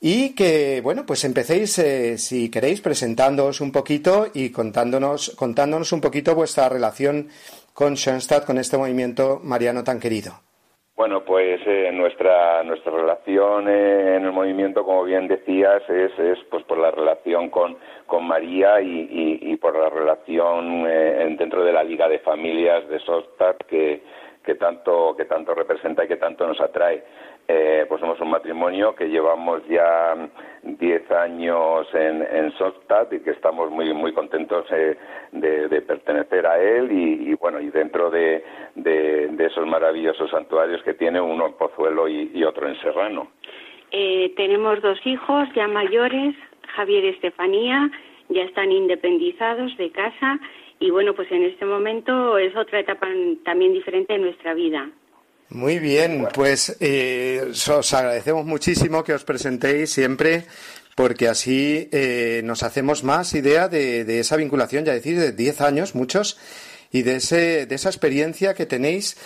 y 0.00 0.34
que, 0.34 0.80
bueno, 0.82 1.04
pues 1.04 1.24
empecéis, 1.24 1.78
eh, 1.80 2.16
si 2.16 2.50
queréis, 2.50 2.80
presentándoos 2.80 3.60
un 3.60 3.70
poquito 3.70 4.28
y 4.32 4.48
contándonos, 4.48 5.34
contándonos 5.36 5.92
un 5.92 6.00
poquito 6.00 6.34
vuestra 6.34 6.70
relación 6.70 7.28
con 7.74 7.98
Schoenstatt, 7.98 8.46
con 8.46 8.56
este 8.56 8.78
movimiento 8.78 9.42
mariano 9.44 9.84
tan 9.84 10.00
querido. 10.00 10.47
Bueno, 10.98 11.24
pues 11.24 11.60
eh, 11.64 11.92
nuestra 11.92 12.64
nuestra 12.64 12.90
relación 12.90 13.68
eh, 13.68 14.16
en 14.16 14.24
el 14.24 14.32
movimiento, 14.32 14.82
como 14.82 15.04
bien 15.04 15.28
decías, 15.28 15.80
es, 15.88 16.10
es 16.18 16.38
pues 16.50 16.64
por 16.64 16.76
la 16.76 16.90
relación 16.90 17.50
con, 17.50 17.76
con 18.04 18.26
María 18.26 18.80
y, 18.80 19.38
y, 19.40 19.56
por 19.58 19.78
la 19.78 19.90
relación 19.90 20.86
eh, 20.88 21.36
dentro 21.38 21.62
de 21.62 21.72
la 21.72 21.84
Liga 21.84 22.08
de 22.08 22.18
Familias 22.18 22.88
de 22.88 22.98
Sostat 22.98 23.58
que, 23.68 24.02
que 24.42 24.56
tanto 24.56 25.14
que 25.16 25.26
tanto 25.26 25.54
representa 25.54 26.04
y 26.04 26.08
que 26.08 26.16
tanto 26.16 26.48
nos 26.48 26.60
atrae. 26.60 27.04
Eh, 27.50 27.86
pues 27.88 27.98
somos 28.02 28.20
un 28.20 28.28
matrimonio 28.28 28.94
que 28.94 29.08
llevamos 29.08 29.66
ya 29.68 30.14
10 30.62 31.10
años 31.12 31.88
en, 31.94 32.20
en 32.20 32.52
y 33.10 33.20
que 33.20 33.30
estamos 33.30 33.70
muy 33.70 33.94
muy 33.94 34.12
contentos 34.12 34.66
eh, 34.70 34.98
de, 35.32 35.80
pertenecer 35.80 36.46
a 36.46 36.60
él 36.60 36.92
y, 36.92 37.30
y, 37.30 37.34
bueno 37.36 37.58
y 37.58 37.70
dentro 37.70 38.10
de, 38.10 38.44
de, 38.74 39.28
de, 39.28 39.46
esos 39.46 39.66
maravillosos 39.66 40.30
santuarios 40.30 40.82
que 40.82 40.92
tiene 40.92 41.22
uno 41.22 41.46
en 41.46 41.54
Pozuelo 41.54 42.06
y, 42.06 42.30
y 42.34 42.44
otro 42.44 42.68
en 42.68 42.78
Serrano. 42.82 43.28
Eh, 43.92 44.30
tenemos 44.36 44.82
dos 44.82 44.98
hijos 45.06 45.48
ya 45.54 45.66
mayores, 45.68 46.34
Javier 46.74 47.04
y 47.04 47.08
Estefanía, 47.08 47.90
ya 48.28 48.42
están 48.42 48.70
independizados 48.72 49.74
de 49.78 49.90
casa 49.90 50.38
y 50.80 50.90
bueno 50.90 51.14
pues 51.14 51.32
en 51.32 51.44
este 51.44 51.64
momento 51.64 52.36
es 52.36 52.54
otra 52.54 52.80
etapa 52.80 53.08
también 53.46 53.72
diferente 53.72 54.12
de 54.12 54.18
nuestra 54.18 54.52
vida. 54.52 54.90
Muy 55.50 55.78
bien, 55.78 56.28
pues 56.34 56.76
eh, 56.80 57.52
os 57.70 57.94
agradecemos 57.94 58.44
muchísimo 58.44 59.02
que 59.02 59.14
os 59.14 59.24
presentéis 59.24 59.90
siempre 59.90 60.44
porque 60.98 61.28
así 61.28 61.88
eh, 61.92 62.42
nos 62.44 62.64
hacemos 62.64 63.04
más 63.04 63.32
idea 63.32 63.68
de, 63.68 64.18
esa 64.18 64.34
vinculación, 64.34 64.84
ya 64.84 64.92
decir, 64.92 65.16
de 65.16 65.30
10 65.30 65.60
años, 65.60 65.94
muchos, 65.94 66.36
y 66.90 67.02
de, 67.02 67.16
ese, 67.16 67.66
de 67.66 67.74
esa 67.76 67.88
experiencia 67.88 68.52
que 68.52 68.66
tenéis, 68.66 69.16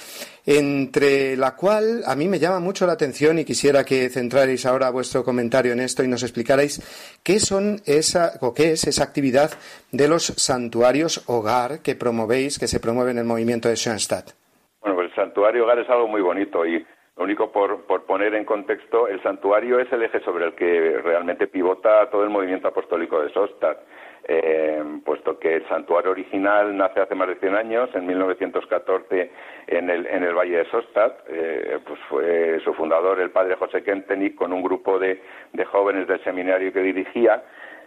entre 0.45 1.35
la 1.35 1.57
cual 1.57 2.03
a 2.05 2.15
mí 2.15 2.29
me 2.29 2.39
llama 2.39 2.61
mucho 2.61 2.87
la 2.87 2.93
atención 2.93 3.39
y 3.39 3.47
quisiera 3.47 3.85
que 3.85 4.11
centrarais 4.11 4.67
ahora 4.67 4.91
vuestro 4.91 5.25
comentario 5.25 5.73
en 5.73 5.81
esto 5.81 6.05
y 6.05 6.09
nos 6.09 6.23
explicarais 6.23 6.83
qué 7.23 7.41
son 7.41 7.81
esa, 7.87 8.35
o 8.43 8.53
qué 8.53 8.73
es 8.73 8.87
esa 8.87 9.05
actividad 9.05 9.53
de 9.93 10.09
los 10.09 10.35
santuarios 10.37 11.23
hogar 11.25 11.81
que 11.81 11.95
promovéis, 11.95 12.59
que 12.59 12.69
se 12.69 12.81
promueve 12.81 13.13
en 13.13 13.19
el 13.19 13.25
movimiento 13.25 13.71
de 13.71 13.77
Schoenstatt. 13.77 14.42
Bueno, 14.83 14.97
pues 14.97 15.11
el 15.11 15.15
santuario 15.15 15.65
hogar 15.65 15.79
es 15.79 15.89
algo 15.89 16.09
muy 16.09 16.21
bonito 16.21 16.67
y 16.67 16.85
lo 17.17 17.25
único 17.25 17.53
por, 17.53 17.85
por, 17.87 18.05
poner 18.05 18.35
en 18.35 18.45
contexto, 18.45 19.07
el 19.07 19.23
santuario 19.23 19.79
es 19.79 19.93
el 19.93 20.03
eje 20.03 20.21
sobre 20.21 20.47
el 20.47 20.55
que 20.55 20.99
realmente 21.05 21.47
pivota 21.47 22.11
todo 22.11 22.25
el 22.25 22.31
movimiento 22.31 22.69
apostólico 22.69 23.21
de 23.21 23.33
Sostat, 23.33 23.79
eh, 24.25 24.83
puesto 25.05 25.39
que 25.39 25.57
el 25.57 25.69
santuario 25.69 26.11
original 26.11 26.77
nace 26.77 27.01
hace 27.01 27.15
más 27.15 27.29
de 27.29 27.37
100 27.37 27.55
años, 27.55 27.91
en 27.95 28.07
1914, 28.07 29.31
en 29.69 29.91
el, 29.91 30.07
en 30.07 30.25
el 30.25 30.35
Valle 30.35 30.59
de 30.59 30.71
Sostat, 30.71 31.21
eh, 31.29 31.79
pues 31.87 32.01
fue 32.09 32.59
su 32.65 32.73
fundador, 32.75 33.21
el 33.21 33.31
padre 33.31 33.57
José 33.57 33.85
Kentenich, 33.85 34.35
con 34.35 34.53
un 34.53 34.63
grupo 34.63 34.99
de, 34.99 35.23
de 35.53 35.65
jóvenes 35.67 36.09
del 36.09 36.25
seminario 36.25 36.73
que 36.73 36.81
dirigía, 36.81 37.43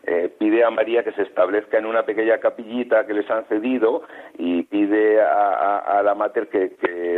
eh, 0.08 0.30
pide 0.38 0.64
a 0.64 0.70
María 0.70 1.04
que 1.04 1.12
se 1.14 1.24
establezca 1.24 1.78
en 1.78 1.86
una 1.86 2.04
pequeña 2.04 2.38
capillita 2.38 3.06
que 3.08 3.14
les 3.14 3.30
han 3.30 3.46
cedido 3.46 4.04
y 4.38 4.64
pide 4.64 5.22
a, 5.22 6.02
la 6.04 6.14
Mater 6.14 6.48
que, 6.48 6.76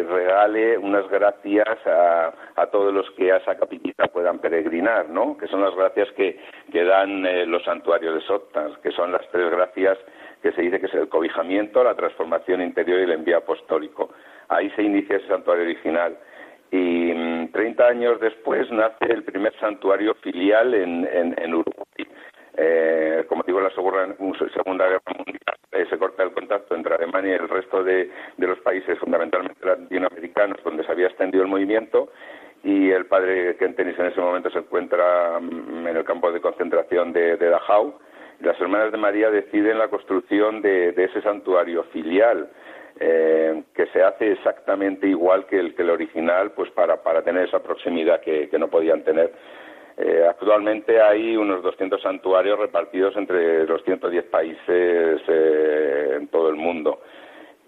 regale 0.10 0.78
unas 0.78 1.10
gracias 1.10 1.68
a, 1.86 2.66
todos 2.72 2.94
los 2.94 3.10
que 3.12 3.32
a 3.32 3.38
esa 3.38 3.58
capillita 3.58 4.08
puedan 4.08 4.40
peregrinar, 4.40 5.10
¿no? 5.10 5.38
Que 5.38 5.48
son 5.48 5.62
las 5.62 5.76
gracias 5.76 6.10
que, 6.14 6.40
que 6.72 6.84
dan 6.84 7.26
eh, 7.26 7.46
los 7.46 7.64
santuarios 7.64 8.16
de 8.16 8.22
Sotas, 8.22 8.78
que 8.80 8.92
son 8.92 9.12
las 9.12 9.28
tres 9.32 9.50
gracias 9.52 9.98
que 10.42 10.52
se 10.52 10.62
dice 10.62 10.80
que 10.80 10.86
es 10.86 10.94
el 10.94 11.10
cobijamiento, 11.10 11.84
la 11.84 11.96
transformación 11.96 12.62
interior 12.62 13.00
y 13.00 13.04
el 13.04 13.12
envío 13.12 13.38
apostólico. 13.38 14.12
Ahí 14.50 14.70
se 14.72 14.84
inicia 14.84 15.18
ese 15.18 15.28
santuario 15.28 15.64
original 15.64 16.18
y 16.72 17.14
mmm, 17.14 17.52
30 17.52 17.86
años 17.86 18.20
después 18.20 18.70
nace 18.72 19.06
el 19.12 19.24
primer 19.24 19.54
santuario 19.60 20.14
filial 20.16 20.74
en, 20.74 21.08
en, 21.12 21.36
en 21.38 21.54
Uruguay. 21.54 21.77
Eh, 22.60 23.24
como 23.30 23.44
digo, 23.44 23.62
la 23.62 23.70
Segunda, 23.70 24.88
Guerra 24.88 25.02
Mundial 25.16 25.88
se 25.90 25.98
corta 25.98 26.24
el 26.24 26.32
contacto 26.32 26.76
entre 26.76 26.96
Alemania 26.96 27.34
y 27.34 27.36
el 27.36 27.48
resto 27.48 27.84
de, 27.84 28.10
los 28.38 28.60
países, 28.60 28.98
fundamentalmente 28.98 29.64
latinoamericanos, 29.64 30.58
donde 30.64 30.84
se 30.84 30.92
había 30.92 31.08
extendido 31.08 31.44
el 31.44 31.50
movimiento, 31.50 32.10
y 32.64 32.90
el 32.90 33.06
padre 33.06 33.56
Kentenis 33.58 33.98
en 34.00 34.08
ese 34.08 34.20
momento 34.20 34.50
se 34.50 34.60
encuentra 34.60 35.40
mm, 35.40 35.88
en 35.88 35.98
el 35.98 36.04
campo 36.04 36.32
de 36.32 36.42
concentración 36.42 37.14
de, 37.14 37.38
de 37.38 37.50
Dachau. 37.50 37.94
Las 38.42 38.60
hermanas 38.60 38.92
de 38.92 38.98
María 38.98 39.30
deciden 39.30 39.78
la 39.78 39.88
construcción 39.88 40.62
de, 40.62 40.90
ese 40.90 41.22
santuario 41.22 41.84
filial, 41.86 42.50
eh, 43.00 43.64
que 43.76 43.86
se 43.88 44.02
hace 44.02 44.32
exactamente 44.32 45.08
igual 45.08 45.46
que 45.46 45.60
el, 45.60 45.76
que 45.76 45.84
el 45.84 45.92
original, 45.92 46.52
pues 46.52 46.72
para 46.72 47.22
tener 47.24 47.48
esa 47.48 47.62
proximidad 47.62 48.22
que, 48.22 48.50
no 48.58 48.68
podían 48.68 49.04
tener. 49.04 49.32
Eh, 49.98 50.24
actualmente 50.30 51.02
hay 51.02 51.36
unos 51.36 51.64
200 51.64 52.00
santuarios 52.00 52.60
repartidos 52.60 53.16
entre 53.16 53.66
los 53.66 53.84
110 53.84 54.26
países 54.26 55.22
eh, 55.28 56.18
en 56.18 56.28
todo 56.28 56.50
el 56.50 56.56
mundo. 56.56 57.02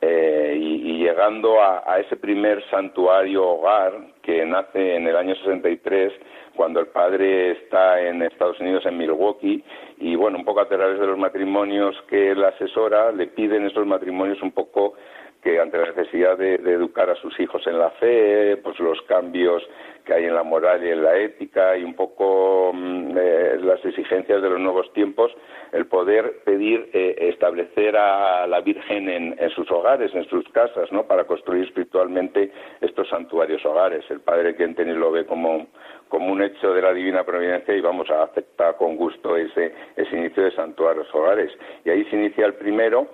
Eh, 0.01 0.55
y, 0.57 0.99
llegando 0.99 1.61
a, 1.61 1.99
ese 1.99 2.15
primer 2.15 2.63
santuario 2.69 3.45
hogar 3.45 3.93
que 4.21 4.45
nace 4.45 4.95
en 4.95 5.07
el 5.07 5.15
año 5.15 5.35
63 5.35 6.13
cuando 6.55 6.79
el 6.79 6.87
padre 6.87 7.51
está 7.51 7.99
en 8.01 8.21
Estados 8.21 8.59
Unidos 8.59 8.85
en 8.85 8.97
Milwaukee 8.97 9.63
y 9.97 10.15
bueno 10.15 10.37
un 10.37 10.45
poco 10.45 10.61
a 10.61 10.69
través 10.69 10.99
de 10.99 11.07
los 11.07 11.17
matrimonios 11.17 11.95
que 12.07 12.31
él 12.31 12.43
asesora 12.43 13.11
le 13.11 13.27
piden 13.27 13.65
esos 13.65 13.85
matrimonios 13.85 14.41
un 14.41 14.51
poco 14.51 14.93
que 15.41 15.59
ante 15.59 15.77
la 15.77 15.91
necesidad 15.91 16.37
de, 16.37 16.55
educar 16.55 17.09
a 17.09 17.15
sus 17.15 17.39
hijos 17.39 17.65
en 17.67 17.79
la 17.79 17.89
fe, 17.91 18.57
pues 18.57 18.79
los 18.79 19.01
cambios 19.03 19.63
que 20.05 20.13
hay 20.13 20.25
en 20.25 20.33
la 20.33 20.43
moral 20.43 20.83
y 20.83 20.89
en 20.89 21.03
la 21.03 21.17
ética 21.17 21.77
y 21.77 21.83
un 21.83 21.93
poco 21.93 22.71
mm, 22.73 23.17
eh, 23.17 23.57
las 23.61 23.83
exigencias 23.85 24.41
de 24.41 24.49
los 24.49 24.59
nuevos 24.59 24.91
tiempos, 24.93 25.31
el 25.71 25.85
poder 25.85 26.39
pedir 26.43 26.89
eh, 26.93 27.15
establecer 27.29 27.95
a 27.95 28.47
la 28.47 28.59
Virgen 28.61 29.07
en, 29.09 29.49
sus 29.51 29.69
hogares, 29.71 30.13
en 30.13 30.27
sus 30.29 30.47
casas, 30.49 30.91
¿no? 30.91 31.03
Para 31.03 31.25
construir 31.25 31.65
espiritualmente 31.65 32.51
estos 32.81 33.07
santuarios 33.09 33.63
hogares. 33.65 34.03
El 34.09 34.21
padre 34.21 34.55
Kentenis 34.55 34.95
lo 34.95 35.11
ve 35.11 35.25
como, 35.25 35.67
como 36.07 36.31
un 36.31 36.41
hecho 36.41 36.73
de 36.73 36.81
la 36.81 36.93
divina 36.93 37.23
providencia 37.23 37.75
y 37.75 37.81
vamos 37.81 38.09
a 38.09 38.23
aceptar 38.23 38.77
con 38.77 38.95
gusto 38.95 39.37
ese, 39.37 39.73
ese 39.95 40.17
inicio 40.17 40.43
de 40.43 40.51
santuarios 40.51 41.07
hogares. 41.13 41.51
Y 41.85 41.89
ahí 41.91 42.03
se 42.05 42.15
inicia 42.15 42.45
el 42.45 42.55
primero 42.55 43.07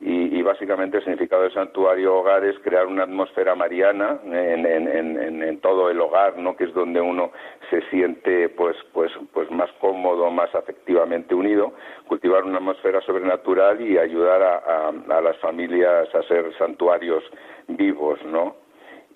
y, 0.00 0.40
básicamente 0.42 0.98
el 0.98 1.02
significado 1.02 1.42
del 1.42 1.52
santuario 1.52 2.16
hogar 2.16 2.44
es 2.44 2.56
crear 2.60 2.86
una 2.86 3.02
atmósfera 3.02 3.56
mariana 3.56 4.18
en, 4.24 5.58
todo 5.60 5.90
el 5.90 6.00
hogar, 6.00 6.38
¿no? 6.38 6.56
que 6.56 6.64
es 6.64 6.74
donde 6.74 7.00
uno 7.00 7.32
se 7.68 7.82
siente 7.90 8.48
pues, 8.50 8.76
pues, 8.92 9.10
pues 9.32 9.50
más 9.50 9.70
cómodo, 9.80 10.30
más 10.30 10.54
afectivamente 10.54 11.34
unido, 11.34 11.72
cultivar 12.06 12.44
una 12.44 12.58
atmósfera 12.58 13.00
sobrenatural 13.00 13.80
y 13.80 13.98
ayudar 13.98 14.42
a, 14.42 15.20
las 15.20 15.36
familias 15.38 16.14
a 16.14 16.22
ser 16.22 16.56
santuarios 16.56 17.24
vivos, 17.66 18.20
¿no? 18.24 18.56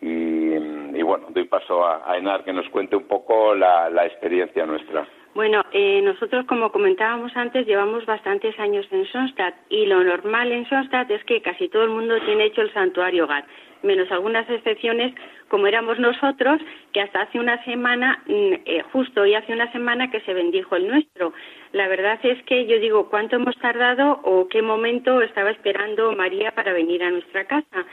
Y, 0.00 1.00
bueno, 1.02 1.26
doy 1.30 1.44
paso 1.44 1.86
a, 1.86 2.16
Enar 2.18 2.42
que 2.42 2.52
nos 2.52 2.68
cuente 2.70 2.96
un 2.96 3.04
poco 3.04 3.54
la 3.54 4.04
experiencia 4.04 4.66
nuestra. 4.66 5.06
Bueno, 5.34 5.64
eh, 5.72 6.02
nosotros, 6.02 6.44
como 6.44 6.70
comentábamos 6.70 7.34
antes, 7.34 7.66
llevamos 7.66 8.04
bastantes 8.04 8.58
años 8.58 8.86
en 8.90 9.06
Sonstadt 9.06 9.54
y 9.70 9.86
lo 9.86 10.04
normal 10.04 10.52
en 10.52 10.68
Sonstadt 10.68 11.10
es 11.10 11.24
que 11.24 11.40
casi 11.40 11.70
todo 11.70 11.84
el 11.84 11.90
mundo 11.90 12.20
tiene 12.26 12.44
hecho 12.44 12.60
el 12.60 12.70
santuario 12.74 13.24
hogar, 13.24 13.46
menos 13.82 14.12
algunas 14.12 14.48
excepciones, 14.50 15.14
como 15.48 15.66
éramos 15.68 15.98
nosotros, 15.98 16.60
que 16.92 17.00
hasta 17.00 17.22
hace 17.22 17.40
una 17.40 17.64
semana, 17.64 18.22
mm, 18.26 18.52
eh, 18.66 18.82
justo 18.92 19.22
hoy 19.22 19.32
hace 19.34 19.54
una 19.54 19.72
semana 19.72 20.10
que 20.10 20.20
se 20.20 20.34
bendijo 20.34 20.76
el 20.76 20.86
nuestro. 20.86 21.32
La 21.72 21.88
verdad 21.88 22.20
es 22.24 22.42
que 22.42 22.66
yo 22.66 22.78
digo, 22.78 23.08
¿cuánto 23.08 23.36
hemos 23.36 23.56
tardado 23.56 24.20
o 24.24 24.48
qué 24.48 24.60
momento 24.60 25.22
estaba 25.22 25.50
esperando 25.50 26.12
María 26.12 26.50
para 26.50 26.74
venir 26.74 27.02
a 27.04 27.10
nuestra 27.10 27.46
casa? 27.46 27.86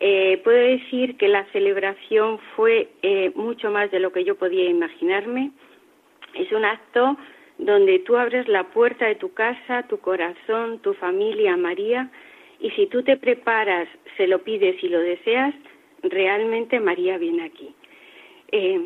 Eh, 0.00 0.40
puedo 0.42 0.58
decir 0.58 1.16
que 1.16 1.28
la 1.28 1.44
celebración 1.52 2.40
fue 2.56 2.88
eh, 3.02 3.30
mucho 3.36 3.70
más 3.70 3.88
de 3.92 4.00
lo 4.00 4.10
que 4.10 4.24
yo 4.24 4.34
podía 4.34 4.68
imaginarme 4.68 5.52
es 6.34 6.50
un 6.52 6.64
acto 6.64 7.16
donde 7.58 7.98
tú 8.00 8.16
abres 8.16 8.48
la 8.48 8.64
puerta 8.64 9.06
de 9.06 9.14
tu 9.14 9.32
casa, 9.34 9.84
tu 9.88 9.98
corazón, 9.98 10.80
tu 10.80 10.94
familia, 10.94 11.56
María, 11.56 12.10
y 12.60 12.70
si 12.70 12.86
tú 12.86 13.02
te 13.02 13.16
preparas, 13.16 13.88
se 14.16 14.26
lo 14.26 14.42
pides 14.42 14.82
y 14.82 14.88
lo 14.88 15.00
deseas, 15.00 15.54
realmente 16.02 16.80
María 16.80 17.18
viene 17.18 17.44
aquí. 17.44 17.74
Eh, 18.50 18.80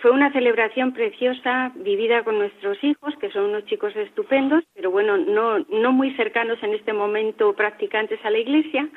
fue 0.00 0.10
una 0.10 0.32
celebración 0.32 0.92
preciosa 0.92 1.72
vivida 1.76 2.22
con 2.22 2.38
nuestros 2.38 2.82
hijos, 2.84 3.14
que 3.20 3.30
son 3.30 3.46
unos 3.46 3.64
chicos 3.64 3.94
estupendos, 3.96 4.62
pero 4.74 4.90
bueno, 4.90 5.16
no, 5.16 5.58
no 5.70 5.92
muy 5.92 6.14
cercanos 6.14 6.62
en 6.62 6.74
este 6.74 6.92
momento 6.92 7.54
practicantes 7.54 8.22
a 8.24 8.30
la 8.30 8.38
iglesia, 8.38 8.88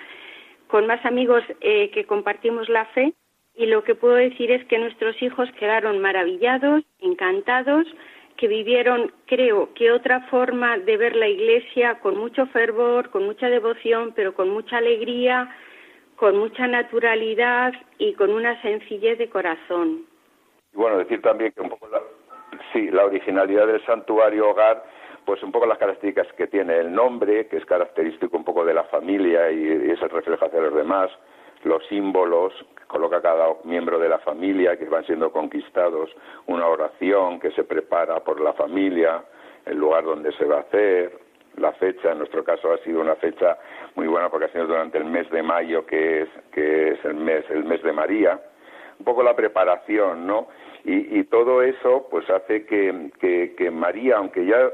con 0.68 0.86
más 0.88 1.04
amigos 1.06 1.44
eh, 1.62 1.90
que 1.92 2.06
compartimos 2.06 2.70
la 2.70 2.86
fe 2.86 3.14
y 3.56 3.66
lo 3.66 3.84
que 3.84 3.96
puedo 3.96 4.16
decir 4.16 4.52
es 4.52 4.66
que 4.66 4.78
nuestros 4.78 5.22
hijos 5.22 5.50
quedaron 5.60 6.00
maravillados, 6.00 6.84
encantados, 7.00 7.86
que 8.38 8.48
vivieron, 8.48 9.12
creo, 9.28 9.74
que 9.74 9.92
otra 9.92 10.22
forma 10.22 10.78
de 10.78 10.98
ver 10.98 11.16
la 11.16 11.28
Iglesia 11.28 12.00
con 12.00 12.18
mucho 12.18 12.48
fervor, 12.48 13.10
con 13.12 13.26
mucha 13.26 13.50
devoción, 13.50 14.14
pero 14.16 14.34
con 14.34 14.50
mucha 14.50 14.78
alegría, 14.78 15.54
con 16.16 16.38
mucha 16.38 16.68
naturalidad 16.68 17.74
y 17.98 18.14
con 18.14 18.32
una 18.32 18.60
sencillez 18.62 19.18
de 19.18 19.30
corazón. 19.30 20.06
Y 20.74 20.78
bueno, 20.78 20.98
decir 20.98 21.22
también 21.22 21.52
que 21.52 21.62
un 21.62 21.70
poco 21.70 21.88
la, 21.90 22.02
sí, 22.74 22.90
la 22.90 23.06
originalidad 23.06 23.68
del 23.68 23.86
santuario 23.86 24.50
hogar 24.50 24.84
pues 25.26 25.44
un 25.44 25.52
poco 25.52 25.68
las 25.68 25.78
características 25.78 26.34
que 26.34 26.48
tiene 26.48 26.78
el 26.80 26.94
nombre, 26.94 27.48
que 27.48 27.58
es 27.58 27.66
característico 27.66 28.36
un 28.36 28.44
poco 28.44 28.66
de 28.66 28.74
la 28.74 28.86
familia 28.86 29.52
y, 29.52 29.62
y 29.62 29.92
es 29.92 30.02
el 30.02 30.10
reflejo 30.10 30.46
hacia 30.46 30.62
los 30.62 30.74
demás, 30.74 31.12
los 31.64 31.86
símbolos 31.88 32.54
que 32.76 32.86
coloca 32.86 33.22
cada 33.22 33.48
miembro 33.64 34.00
de 34.00 34.10
la 34.10 34.20
familia 34.20 34.78
que 34.78 34.86
van 34.86 35.06
siendo 35.06 35.32
conquistados, 35.32 36.10
una 36.48 36.68
oración 36.68 37.40
que 37.40 37.52
se 37.52 37.64
prepara 37.64 38.20
por 38.22 38.40
la 38.42 38.54
familia, 38.54 39.24
el 39.66 39.78
lugar 39.78 40.04
donde 40.04 40.32
se 40.34 40.46
va 40.46 40.58
a 40.58 40.62
hacer, 40.62 41.20
la 41.58 41.74
fecha, 41.74 42.12
en 42.12 42.20
nuestro 42.20 42.44
caso 42.44 42.72
ha 42.72 42.78
sido 42.80 43.02
una 43.02 43.16
fecha 43.16 43.58
muy 43.96 44.08
buena 44.08 44.30
porque 44.30 44.46
ha 44.46 44.52
sido 44.52 44.68
durante 44.68 44.98
el 44.98 45.06
mes 45.06 45.30
de 45.32 45.44
mayo, 45.44 45.86
que 45.86 46.24
es, 46.24 46.30
que 46.52 46.94
es 46.94 47.06
el 47.06 47.16
mes, 47.16 47.44
el 47.50 47.66
mes 47.66 47.84
de 47.84 47.92
María, 47.92 48.40
un 49.00 49.06
poco 49.06 49.24
la 49.24 49.36
preparación, 49.36 50.26
¿no? 50.28 50.48
Y, 50.84 51.24
todo 51.26 51.62
eso 51.62 52.08
pues 52.10 52.28
hace 52.30 52.66
que, 52.66 53.12
que, 53.56 53.72
María, 53.72 54.18
aunque 54.18 54.46
ya 54.46 54.72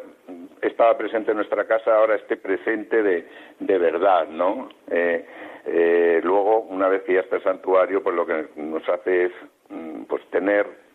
estaba 0.61 0.97
presente 0.97 1.32
en 1.32 1.38
nuestra 1.38 1.65
casa, 1.65 1.95
ahora 1.95 2.15
esté 2.15 2.38
presente 2.38 3.01
de, 3.01 3.28
de 3.59 3.78
verdad, 3.78 4.28
¿no? 4.28 4.69
Eh, 4.89 5.25
eh, 5.65 6.21
luego, 6.23 6.61
una 6.61 6.88
vez 6.88 7.03
que 7.03 7.13
ya 7.13 7.21
está 7.21 7.38
el 7.38 7.43
santuario, 7.43 8.01
pues 8.01 8.15
lo 8.15 8.25
que 8.25 8.47
nos 8.55 8.88
hace 8.89 9.25
es 9.25 9.32
mm, 9.69 10.03
pues 10.03 10.23
tener 10.32 10.88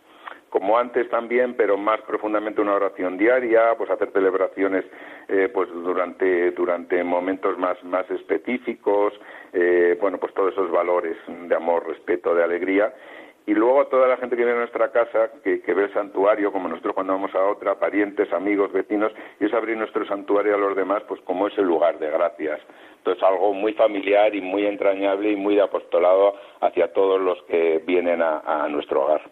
como 0.52 0.78
antes 0.78 1.08
también, 1.08 1.54
pero 1.54 1.78
más 1.78 2.00
profundamente 2.02 2.60
una 2.60 2.74
oración 2.74 3.16
diaria, 3.16 3.74
pues 3.76 3.88
hacer 3.90 4.10
celebraciones 4.12 4.84
eh, 5.28 5.48
pues 5.52 5.70
durante 5.70 6.50
durante 6.50 7.02
momentos 7.02 7.56
más 7.58 7.82
más 7.84 8.10
específicos, 8.10 9.14
eh, 9.54 9.96
bueno 9.98 10.18
pues 10.18 10.34
todos 10.34 10.52
esos 10.52 10.70
valores 10.70 11.16
de 11.26 11.54
amor, 11.54 11.88
respeto, 11.88 12.34
de 12.34 12.44
alegría 12.44 12.92
y 13.46 13.54
luego 13.54 13.86
toda 13.86 14.06
la 14.06 14.16
gente 14.16 14.36
que 14.36 14.44
viene 14.44 14.56
a 14.56 14.60
nuestra 14.60 14.92
casa, 14.92 15.30
que, 15.42 15.60
ve 15.74 15.84
el 15.84 15.92
santuario, 15.92 16.52
como 16.52 16.68
nosotros 16.68 16.94
cuando 16.94 17.14
vamos 17.14 17.34
a 17.34 17.44
otra, 17.44 17.78
parientes, 17.78 18.32
amigos, 18.32 18.72
vecinos, 18.72 19.12
y 19.40 19.46
es 19.46 19.52
abrir 19.52 19.76
nuestro 19.76 20.06
santuario 20.06 20.54
a 20.54 20.58
los 20.58 20.76
demás, 20.76 21.02
pues 21.08 21.20
como 21.22 21.48
es 21.48 21.58
el 21.58 21.64
lugar 21.64 21.98
de 21.98 22.08
gracias. 22.08 22.60
Entonces 22.98 23.22
algo 23.24 23.52
muy 23.52 23.72
familiar 23.72 24.32
y 24.34 24.40
muy 24.40 24.64
entrañable 24.66 25.32
y 25.32 25.36
muy 25.36 25.56
de 25.56 25.62
apostolado 25.62 26.34
hacia 26.60 26.92
todos 26.92 27.20
los 27.20 27.42
que 27.48 27.82
vienen 27.84 28.22
a, 28.22 28.68
nuestro 28.68 29.04
hogar. 29.04 29.22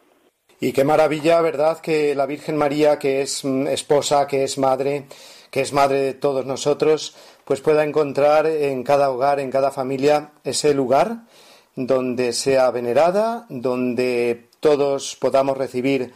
Y 0.58 0.72
qué 0.72 0.82
maravilla, 0.84 1.40
¿verdad? 1.40 1.78
Que 1.80 2.14
la 2.16 2.26
Virgen 2.26 2.56
María, 2.56 2.98
que 2.98 3.22
es 3.22 3.44
mm, 3.44 3.68
esposa, 3.68 4.26
que 4.26 4.42
es 4.42 4.58
madre, 4.58 5.04
que 5.52 5.60
es 5.60 5.72
madre 5.72 5.98
de 5.98 6.14
todos 6.14 6.44
nosotros, 6.44 7.16
pues 7.44 7.60
pueda 7.60 7.84
encontrar 7.84 8.46
en 8.46 8.82
cada 8.82 9.10
hogar, 9.10 9.38
en 9.38 9.52
cada 9.52 9.70
familia, 9.70 10.32
ese 10.42 10.74
lugar 10.74 11.20
donde 11.76 12.32
sea 12.32 12.70
venerada, 12.70 13.46
donde 13.48 14.46
todos 14.60 15.16
podamos 15.20 15.56
recibir 15.56 16.12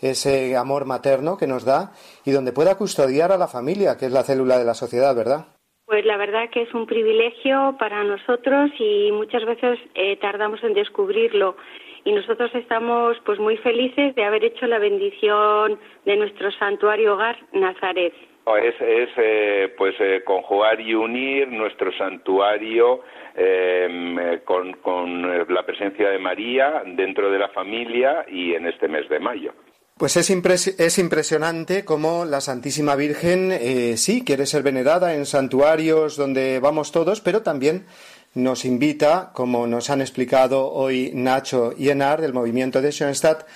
ese 0.00 0.56
amor 0.56 0.84
materno 0.84 1.36
que 1.36 1.46
nos 1.46 1.64
da 1.64 1.92
y 2.24 2.30
donde 2.30 2.52
pueda 2.52 2.76
custodiar 2.76 3.32
a 3.32 3.38
la 3.38 3.48
familia, 3.48 3.96
que 3.96 4.06
es 4.06 4.12
la 4.12 4.22
célula 4.22 4.58
de 4.58 4.64
la 4.64 4.74
sociedad, 4.74 5.14
¿verdad? 5.16 5.46
Pues 5.86 6.04
la 6.04 6.16
verdad 6.16 6.50
que 6.52 6.62
es 6.62 6.74
un 6.74 6.86
privilegio 6.86 7.76
para 7.78 8.02
nosotros 8.02 8.70
y 8.78 9.12
muchas 9.12 9.44
veces 9.44 9.78
eh, 9.94 10.16
tardamos 10.16 10.62
en 10.64 10.74
descubrirlo 10.74 11.56
y 12.04 12.12
nosotros 12.12 12.50
estamos 12.54 13.16
pues 13.24 13.38
muy 13.38 13.56
felices 13.58 14.14
de 14.14 14.24
haber 14.24 14.44
hecho 14.44 14.66
la 14.66 14.78
bendición 14.78 15.78
de 16.04 16.16
nuestro 16.16 16.50
santuario 16.52 17.14
hogar 17.14 17.36
Nazaret. 17.52 18.12
Es, 18.46 18.74
eh, 19.16 19.74
pues 19.76 19.96
eh, 19.98 20.22
conjugar 20.24 20.80
y 20.80 20.94
unir 20.94 21.48
nuestro 21.48 21.90
santuario 21.96 23.00
eh, 23.34 24.40
con, 24.44 24.74
con, 24.74 25.52
la 25.52 25.66
presencia 25.66 26.10
de 26.10 26.18
María 26.18 26.82
dentro 26.86 27.30
de 27.30 27.38
la 27.40 27.48
familia 27.48 28.24
y 28.28 28.54
en 28.54 28.66
este 28.66 28.86
mes 28.86 29.08
de 29.08 29.18
mayo. 29.18 29.52
Pues 29.98 30.18
es, 30.18 30.30
es 30.30 30.98
impresionante 30.98 31.86
cómo 31.86 32.26
la 32.26 32.42
Santísima 32.42 32.96
Virgen 32.96 33.50
eh, 33.50 33.96
sí 33.96 34.22
quiere 34.24 34.44
ser 34.44 34.62
venerada 34.62 35.14
en 35.14 35.24
santuarios 35.24 36.18
donde 36.18 36.60
vamos 36.60 36.92
todos, 36.92 37.22
pero 37.22 37.40
también 37.40 37.86
nos 38.34 38.66
invita, 38.66 39.30
como 39.32 39.66
nos 39.66 39.88
han 39.88 40.02
explicado 40.02 40.70
hoy 40.70 41.12
Nacho 41.14 41.72
y 41.78 41.88
Enar 41.88 42.20
del 42.20 42.34
movimiento 42.34 42.82
de 42.82 42.92
Schoenstatt, 42.92 43.48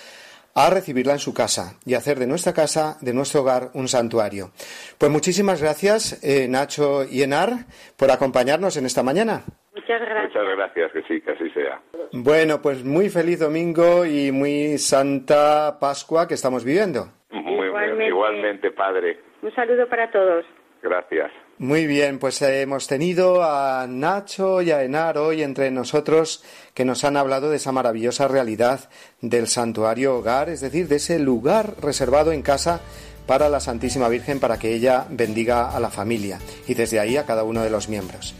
a 0.55 0.70
recibirla 0.70 1.12
en 1.12 1.18
su 1.18 1.34
casa 1.34 1.78
y 1.84 1.94
hacer 1.94 2.18
de 2.18 2.26
nuestra 2.26 2.53
casa, 2.53 2.96
de 3.01 3.12
nuestro 3.12 3.42
hogar, 3.42 3.70
un 3.74 3.88
santuario. 3.88 4.51
Pues 4.98 5.11
muchísimas 5.11 5.62
gracias, 5.62 6.22
eh, 6.24 6.48
Nacho 6.48 7.05
y 7.05 7.22
Enar, 7.22 7.66
por 7.96 8.11
acompañarnos 8.11 8.76
en 8.76 8.86
esta 8.86 9.03
mañana. 9.03 9.42
Muchas 9.74 10.01
gracias. 10.01 10.34
Muchas 10.34 10.57
gracias, 10.57 10.92
que 10.92 11.03
sí, 11.03 11.20
que 11.20 11.30
así 11.32 11.51
sea. 11.51 11.80
Bueno, 12.12 12.61
pues 12.61 12.84
muy 12.84 13.09
feliz 13.09 13.38
domingo 13.38 14.05
y 14.05 14.32
muy 14.32 14.78
santa 14.78 15.78
Pascua 15.80 16.26
que 16.26 16.34
estamos 16.34 16.64
viviendo. 16.64 17.07
Muy 17.30 17.66
igualmente, 17.66 18.07
igualmente 18.07 18.70
padre. 18.72 19.20
Un 19.42 19.55
saludo 19.55 19.88
para 19.88 20.11
todos. 20.11 20.44
Gracias. 20.82 21.30
Muy 21.58 21.86
bien, 21.86 22.18
pues 22.18 22.40
hemos 22.40 22.86
tenido 22.86 23.42
a 23.42 23.86
Nacho 23.86 24.62
y 24.62 24.70
a 24.70 24.82
Enar 24.82 25.18
hoy 25.18 25.42
entre 25.42 25.70
nosotros 25.70 26.42
que 26.72 26.86
nos 26.86 27.04
han 27.04 27.18
hablado 27.18 27.50
de 27.50 27.56
esa 27.56 27.70
maravillosa 27.70 28.28
realidad 28.28 28.88
del 29.20 29.46
santuario 29.46 30.16
hogar, 30.16 30.48
es 30.48 30.62
decir, 30.62 30.88
de 30.88 30.96
ese 30.96 31.18
lugar 31.18 31.74
reservado 31.82 32.32
en 32.32 32.40
casa 32.40 32.80
para 33.26 33.50
la 33.50 33.60
Santísima 33.60 34.08
Virgen 34.08 34.40
para 34.40 34.58
que 34.58 34.74
ella 34.74 35.04
bendiga 35.10 35.68
a 35.70 35.80
la 35.80 35.90
familia 35.90 36.38
y 36.66 36.72
desde 36.72 36.98
ahí 36.98 37.18
a 37.18 37.26
cada 37.26 37.44
uno 37.44 37.62
de 37.62 37.70
los 37.70 37.90
miembros. 37.90 38.34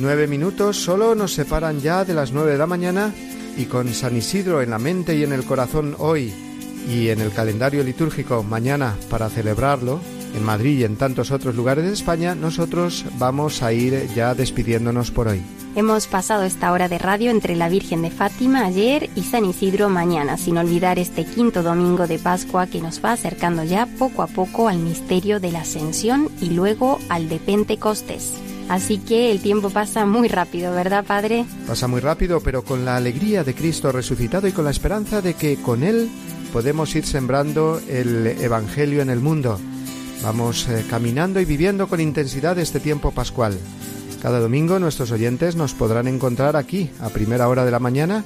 Nueve 0.00 0.26
minutos 0.26 0.78
solo 0.78 1.14
nos 1.14 1.34
separan 1.34 1.80
ya 1.80 2.06
de 2.06 2.14
las 2.14 2.32
nueve 2.32 2.52
de 2.52 2.58
la 2.58 2.66
mañana 2.66 3.12
y 3.58 3.66
con 3.66 3.92
San 3.92 4.16
Isidro 4.16 4.62
en 4.62 4.70
la 4.70 4.78
mente 4.78 5.14
y 5.14 5.24
en 5.24 5.32
el 5.34 5.44
corazón 5.44 5.94
hoy 5.98 6.32
y 6.88 7.10
en 7.10 7.20
el 7.20 7.30
calendario 7.32 7.84
litúrgico 7.84 8.42
mañana 8.42 8.96
para 9.10 9.28
celebrarlo 9.28 10.00
en 10.34 10.42
Madrid 10.42 10.78
y 10.78 10.84
en 10.84 10.96
tantos 10.96 11.30
otros 11.32 11.54
lugares 11.54 11.84
de 11.84 11.92
España, 11.92 12.34
nosotros 12.34 13.04
vamos 13.18 13.62
a 13.62 13.74
ir 13.74 14.08
ya 14.14 14.34
despidiéndonos 14.34 15.10
por 15.10 15.28
hoy. 15.28 15.42
Hemos 15.76 16.06
pasado 16.06 16.44
esta 16.44 16.72
hora 16.72 16.88
de 16.88 16.98
radio 16.98 17.30
entre 17.30 17.54
la 17.54 17.68
Virgen 17.68 18.00
de 18.00 18.10
Fátima 18.10 18.64
ayer 18.64 19.10
y 19.16 19.24
San 19.24 19.44
Isidro 19.44 19.90
mañana, 19.90 20.38
sin 20.38 20.56
olvidar 20.56 20.98
este 20.98 21.26
quinto 21.26 21.62
domingo 21.62 22.06
de 22.06 22.18
Pascua 22.18 22.66
que 22.68 22.80
nos 22.80 23.04
va 23.04 23.12
acercando 23.12 23.64
ya 23.64 23.86
poco 23.98 24.22
a 24.22 24.28
poco 24.28 24.68
al 24.68 24.78
misterio 24.78 25.40
de 25.40 25.52
la 25.52 25.60
Ascensión 25.60 26.30
y 26.40 26.50
luego 26.50 26.98
al 27.10 27.28
de 27.28 27.38
Pentecostés. 27.38 28.32
Así 28.70 28.98
que 28.98 29.32
el 29.32 29.40
tiempo 29.40 29.68
pasa 29.68 30.06
muy 30.06 30.28
rápido, 30.28 30.72
¿verdad, 30.72 31.04
Padre? 31.04 31.44
Pasa 31.66 31.88
muy 31.88 32.00
rápido, 32.00 32.40
pero 32.40 32.62
con 32.62 32.84
la 32.84 32.94
alegría 32.94 33.42
de 33.42 33.52
Cristo 33.52 33.90
resucitado 33.90 34.46
y 34.46 34.52
con 34.52 34.64
la 34.64 34.70
esperanza 34.70 35.20
de 35.20 35.34
que 35.34 35.56
con 35.56 35.82
Él 35.82 36.08
podemos 36.52 36.94
ir 36.94 37.04
sembrando 37.04 37.80
el 37.88 38.28
Evangelio 38.28 39.02
en 39.02 39.10
el 39.10 39.18
mundo. 39.18 39.58
Vamos 40.22 40.68
eh, 40.68 40.84
caminando 40.88 41.40
y 41.40 41.46
viviendo 41.46 41.88
con 41.88 41.98
intensidad 41.98 42.60
este 42.60 42.78
tiempo 42.78 43.10
pascual. 43.10 43.58
Cada 44.22 44.38
domingo 44.38 44.78
nuestros 44.78 45.10
oyentes 45.10 45.56
nos 45.56 45.74
podrán 45.74 46.06
encontrar 46.06 46.54
aquí 46.54 46.90
a 47.00 47.08
primera 47.08 47.48
hora 47.48 47.64
de 47.64 47.72
la 47.72 47.80
mañana 47.80 48.22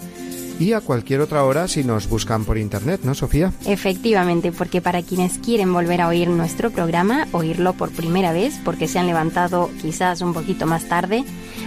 y 0.59 0.72
a 0.72 0.80
cualquier 0.80 1.20
otra 1.20 1.44
hora 1.44 1.68
si 1.68 1.84
nos 1.84 2.09
buscan 2.09 2.44
por 2.44 2.59
internet, 2.59 3.00
¿no, 3.05 3.14
Sofía? 3.14 3.52
Efectivamente, 3.66 4.50
porque 4.52 4.80
para 4.80 5.02
quienes 5.02 5.38
quieren 5.38 5.72
volver 5.72 6.00
a 6.00 6.09
oír 6.09 6.28
nuestro 6.28 6.70
programa, 6.70 7.26
oírlo 7.32 7.74
por 7.74 7.90
primera 7.90 8.32
vez 8.32 8.59
porque 8.64 8.88
se 8.88 8.98
han 8.98 9.07
levantado 9.07 9.70
quizás 9.80 10.20
un 10.20 10.34
poquito 10.34 10.66
más 10.66 10.88
tarde, 10.88 11.24